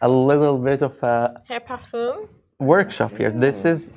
a 0.03 0.09
little 0.09 0.59
bit 0.59 0.83
of 0.83 0.95
a 1.03 1.41
Hair 1.49 1.61
parfum. 1.61 2.29
workshop 2.59 3.13
here. 3.17 3.31
This 3.31 3.63
mm. 3.63 3.73
is 3.73 3.93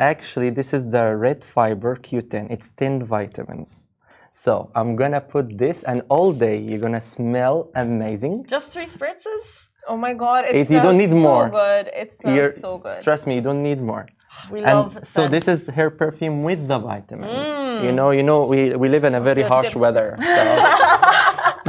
actually 0.00 0.50
this 0.50 0.72
is 0.72 0.82
the 0.96 1.04
red 1.16 1.44
fiber 1.44 1.96
Q10. 1.96 2.50
It's 2.50 2.70
10 2.70 3.04
vitamins. 3.04 3.88
So 4.30 4.70
I'm 4.74 4.94
gonna 4.94 5.20
put 5.20 5.58
this, 5.58 5.82
and 5.82 6.02
all 6.08 6.32
day 6.32 6.56
you're 6.58 6.80
gonna 6.86 7.00
smell 7.00 7.70
amazing. 7.74 8.46
Just 8.48 8.72
three 8.72 8.86
spritzes? 8.86 9.66
Oh 9.88 9.96
my 9.96 10.12
god, 10.12 10.44
it 10.44 10.54
It- 10.54 10.70
you 10.70 10.80
don't 10.80 10.98
need 10.98 11.10
so 11.10 11.26
more. 11.28 11.48
good. 11.48 11.84
It 12.02 12.08
smells 12.18 12.36
You're- 12.36 12.60
so 12.60 12.78
good. 12.78 13.00
Trust 13.02 13.26
me, 13.26 13.34
you 13.38 13.44
don't 13.48 13.62
need 13.62 13.80
more. 13.92 14.06
We 14.50 14.58
And 14.60 14.78
love 14.78 14.98
so 15.02 15.26
this 15.26 15.48
is 15.48 15.66
hair 15.76 15.90
perfume 15.90 16.44
with 16.44 16.68
the 16.68 16.78
vitamins. 16.78 17.32
Mm. 17.32 17.84
You 17.84 17.92
know, 17.98 18.10
you 18.18 18.22
know, 18.22 18.44
we, 18.52 18.58
we 18.76 18.88
live 18.88 19.04
in 19.04 19.14
a 19.14 19.20
very 19.20 19.42
harsh 19.42 19.74
weather. 19.74 20.08
So 20.18 20.24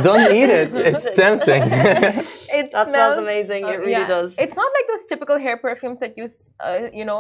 don't 0.03 0.33
eat 0.39 0.49
it. 0.61 0.69
It's 0.89 1.05
tempting. 1.15 1.63
It 2.59 2.71
That 2.71 2.89
smells 2.89 3.17
amazing. 3.17 3.63
It 3.67 3.75
uh, 3.75 3.79
really 3.79 4.05
does. 4.15 4.35
It's 4.37 4.55
not 4.55 4.69
like 4.77 4.87
those 4.91 5.05
typical 5.05 5.37
hair 5.37 5.57
perfumes 5.57 5.99
that 5.99 6.17
you, 6.17 6.25
uh, 6.59 6.89
you 6.99 7.05
know, 7.05 7.19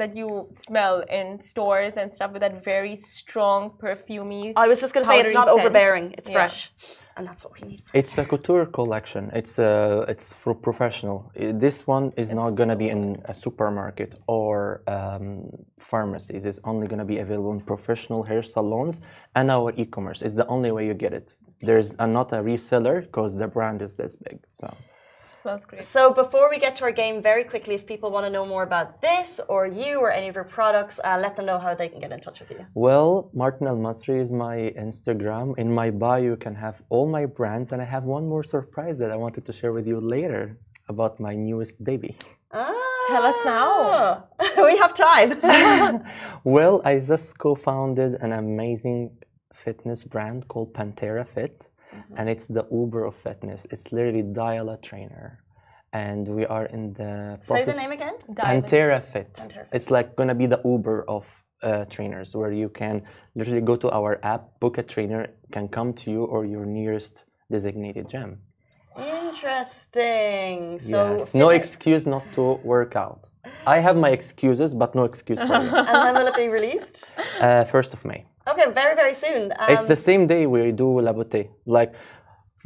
that 0.00 0.14
you 0.16 0.28
smell 0.50 0.96
in 1.18 1.40
stores 1.40 1.96
and 1.96 2.12
stuff 2.12 2.32
with 2.32 2.42
that 2.42 2.64
very 2.64 2.96
strong 2.96 3.70
perfumey. 3.82 4.52
I 4.56 4.68
was 4.68 4.80
just 4.80 4.92
going 4.94 5.04
to 5.04 5.10
say 5.12 5.20
it's 5.20 5.34
not 5.34 5.46
scent. 5.48 5.58
overbearing. 5.60 6.14
It's 6.18 6.28
Yeah. 6.30 6.38
fresh. 6.38 6.72
And 7.16 7.26
that's 7.26 7.42
what 7.44 7.52
we 7.60 7.68
need. 7.68 7.82
it's 8.00 8.16
a 8.18 8.24
couture 8.24 8.64
collection. 8.66 9.24
It's 9.40 9.58
uh, 9.58 10.04
it's 10.12 10.32
for 10.42 10.54
professional. 10.54 11.18
This 11.66 11.78
one 11.94 12.12
is 12.16 12.30
not 12.30 12.50
gonna 12.60 12.76
be 12.76 12.88
in 12.96 13.02
a 13.24 13.34
supermarket 13.34 14.10
or 14.28 14.82
um, 14.86 15.50
pharmacies. 15.80 16.44
It's 16.50 16.60
only 16.70 16.86
gonna 16.86 17.04
be 17.14 17.18
available 17.18 17.52
in 17.56 17.60
professional 17.60 18.22
hair 18.22 18.42
salons 18.44 19.00
and 19.34 19.50
our 19.50 19.72
e-commerce. 19.82 20.22
It's 20.22 20.36
the 20.42 20.46
only 20.46 20.70
way 20.70 20.86
you 20.86 20.94
get 20.94 21.12
it. 21.12 21.34
There's 21.60 21.94
a, 21.98 22.06
not 22.06 22.32
a 22.32 22.36
reseller 22.36 23.02
because 23.02 23.36
the 23.36 23.48
brand 23.48 23.82
is 23.82 23.94
this 23.94 24.16
big. 24.16 24.38
So. 24.60 24.74
smells 25.42 25.64
great. 25.64 25.84
So 25.84 26.12
before 26.12 26.50
we 26.50 26.58
get 26.58 26.76
to 26.76 26.84
our 26.84 26.92
game, 26.92 27.20
very 27.22 27.44
quickly, 27.44 27.74
if 27.74 27.84
people 27.86 28.10
want 28.10 28.26
to 28.26 28.30
know 28.30 28.46
more 28.46 28.62
about 28.62 29.00
this 29.00 29.40
or 29.48 29.66
you 29.66 29.98
or 29.98 30.10
any 30.10 30.28
of 30.28 30.34
your 30.34 30.44
products, 30.44 31.00
uh, 31.04 31.18
let 31.20 31.36
them 31.36 31.46
know 31.46 31.58
how 31.58 31.74
they 31.74 31.88
can 31.88 32.00
get 32.00 32.12
in 32.12 32.20
touch 32.20 32.38
with 32.40 32.50
you. 32.50 32.64
Well, 32.74 33.30
Martin 33.32 33.66
Al 33.66 33.76
Masri 33.76 34.20
is 34.20 34.32
my 34.32 34.56
Instagram. 34.86 35.58
In 35.58 35.72
my 35.72 35.90
bio, 35.90 36.22
you 36.22 36.36
can 36.36 36.54
have 36.54 36.82
all 36.90 37.08
my 37.08 37.24
brands, 37.26 37.72
and 37.72 37.82
I 37.82 37.84
have 37.84 38.04
one 38.04 38.28
more 38.28 38.44
surprise 38.44 38.98
that 38.98 39.10
I 39.10 39.16
wanted 39.16 39.44
to 39.46 39.52
share 39.52 39.72
with 39.72 39.86
you 39.86 40.00
later 40.00 40.58
about 40.88 41.18
my 41.20 41.34
newest 41.34 41.82
baby. 41.84 42.16
Ah, 42.52 42.88
Tell 43.08 43.24
us 43.24 43.36
now. 43.44 44.24
We 44.68 44.76
have 44.78 44.92
time. 44.94 45.30
Well, 46.44 46.82
I 46.84 46.98
just 47.00 47.38
co-founded 47.38 48.10
an 48.20 48.32
amazing 48.32 49.10
fitness 49.64 50.04
brand 50.04 50.48
called 50.48 50.72
Pantera 50.74 51.26
Fit, 51.34 51.68
and 52.16 52.28
it's 52.28 52.46
the 52.46 52.64
Uber 52.70 53.04
of 53.04 53.14
fitness. 53.16 53.66
It's 53.70 53.86
literally 53.92 54.22
dial 54.22 54.68
a 54.70 54.76
trainer, 54.88 55.28
and 55.92 56.28
we 56.38 56.44
are 56.46 56.66
in 56.66 56.92
the 57.00 57.38
Say 57.40 57.64
the 57.64 57.74
name 57.82 57.92
again. 57.98 58.14
Pantera 58.34 59.00
Fit. 59.02 59.32
Pantera 59.34 59.64
Fit. 59.66 59.68
It's 59.72 59.90
like 59.90 60.16
gonna 60.16 60.34
be 60.34 60.46
the 60.46 60.60
Uber 60.64 61.04
of 61.08 61.24
uh, 61.62 61.84
trainers, 61.86 62.28
where 62.36 62.52
you 62.52 62.68
can 62.68 63.02
literally 63.34 63.60
go 63.70 63.76
to 63.76 63.88
our 63.90 64.12
app, 64.22 64.42
book 64.60 64.78
a 64.78 64.82
trainer, 64.82 65.22
can 65.52 65.66
come 65.68 65.92
to 66.00 66.10
you 66.10 66.24
or 66.24 66.44
your 66.44 66.64
nearest 66.66 67.24
designated 67.50 68.08
gym. 68.08 68.38
Interesting. 68.96 70.78
So 70.78 71.16
yes, 71.16 71.34
no 71.34 71.48
excuse 71.50 72.06
not 72.06 72.24
to 72.34 72.42
work 72.74 72.96
out. 72.96 73.20
I 73.66 73.78
have 73.78 73.96
my 73.96 74.10
excuses, 74.10 74.74
but 74.74 74.94
no 74.94 75.04
excuse 75.04 75.38
for 75.38 75.46
you. 75.46 75.70
And 75.90 75.98
when 76.04 76.14
will 76.14 76.26
it 76.26 76.36
be 76.36 76.48
released? 76.48 77.12
Uh, 77.40 77.64
First 77.64 77.94
of 77.94 78.04
May. 78.04 78.24
Okay, 78.50 78.70
very 78.72 78.94
very 78.94 79.14
soon. 79.14 79.52
Um, 79.58 79.70
it's 79.70 79.84
the 79.84 79.96
same 79.96 80.26
day 80.26 80.46
we 80.46 80.72
do 80.72 81.00
La 81.00 81.12
Beauté. 81.12 81.48
Like 81.66 81.92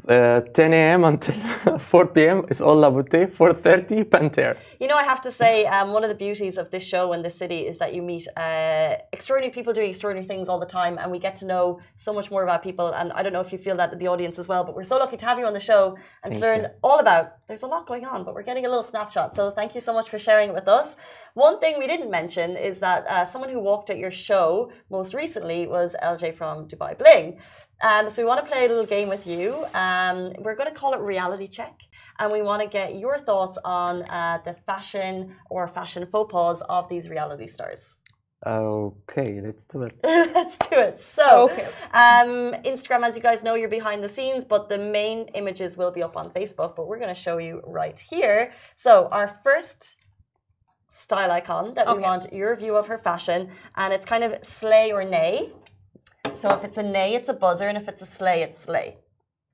Uh, 0.08 0.40
10 0.40 0.72
a.m. 0.72 1.04
until 1.04 1.34
4 1.78 2.06
p.m. 2.08 2.44
is 2.50 2.60
all 2.60 2.74
La 2.74 2.90
Beauté. 2.90 3.30
4:30 3.30 4.10
Panther. 4.10 4.56
You 4.80 4.88
know, 4.88 4.96
I 4.96 5.04
have 5.04 5.20
to 5.20 5.30
say, 5.30 5.64
um, 5.66 5.92
one 5.92 6.02
of 6.02 6.08
the 6.08 6.16
beauties 6.16 6.56
of 6.58 6.70
this 6.70 6.82
show 6.82 7.12
and 7.12 7.24
this 7.24 7.36
city 7.36 7.60
is 7.70 7.78
that 7.78 7.94
you 7.94 8.02
meet 8.02 8.26
uh, 8.36 8.96
extraordinary 9.12 9.52
people 9.52 9.72
doing 9.72 9.90
extraordinary 9.90 10.26
things 10.26 10.48
all 10.48 10.58
the 10.58 10.66
time, 10.66 10.98
and 10.98 11.12
we 11.12 11.20
get 11.20 11.36
to 11.36 11.46
know 11.46 11.78
so 11.94 12.12
much 12.12 12.32
more 12.32 12.42
about 12.42 12.64
people. 12.64 12.88
And 12.98 13.12
I 13.12 13.22
don't 13.22 13.32
know 13.32 13.40
if 13.40 13.52
you 13.52 13.58
feel 13.58 13.76
that 13.76 13.92
in 13.92 13.98
the 14.00 14.08
audience 14.08 14.40
as 14.40 14.48
well, 14.48 14.64
but 14.64 14.74
we're 14.74 14.82
so 14.94 14.98
lucky 14.98 15.16
to 15.18 15.24
have 15.24 15.38
you 15.38 15.46
on 15.46 15.54
the 15.54 15.60
show 15.60 15.96
and 16.24 16.32
Thank 16.32 16.34
to 16.34 16.40
learn 16.40 16.60
you. 16.62 16.68
all 16.82 16.98
about. 16.98 17.24
There's 17.46 17.62
a 17.62 17.68
lot 17.68 17.86
going 17.86 18.04
on, 18.04 18.24
but 18.24 18.34
we're 18.34 18.42
getting 18.50 18.66
a 18.66 18.68
little 18.68 18.82
snapshot. 18.82 19.36
So 19.36 19.52
thank 19.52 19.74
you 19.76 19.80
so 19.80 19.92
much 19.92 20.10
for 20.10 20.18
sharing 20.18 20.48
it 20.50 20.54
with 20.54 20.66
us. 20.66 20.96
One 21.34 21.60
thing 21.60 21.78
we 21.78 21.86
didn't 21.86 22.10
mention 22.10 22.56
is 22.56 22.80
that 22.80 23.06
uh, 23.06 23.24
someone 23.24 23.50
who 23.50 23.60
walked 23.60 23.88
at 23.88 23.98
your 23.98 24.10
show 24.10 24.72
most 24.90 25.14
recently 25.14 25.68
was 25.68 25.94
LJ 26.02 26.34
from 26.34 26.66
Dubai 26.66 26.98
Bling. 26.98 27.38
Um, 27.82 28.08
so 28.08 28.22
we 28.22 28.26
want 28.28 28.40
to 28.44 28.50
play 28.50 28.64
a 28.66 28.68
little 28.68 28.86
game 28.86 29.08
with 29.08 29.26
you. 29.26 29.64
Um, 29.74 30.32
we're 30.38 30.54
going 30.54 30.68
to 30.72 30.78
call 30.78 30.94
it 30.94 31.00
reality 31.00 31.48
check, 31.48 31.74
and 32.18 32.30
we 32.30 32.40
want 32.42 32.62
to 32.62 32.68
get 32.68 32.96
your 32.96 33.18
thoughts 33.18 33.58
on 33.64 34.02
uh, 34.04 34.38
the 34.44 34.54
fashion 34.54 35.34
or 35.50 35.66
fashion 35.68 36.06
faux 36.06 36.30
pas 36.32 36.62
of 36.68 36.88
these 36.88 37.08
reality 37.08 37.48
stars. 37.48 37.98
Okay, 38.44 39.40
let's 39.40 39.64
do 39.66 39.82
it. 39.82 39.94
Let's 40.04 40.58
do 40.58 40.76
it. 40.76 40.98
So, 40.98 41.48
Okay. 41.48 41.64
um, 41.92 42.52
Instagram, 42.64 43.04
as 43.06 43.14
you 43.14 43.22
guys 43.22 43.44
know, 43.44 43.54
you're 43.54 43.68
behind 43.68 44.02
the 44.02 44.08
scenes, 44.08 44.44
but 44.44 44.68
the 44.68 44.78
main 44.78 45.26
images 45.34 45.76
will 45.78 45.92
be 45.92 46.02
up 46.02 46.16
on 46.16 46.28
Facebook. 46.30 46.74
But 46.74 46.88
we're 46.88 46.98
going 46.98 47.14
to 47.14 47.20
show 47.20 47.38
you 47.38 47.62
right 47.64 47.96
here. 47.98 48.52
So, 48.74 49.06
our 49.12 49.28
first 49.44 49.96
style 50.88 51.30
icon 51.30 51.74
that 51.74 51.86
we 51.86 52.02
want 52.02 52.32
your 52.32 52.56
view 52.56 52.76
of 52.76 52.88
her 52.88 52.98
fashion, 52.98 53.48
and 53.76 53.92
it's 53.92 54.04
kind 54.04 54.24
of 54.24 54.44
slay 54.44 54.90
or 54.92 55.04
nay. 55.04 55.52
So, 56.30 56.48
if 56.50 56.64
it's 56.64 56.78
a 56.78 56.82
nay, 56.82 57.14
it's 57.14 57.28
a 57.28 57.34
buzzer, 57.34 57.66
and 57.68 57.76
if 57.76 57.88
it's 57.88 58.00
a 58.00 58.06
slay, 58.06 58.42
it's 58.42 58.58
slay. 58.60 58.96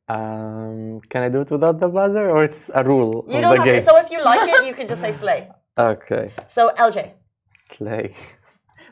Um, 0.09 1.01
can 1.11 1.23
I 1.23 1.29
do 1.29 1.41
it 1.41 1.51
without 1.51 1.81
the 1.81 1.89
buzzer, 1.89 2.31
or 2.31 2.45
it's 2.45 2.71
a 2.75 2.85
rule 2.85 3.25
You 3.29 3.37
of 3.37 3.43
don't 3.43 3.51
the 3.53 3.57
have 3.57 3.65
game? 3.65 3.81
to. 3.81 3.83
So, 3.83 3.97
if 3.99 4.11
you 4.11 4.23
like 4.23 4.49
it, 4.49 4.67
you 4.67 4.75
can 4.75 4.87
just 4.87 5.01
say 5.01 5.13
slay. 5.25 5.49
okay, 5.79 6.33
So, 6.47 6.71
LJ, 6.79 7.13
slay. 7.51 8.15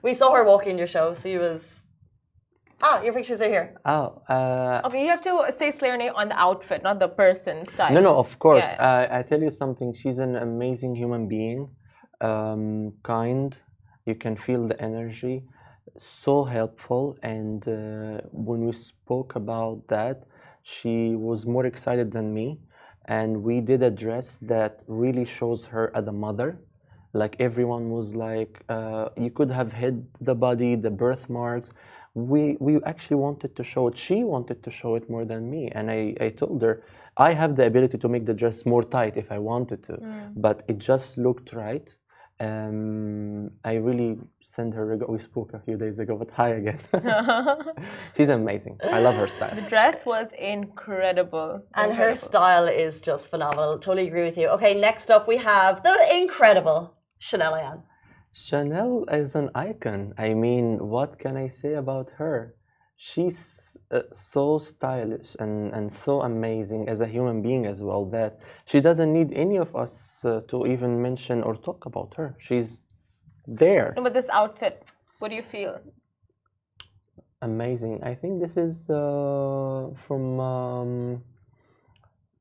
we 0.02 0.14
saw 0.14 0.32
her 0.34 0.44
walking 0.44 0.78
your 0.78 0.86
show. 0.86 1.12
So, 1.12 1.28
you 1.28 1.40
was. 1.40 1.84
Ah, 2.82 3.00
your 3.02 3.14
pictures 3.14 3.40
are 3.40 3.48
here. 3.48 3.74
Oh, 3.86 4.20
uh, 4.28 4.82
Okay, 4.86 5.02
you 5.02 5.08
have 5.08 5.22
to 5.22 5.32
say 5.58 5.70
Slayer 5.72 5.96
name 5.96 6.12
on 6.14 6.28
the 6.28 6.38
outfit, 6.38 6.82
not 6.82 6.98
the 6.98 7.08
person 7.08 7.64
style. 7.64 7.92
No, 7.94 8.00
no, 8.00 8.14
of 8.18 8.38
course. 8.38 8.66
Yeah. 8.66 9.06
Uh, 9.10 9.16
I 9.18 9.22
tell 9.22 9.40
you 9.40 9.50
something. 9.50 9.94
She's 9.94 10.18
an 10.18 10.36
amazing 10.36 10.94
human 10.94 11.26
being, 11.26 11.70
um, 12.20 12.92
kind. 13.02 13.56
You 14.04 14.14
can 14.14 14.36
feel 14.36 14.68
the 14.68 14.78
energy, 14.80 15.44
so 15.98 16.44
helpful. 16.44 17.16
And 17.22 17.66
uh, 17.68 18.20
when 18.32 18.66
we 18.66 18.72
spoke 18.72 19.36
about 19.36 19.86
that, 19.88 20.24
she 20.62 21.14
was 21.14 21.46
more 21.46 21.66
excited 21.66 22.10
than 22.12 22.34
me. 22.34 22.58
And 23.06 23.42
we 23.42 23.60
did 23.60 23.82
a 23.82 23.90
dress 23.90 24.38
that 24.42 24.80
really 24.88 25.24
shows 25.24 25.66
her 25.66 25.92
as 25.94 26.06
a 26.08 26.12
mother. 26.12 26.58
Like 27.12 27.36
everyone 27.38 27.90
was 27.90 28.14
like, 28.14 28.62
uh, 28.68 29.08
you 29.16 29.30
could 29.30 29.50
have 29.50 29.72
hid 29.72 30.06
the 30.20 30.34
body, 30.34 30.74
the 30.74 30.90
birthmarks. 30.90 31.72
We 32.14 32.56
we 32.60 32.80
actually 32.84 33.16
wanted 33.16 33.54
to 33.56 33.62
show 33.62 33.88
it. 33.88 33.96
She 33.98 34.24
wanted 34.24 34.62
to 34.64 34.70
show 34.70 34.94
it 34.96 35.08
more 35.10 35.24
than 35.24 35.50
me, 35.50 35.70
and 35.72 35.90
I 35.90 36.14
I 36.20 36.28
told 36.30 36.62
her 36.62 36.82
I 37.16 37.32
have 37.32 37.56
the 37.56 37.66
ability 37.66 37.98
to 37.98 38.08
make 38.08 38.24
the 38.26 38.34
dress 38.34 38.64
more 38.66 38.82
tight 38.82 39.16
if 39.16 39.30
I 39.30 39.38
wanted 39.38 39.82
to, 39.84 39.94
but 40.34 40.62
it 40.68 40.78
just 40.78 41.18
looked 41.18 41.52
right. 41.52 41.94
Um, 42.38 43.50
I 43.64 43.74
really 43.74 44.18
sent 44.42 44.74
her. 44.74 44.84
reg- 44.86 45.08
We 45.08 45.18
spoke 45.18 45.54
a 45.54 45.60
few 45.60 45.76
days 45.76 45.98
ago, 45.98 46.16
but 46.16 46.30
hi 46.30 46.50
again. 46.50 46.80
She's 48.16 48.28
amazing. 48.28 48.78
I 48.82 49.00
love 49.00 49.14
her 49.14 49.26
style. 49.28 49.54
The 49.54 49.62
dress 49.62 50.04
was 50.04 50.28
incredible. 50.38 51.62
And 51.74 51.94
her 51.94 52.14
style 52.14 52.66
is 52.66 53.00
just 53.00 53.30
phenomenal. 53.30 53.78
Totally 53.78 54.08
agree 54.08 54.24
with 54.24 54.36
you. 54.36 54.48
Okay, 54.48 54.78
next 54.78 55.10
up 55.10 55.26
we 55.26 55.38
have 55.38 55.82
the 55.82 55.96
incredible 56.12 56.94
Chanel 57.18 57.54
Ayan. 57.54 57.82
Chanel 58.34 59.06
is 59.10 59.34
an 59.34 59.48
icon. 59.54 60.12
I 60.18 60.34
mean, 60.34 60.88
what 60.88 61.18
can 61.18 61.38
I 61.38 61.48
say 61.48 61.72
about 61.74 62.10
her? 62.18 62.55
She's 62.96 63.76
uh, 63.90 64.02
so 64.12 64.58
stylish 64.58 65.36
and, 65.38 65.72
and 65.74 65.92
so 65.92 66.22
amazing 66.22 66.88
as 66.88 67.00
a 67.02 67.06
human 67.06 67.42
being 67.42 67.66
as 67.66 67.82
well 67.82 68.06
that 68.06 68.38
she 68.64 68.80
doesn't 68.80 69.12
need 69.12 69.32
any 69.34 69.58
of 69.58 69.76
us 69.76 70.24
uh, 70.24 70.40
to 70.48 70.66
even 70.66 71.02
mention 71.02 71.42
or 71.42 71.56
talk 71.56 71.84
about 71.84 72.14
her. 72.16 72.34
She's 72.38 72.80
there. 73.46 73.92
No, 73.96 74.02
but 74.02 74.14
this 74.14 74.28
outfit, 74.30 74.82
what 75.18 75.28
do 75.28 75.36
you 75.36 75.42
feel? 75.42 75.78
Amazing. 77.42 78.00
I 78.02 78.14
think 78.14 78.40
this 78.40 78.56
is 78.56 78.88
uh, 78.88 79.90
from, 79.94 80.40
um, 80.40 81.22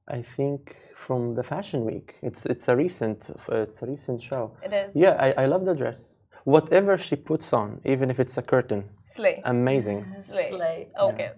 I 0.07 0.21
think 0.21 0.77
from 0.95 1.35
the 1.35 1.43
Fashion 1.43 1.83
Week. 1.83 2.15
It's 2.21 2.45
it's 2.45 2.67
a 2.69 2.75
recent 2.75 3.29
it's 3.51 3.81
a 3.81 3.85
recent 3.85 4.21
show. 4.21 4.55
It 4.63 4.71
is 4.71 4.95
Yeah, 4.95 5.17
I, 5.19 5.43
I 5.43 5.45
love 5.47 5.65
the 5.65 5.73
dress. 5.73 6.15
Whatever 6.45 6.97
she 6.97 7.15
puts 7.15 7.53
on, 7.53 7.81
even 7.85 8.09
if 8.09 8.19
it's 8.19 8.37
a 8.37 8.41
curtain, 8.41 8.85
slay. 9.05 9.41
amazing. 9.45 10.05
Slay. 10.23 10.49
Slay. 10.51 10.87
Okay. 10.99 11.31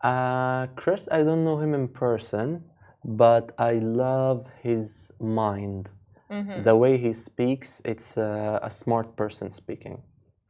Uh, 0.00 0.68
Kris, 0.76 1.08
I 1.10 1.22
don't 1.22 1.44
know 1.44 1.58
him 1.58 1.74
in 1.74 1.88
person, 1.88 2.64
but 3.04 3.52
I 3.58 3.72
love 3.74 4.46
his 4.62 5.10
mind. 5.20 5.90
Mm-hmm. 6.30 6.62
The 6.62 6.76
way 6.76 6.96
he 6.96 7.12
speaks, 7.12 7.82
it's 7.84 8.16
uh, 8.16 8.60
a 8.62 8.70
smart 8.70 9.16
person 9.16 9.50
speaking. 9.50 10.02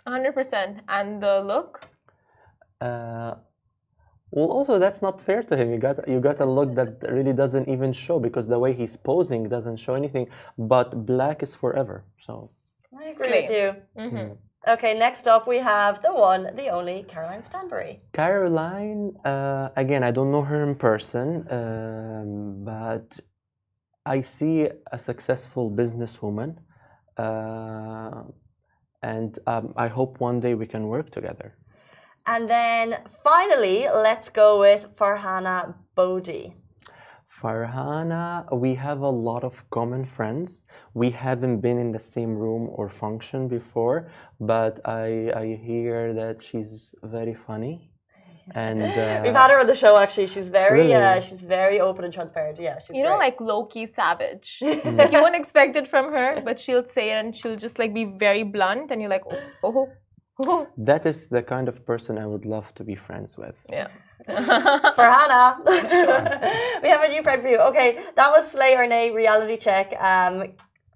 100%. 0.07 0.81
And 0.89 1.23
the 1.23 1.41
look? 1.41 1.89
Uh, 2.81 3.35
well, 4.31 4.51
also 4.51 4.79
that's 4.79 5.03
not 5.03 5.21
fair 5.21 5.43
to 5.43 5.57
him. 5.57 5.73
You 5.73 5.79
got 5.79 6.09
you 6.09 6.21
got 6.21 6.41
a 6.41 6.47
look 6.47 6.75
that 6.75 7.03
really 7.11 7.33
doesn't 7.33 7.69
even 7.69 7.93
show 7.93 8.19
because 8.19 8.47
the 8.47 8.59
way 8.59 8.73
he's 8.73 8.97
posing 8.97 9.49
doesn't 9.49 9.77
show 9.77 9.95
anything. 9.95 10.29
But 10.57 11.07
black 11.07 11.43
is 11.43 11.57
forever. 11.57 12.05
So 12.19 12.51
I 12.97 13.05
agree 13.11 13.27
Slay. 13.27 13.43
with 13.43 13.51
you. 13.51 14.03
Mm-hmm. 14.03 14.33
Okay, 14.69 14.93
next 14.99 15.27
up 15.27 15.49
we 15.49 15.59
have 15.59 16.03
the 16.03 16.13
one, 16.13 16.55
the 16.55 16.69
only 16.69 17.05
Caroline 17.09 17.43
Stanbury. 17.43 18.01
Caroline, 18.13 19.17
uh, 19.25 19.71
again, 19.77 20.03
I 20.03 20.11
don't 20.11 20.31
know 20.31 20.43
her 20.43 20.63
in 20.63 20.75
person, 20.75 21.47
um, 21.51 22.63
but 22.63 23.19
I 24.05 24.21
see 24.21 24.69
a 24.93 24.99
successful 24.99 25.71
businesswoman, 25.71 26.57
uh, 27.17 28.25
and 29.03 29.39
um, 29.47 29.73
I 29.77 29.89
hope 29.89 30.21
one 30.21 30.41
day 30.41 30.55
we 30.55 30.67
can 30.67 30.89
work 30.89 31.11
together. 31.11 31.57
And 32.27 32.49
then 32.49 32.99
finally, 33.25 33.87
let's 33.93 34.29
go 34.29 34.61
with 34.61 34.87
Farhana 34.97 35.75
Bodi. 35.97 36.53
Farhana, 37.41 38.45
we 38.53 38.75
have 38.75 39.01
a 39.01 39.09
lot 39.09 39.45
of 39.45 39.65
common 39.71 40.05
friends. 40.05 40.65
We 40.95 41.11
haven't 41.11 41.61
been 41.61 41.79
in 41.79 41.93
the 41.93 41.99
same 41.99 42.35
room 42.37 42.69
or 42.73 42.89
function 42.89 43.49
before, 43.49 44.11
but 44.41 44.81
I, 44.85 45.33
I 45.35 45.59
hear 45.63 46.13
that 46.15 46.43
she's 46.43 46.95
very 47.03 47.35
funny. 47.35 47.87
And 48.55 48.83
uh, 48.83 49.21
We've 49.23 49.33
had 49.33 49.53
her 49.53 49.61
on 49.61 49.69
the 49.69 49.77
show 49.77 49.97
actually. 49.97 50.27
She's 50.27 50.51
very 50.51 50.93
uh, 50.93 51.21
she's 51.21 51.43
very 51.43 51.79
open 51.79 52.05
and 52.05 52.13
transparent. 52.13 52.59
Yeah, 52.59 52.79
she's 52.81 52.97
You 52.97 53.05
know, 53.05 53.17
great. 53.17 53.27
like 53.27 53.41
low 53.41 53.67
key 53.67 53.87
savage. 53.87 54.59
like 54.85 55.13
you 55.13 55.21
won't 55.23 55.37
expect 55.37 55.77
it 55.77 55.87
from 55.87 56.11
her, 56.11 56.43
but 56.45 56.59
she'll 56.59 56.85
say 56.85 57.11
it 57.13 57.25
and 57.25 57.37
she'll 57.37 57.55
just 57.55 57.79
like 57.79 57.95
be 57.95 58.07
very 58.07 58.43
blunt, 58.43 58.91
and 58.91 59.01
you're 59.01 59.11
like, 59.11 59.23
oh, 59.31 59.41
oh, 59.63 59.73
oh. 59.77 59.89
that 60.77 61.07
is 61.07 61.29
the 61.29 61.43
kind 61.43 61.69
of 61.69 61.85
person 61.87 62.19
I 62.19 62.27
would 62.27 62.45
love 62.45 62.75
to 62.75 62.85
be 62.85 62.95
friends 62.95 63.37
with. 63.37 63.57
yeah. 63.71 63.89
Farhana. 64.29 65.59
we 66.83 66.89
have 66.89 67.03
a 67.03 67.09
new 67.09 67.23
friend 67.23 67.43
for 67.43 67.49
you. 67.49 67.59
Okay, 67.59 68.05
that 68.17 68.31
was 68.31 68.51
Slay 68.51 68.77
or 68.77 68.87
Nay 68.87 69.11
reality 69.11 69.57
check. 69.57 69.95
Um, 69.99 70.53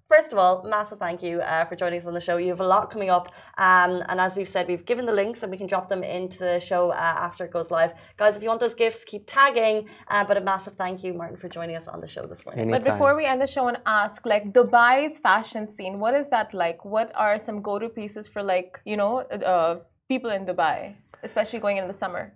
first 0.08 0.32
of 0.32 0.38
all, 0.38 0.62
massive 0.64 0.98
thank 0.98 1.22
you 1.22 1.40
uh, 1.40 1.64
for 1.64 1.76
joining 1.76 1.98
us 2.00 2.06
on 2.06 2.14
the 2.14 2.20
show. 2.20 2.36
You 2.36 2.48
have 2.48 2.60
a 2.60 2.66
lot 2.66 2.90
coming 2.90 3.10
up, 3.10 3.26
um, 3.58 4.02
and 4.08 4.20
as 4.20 4.36
we've 4.36 4.48
said, 4.48 4.68
we've 4.68 4.84
given 4.84 5.06
the 5.06 5.12
links 5.12 5.42
and 5.42 5.50
we 5.50 5.58
can 5.58 5.66
drop 5.66 5.88
them 5.88 6.02
into 6.02 6.38
the 6.40 6.60
show 6.60 6.90
uh, 6.90 6.94
after 7.28 7.44
it 7.46 7.52
goes 7.52 7.70
live. 7.70 7.92
Guys, 8.16 8.36
if 8.36 8.42
you 8.42 8.48
want 8.48 8.60
those 8.60 8.74
gifts, 8.74 9.04
keep 9.04 9.24
tagging. 9.26 9.88
Uh, 10.08 10.24
but 10.24 10.36
a 10.36 10.40
massive 10.40 10.74
thank 10.76 11.02
you, 11.04 11.14
Martin, 11.14 11.36
for 11.36 11.48
joining 11.48 11.76
us 11.76 11.88
on 11.88 12.00
the 12.00 12.06
show 12.06 12.26
this 12.26 12.44
morning. 12.46 12.70
But 12.70 12.84
before 12.92 13.16
we 13.16 13.24
end 13.24 13.40
the 13.40 13.46
show, 13.46 13.66
and 13.68 13.78
ask, 13.86 14.24
like, 14.26 14.52
Dubai's 14.52 15.18
fashion 15.18 15.68
scene, 15.68 15.98
what 15.98 16.14
is 16.14 16.28
that 16.30 16.52
like? 16.54 16.84
What 16.84 17.10
are 17.14 17.38
some 17.38 17.62
go-to 17.62 17.88
pieces 17.88 18.28
for, 18.28 18.42
like, 18.42 18.80
you 18.84 18.96
know, 18.96 19.12
uh, 19.52 19.80
people 20.08 20.30
in 20.30 20.44
Dubai, 20.44 20.94
especially 21.22 21.60
going 21.60 21.76
into 21.78 21.90
the 21.92 21.98
summer? 21.98 22.34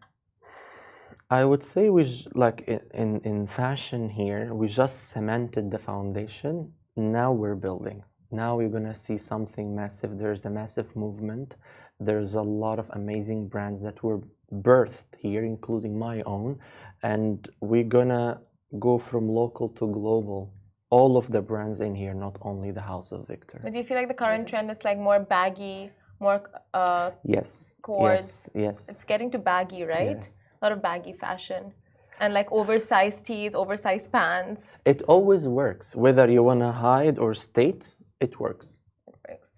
I 1.30 1.44
would 1.44 1.62
say 1.62 1.90
we 1.90 2.04
j- 2.04 2.26
like 2.34 2.64
i- 2.74 2.80
in 3.02 3.20
in 3.30 3.46
fashion 3.46 4.08
here 4.08 4.54
we 4.60 4.66
just 4.82 4.96
cemented 5.10 5.70
the 5.70 5.78
foundation. 5.78 6.72
Now 6.99 7.30
we're 7.30 7.55
building. 7.55 8.03
Now 8.32 8.57
we're 8.57 8.68
gonna 8.68 8.94
see 8.94 9.18
something 9.18 9.74
massive. 9.74 10.18
There's 10.18 10.44
a 10.46 10.51
massive 10.51 10.96
movement. 10.96 11.55
There's 12.01 12.34
a 12.34 12.42
lot 12.42 12.80
of 12.80 12.90
amazing 12.90 13.46
brands 13.46 13.80
that 13.82 14.03
were 14.03 14.20
birthed 14.53 15.14
here, 15.16 15.44
including 15.44 15.96
my 15.96 16.22
own, 16.22 16.59
and 17.05 17.49
we're 17.61 17.84
gonna 17.84 18.40
go 18.80 18.99
from 18.99 19.28
local 19.28 19.68
to 19.68 19.86
global. 19.86 20.53
All 20.90 21.16
of 21.16 21.30
the 21.30 21.40
brands 21.40 21.78
in 21.80 21.94
here, 21.94 22.14
not 22.14 22.36
only 22.42 22.72
the 22.72 22.80
House 22.80 23.12
of 23.12 23.28
Victor. 23.28 23.61
But 23.62 23.72
do 23.72 23.78
you 23.78 23.84
feel 23.84 23.96
like 23.96 24.09
the 24.09 24.14
current 24.14 24.49
trend 24.49 24.68
is 24.70 24.84
like 24.84 24.99
more 24.99 25.20
baggy, 25.20 25.90
more 26.18 26.42
uh, 26.74 27.12
Yes. 27.24 27.74
Cords. 27.82 28.49
Yes. 28.55 28.64
Yes. 28.64 28.88
it's 28.88 29.05
getting 29.05 29.30
to 29.32 29.38
baggy, 29.38 29.84
right? 29.84 30.16
Yes. 30.16 30.49
a 30.61 30.64
lot 30.64 30.72
of 30.72 30.82
baggy 30.82 31.12
fashion, 31.12 31.72
and 32.20 32.34
like 32.34 32.50
oversized 32.52 33.26
tees, 33.26 33.54
oversized 33.54 34.12
pants. 34.12 34.82
It 34.84 35.02
always 35.02 35.46
works. 35.46 35.94
Whether 35.94 36.28
you 36.30 36.42
want 36.42 36.60
to 36.60 36.72
hide 36.72 37.18
or 37.18 37.34
state, 37.34 37.94
it 38.20 38.38
works. 38.40 38.80
It 39.06 39.16
works. 39.28 39.50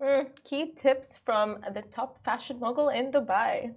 Mm, 0.00 0.26
key 0.44 0.72
tips 0.76 1.18
from 1.24 1.58
the 1.74 1.82
top 1.82 2.22
fashion 2.24 2.58
mogul 2.60 2.88
in 2.88 3.10
Dubai. 3.12 3.74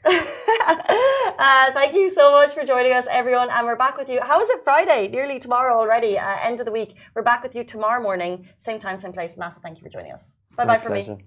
uh, 0.04 1.72
thank 1.72 1.94
you 1.94 2.10
so 2.10 2.30
much 2.32 2.54
for 2.54 2.64
joining 2.64 2.92
us, 2.92 3.06
everyone. 3.10 3.48
And 3.50 3.66
we're 3.66 3.76
back 3.76 3.98
with 3.98 4.08
you. 4.08 4.20
How 4.20 4.40
is 4.40 4.48
it 4.48 4.60
Friday? 4.62 5.08
Nearly 5.08 5.38
tomorrow 5.38 5.76
already, 5.76 6.18
uh, 6.18 6.36
end 6.42 6.60
of 6.60 6.66
the 6.66 6.72
week. 6.72 6.94
We're 7.14 7.22
back 7.22 7.42
with 7.42 7.54
you 7.54 7.64
tomorrow 7.64 8.00
morning, 8.02 8.48
same 8.58 8.78
time, 8.78 9.00
same 9.00 9.12
place. 9.12 9.36
Massive 9.36 9.62
thank 9.62 9.78
you 9.78 9.82
for 9.82 9.90
joining 9.90 10.12
us. 10.12 10.34
Bye 10.56 10.64
My 10.64 10.76
bye 10.76 10.82
from 10.82 10.92
me. 10.94 11.04
pleasure. 11.04 11.18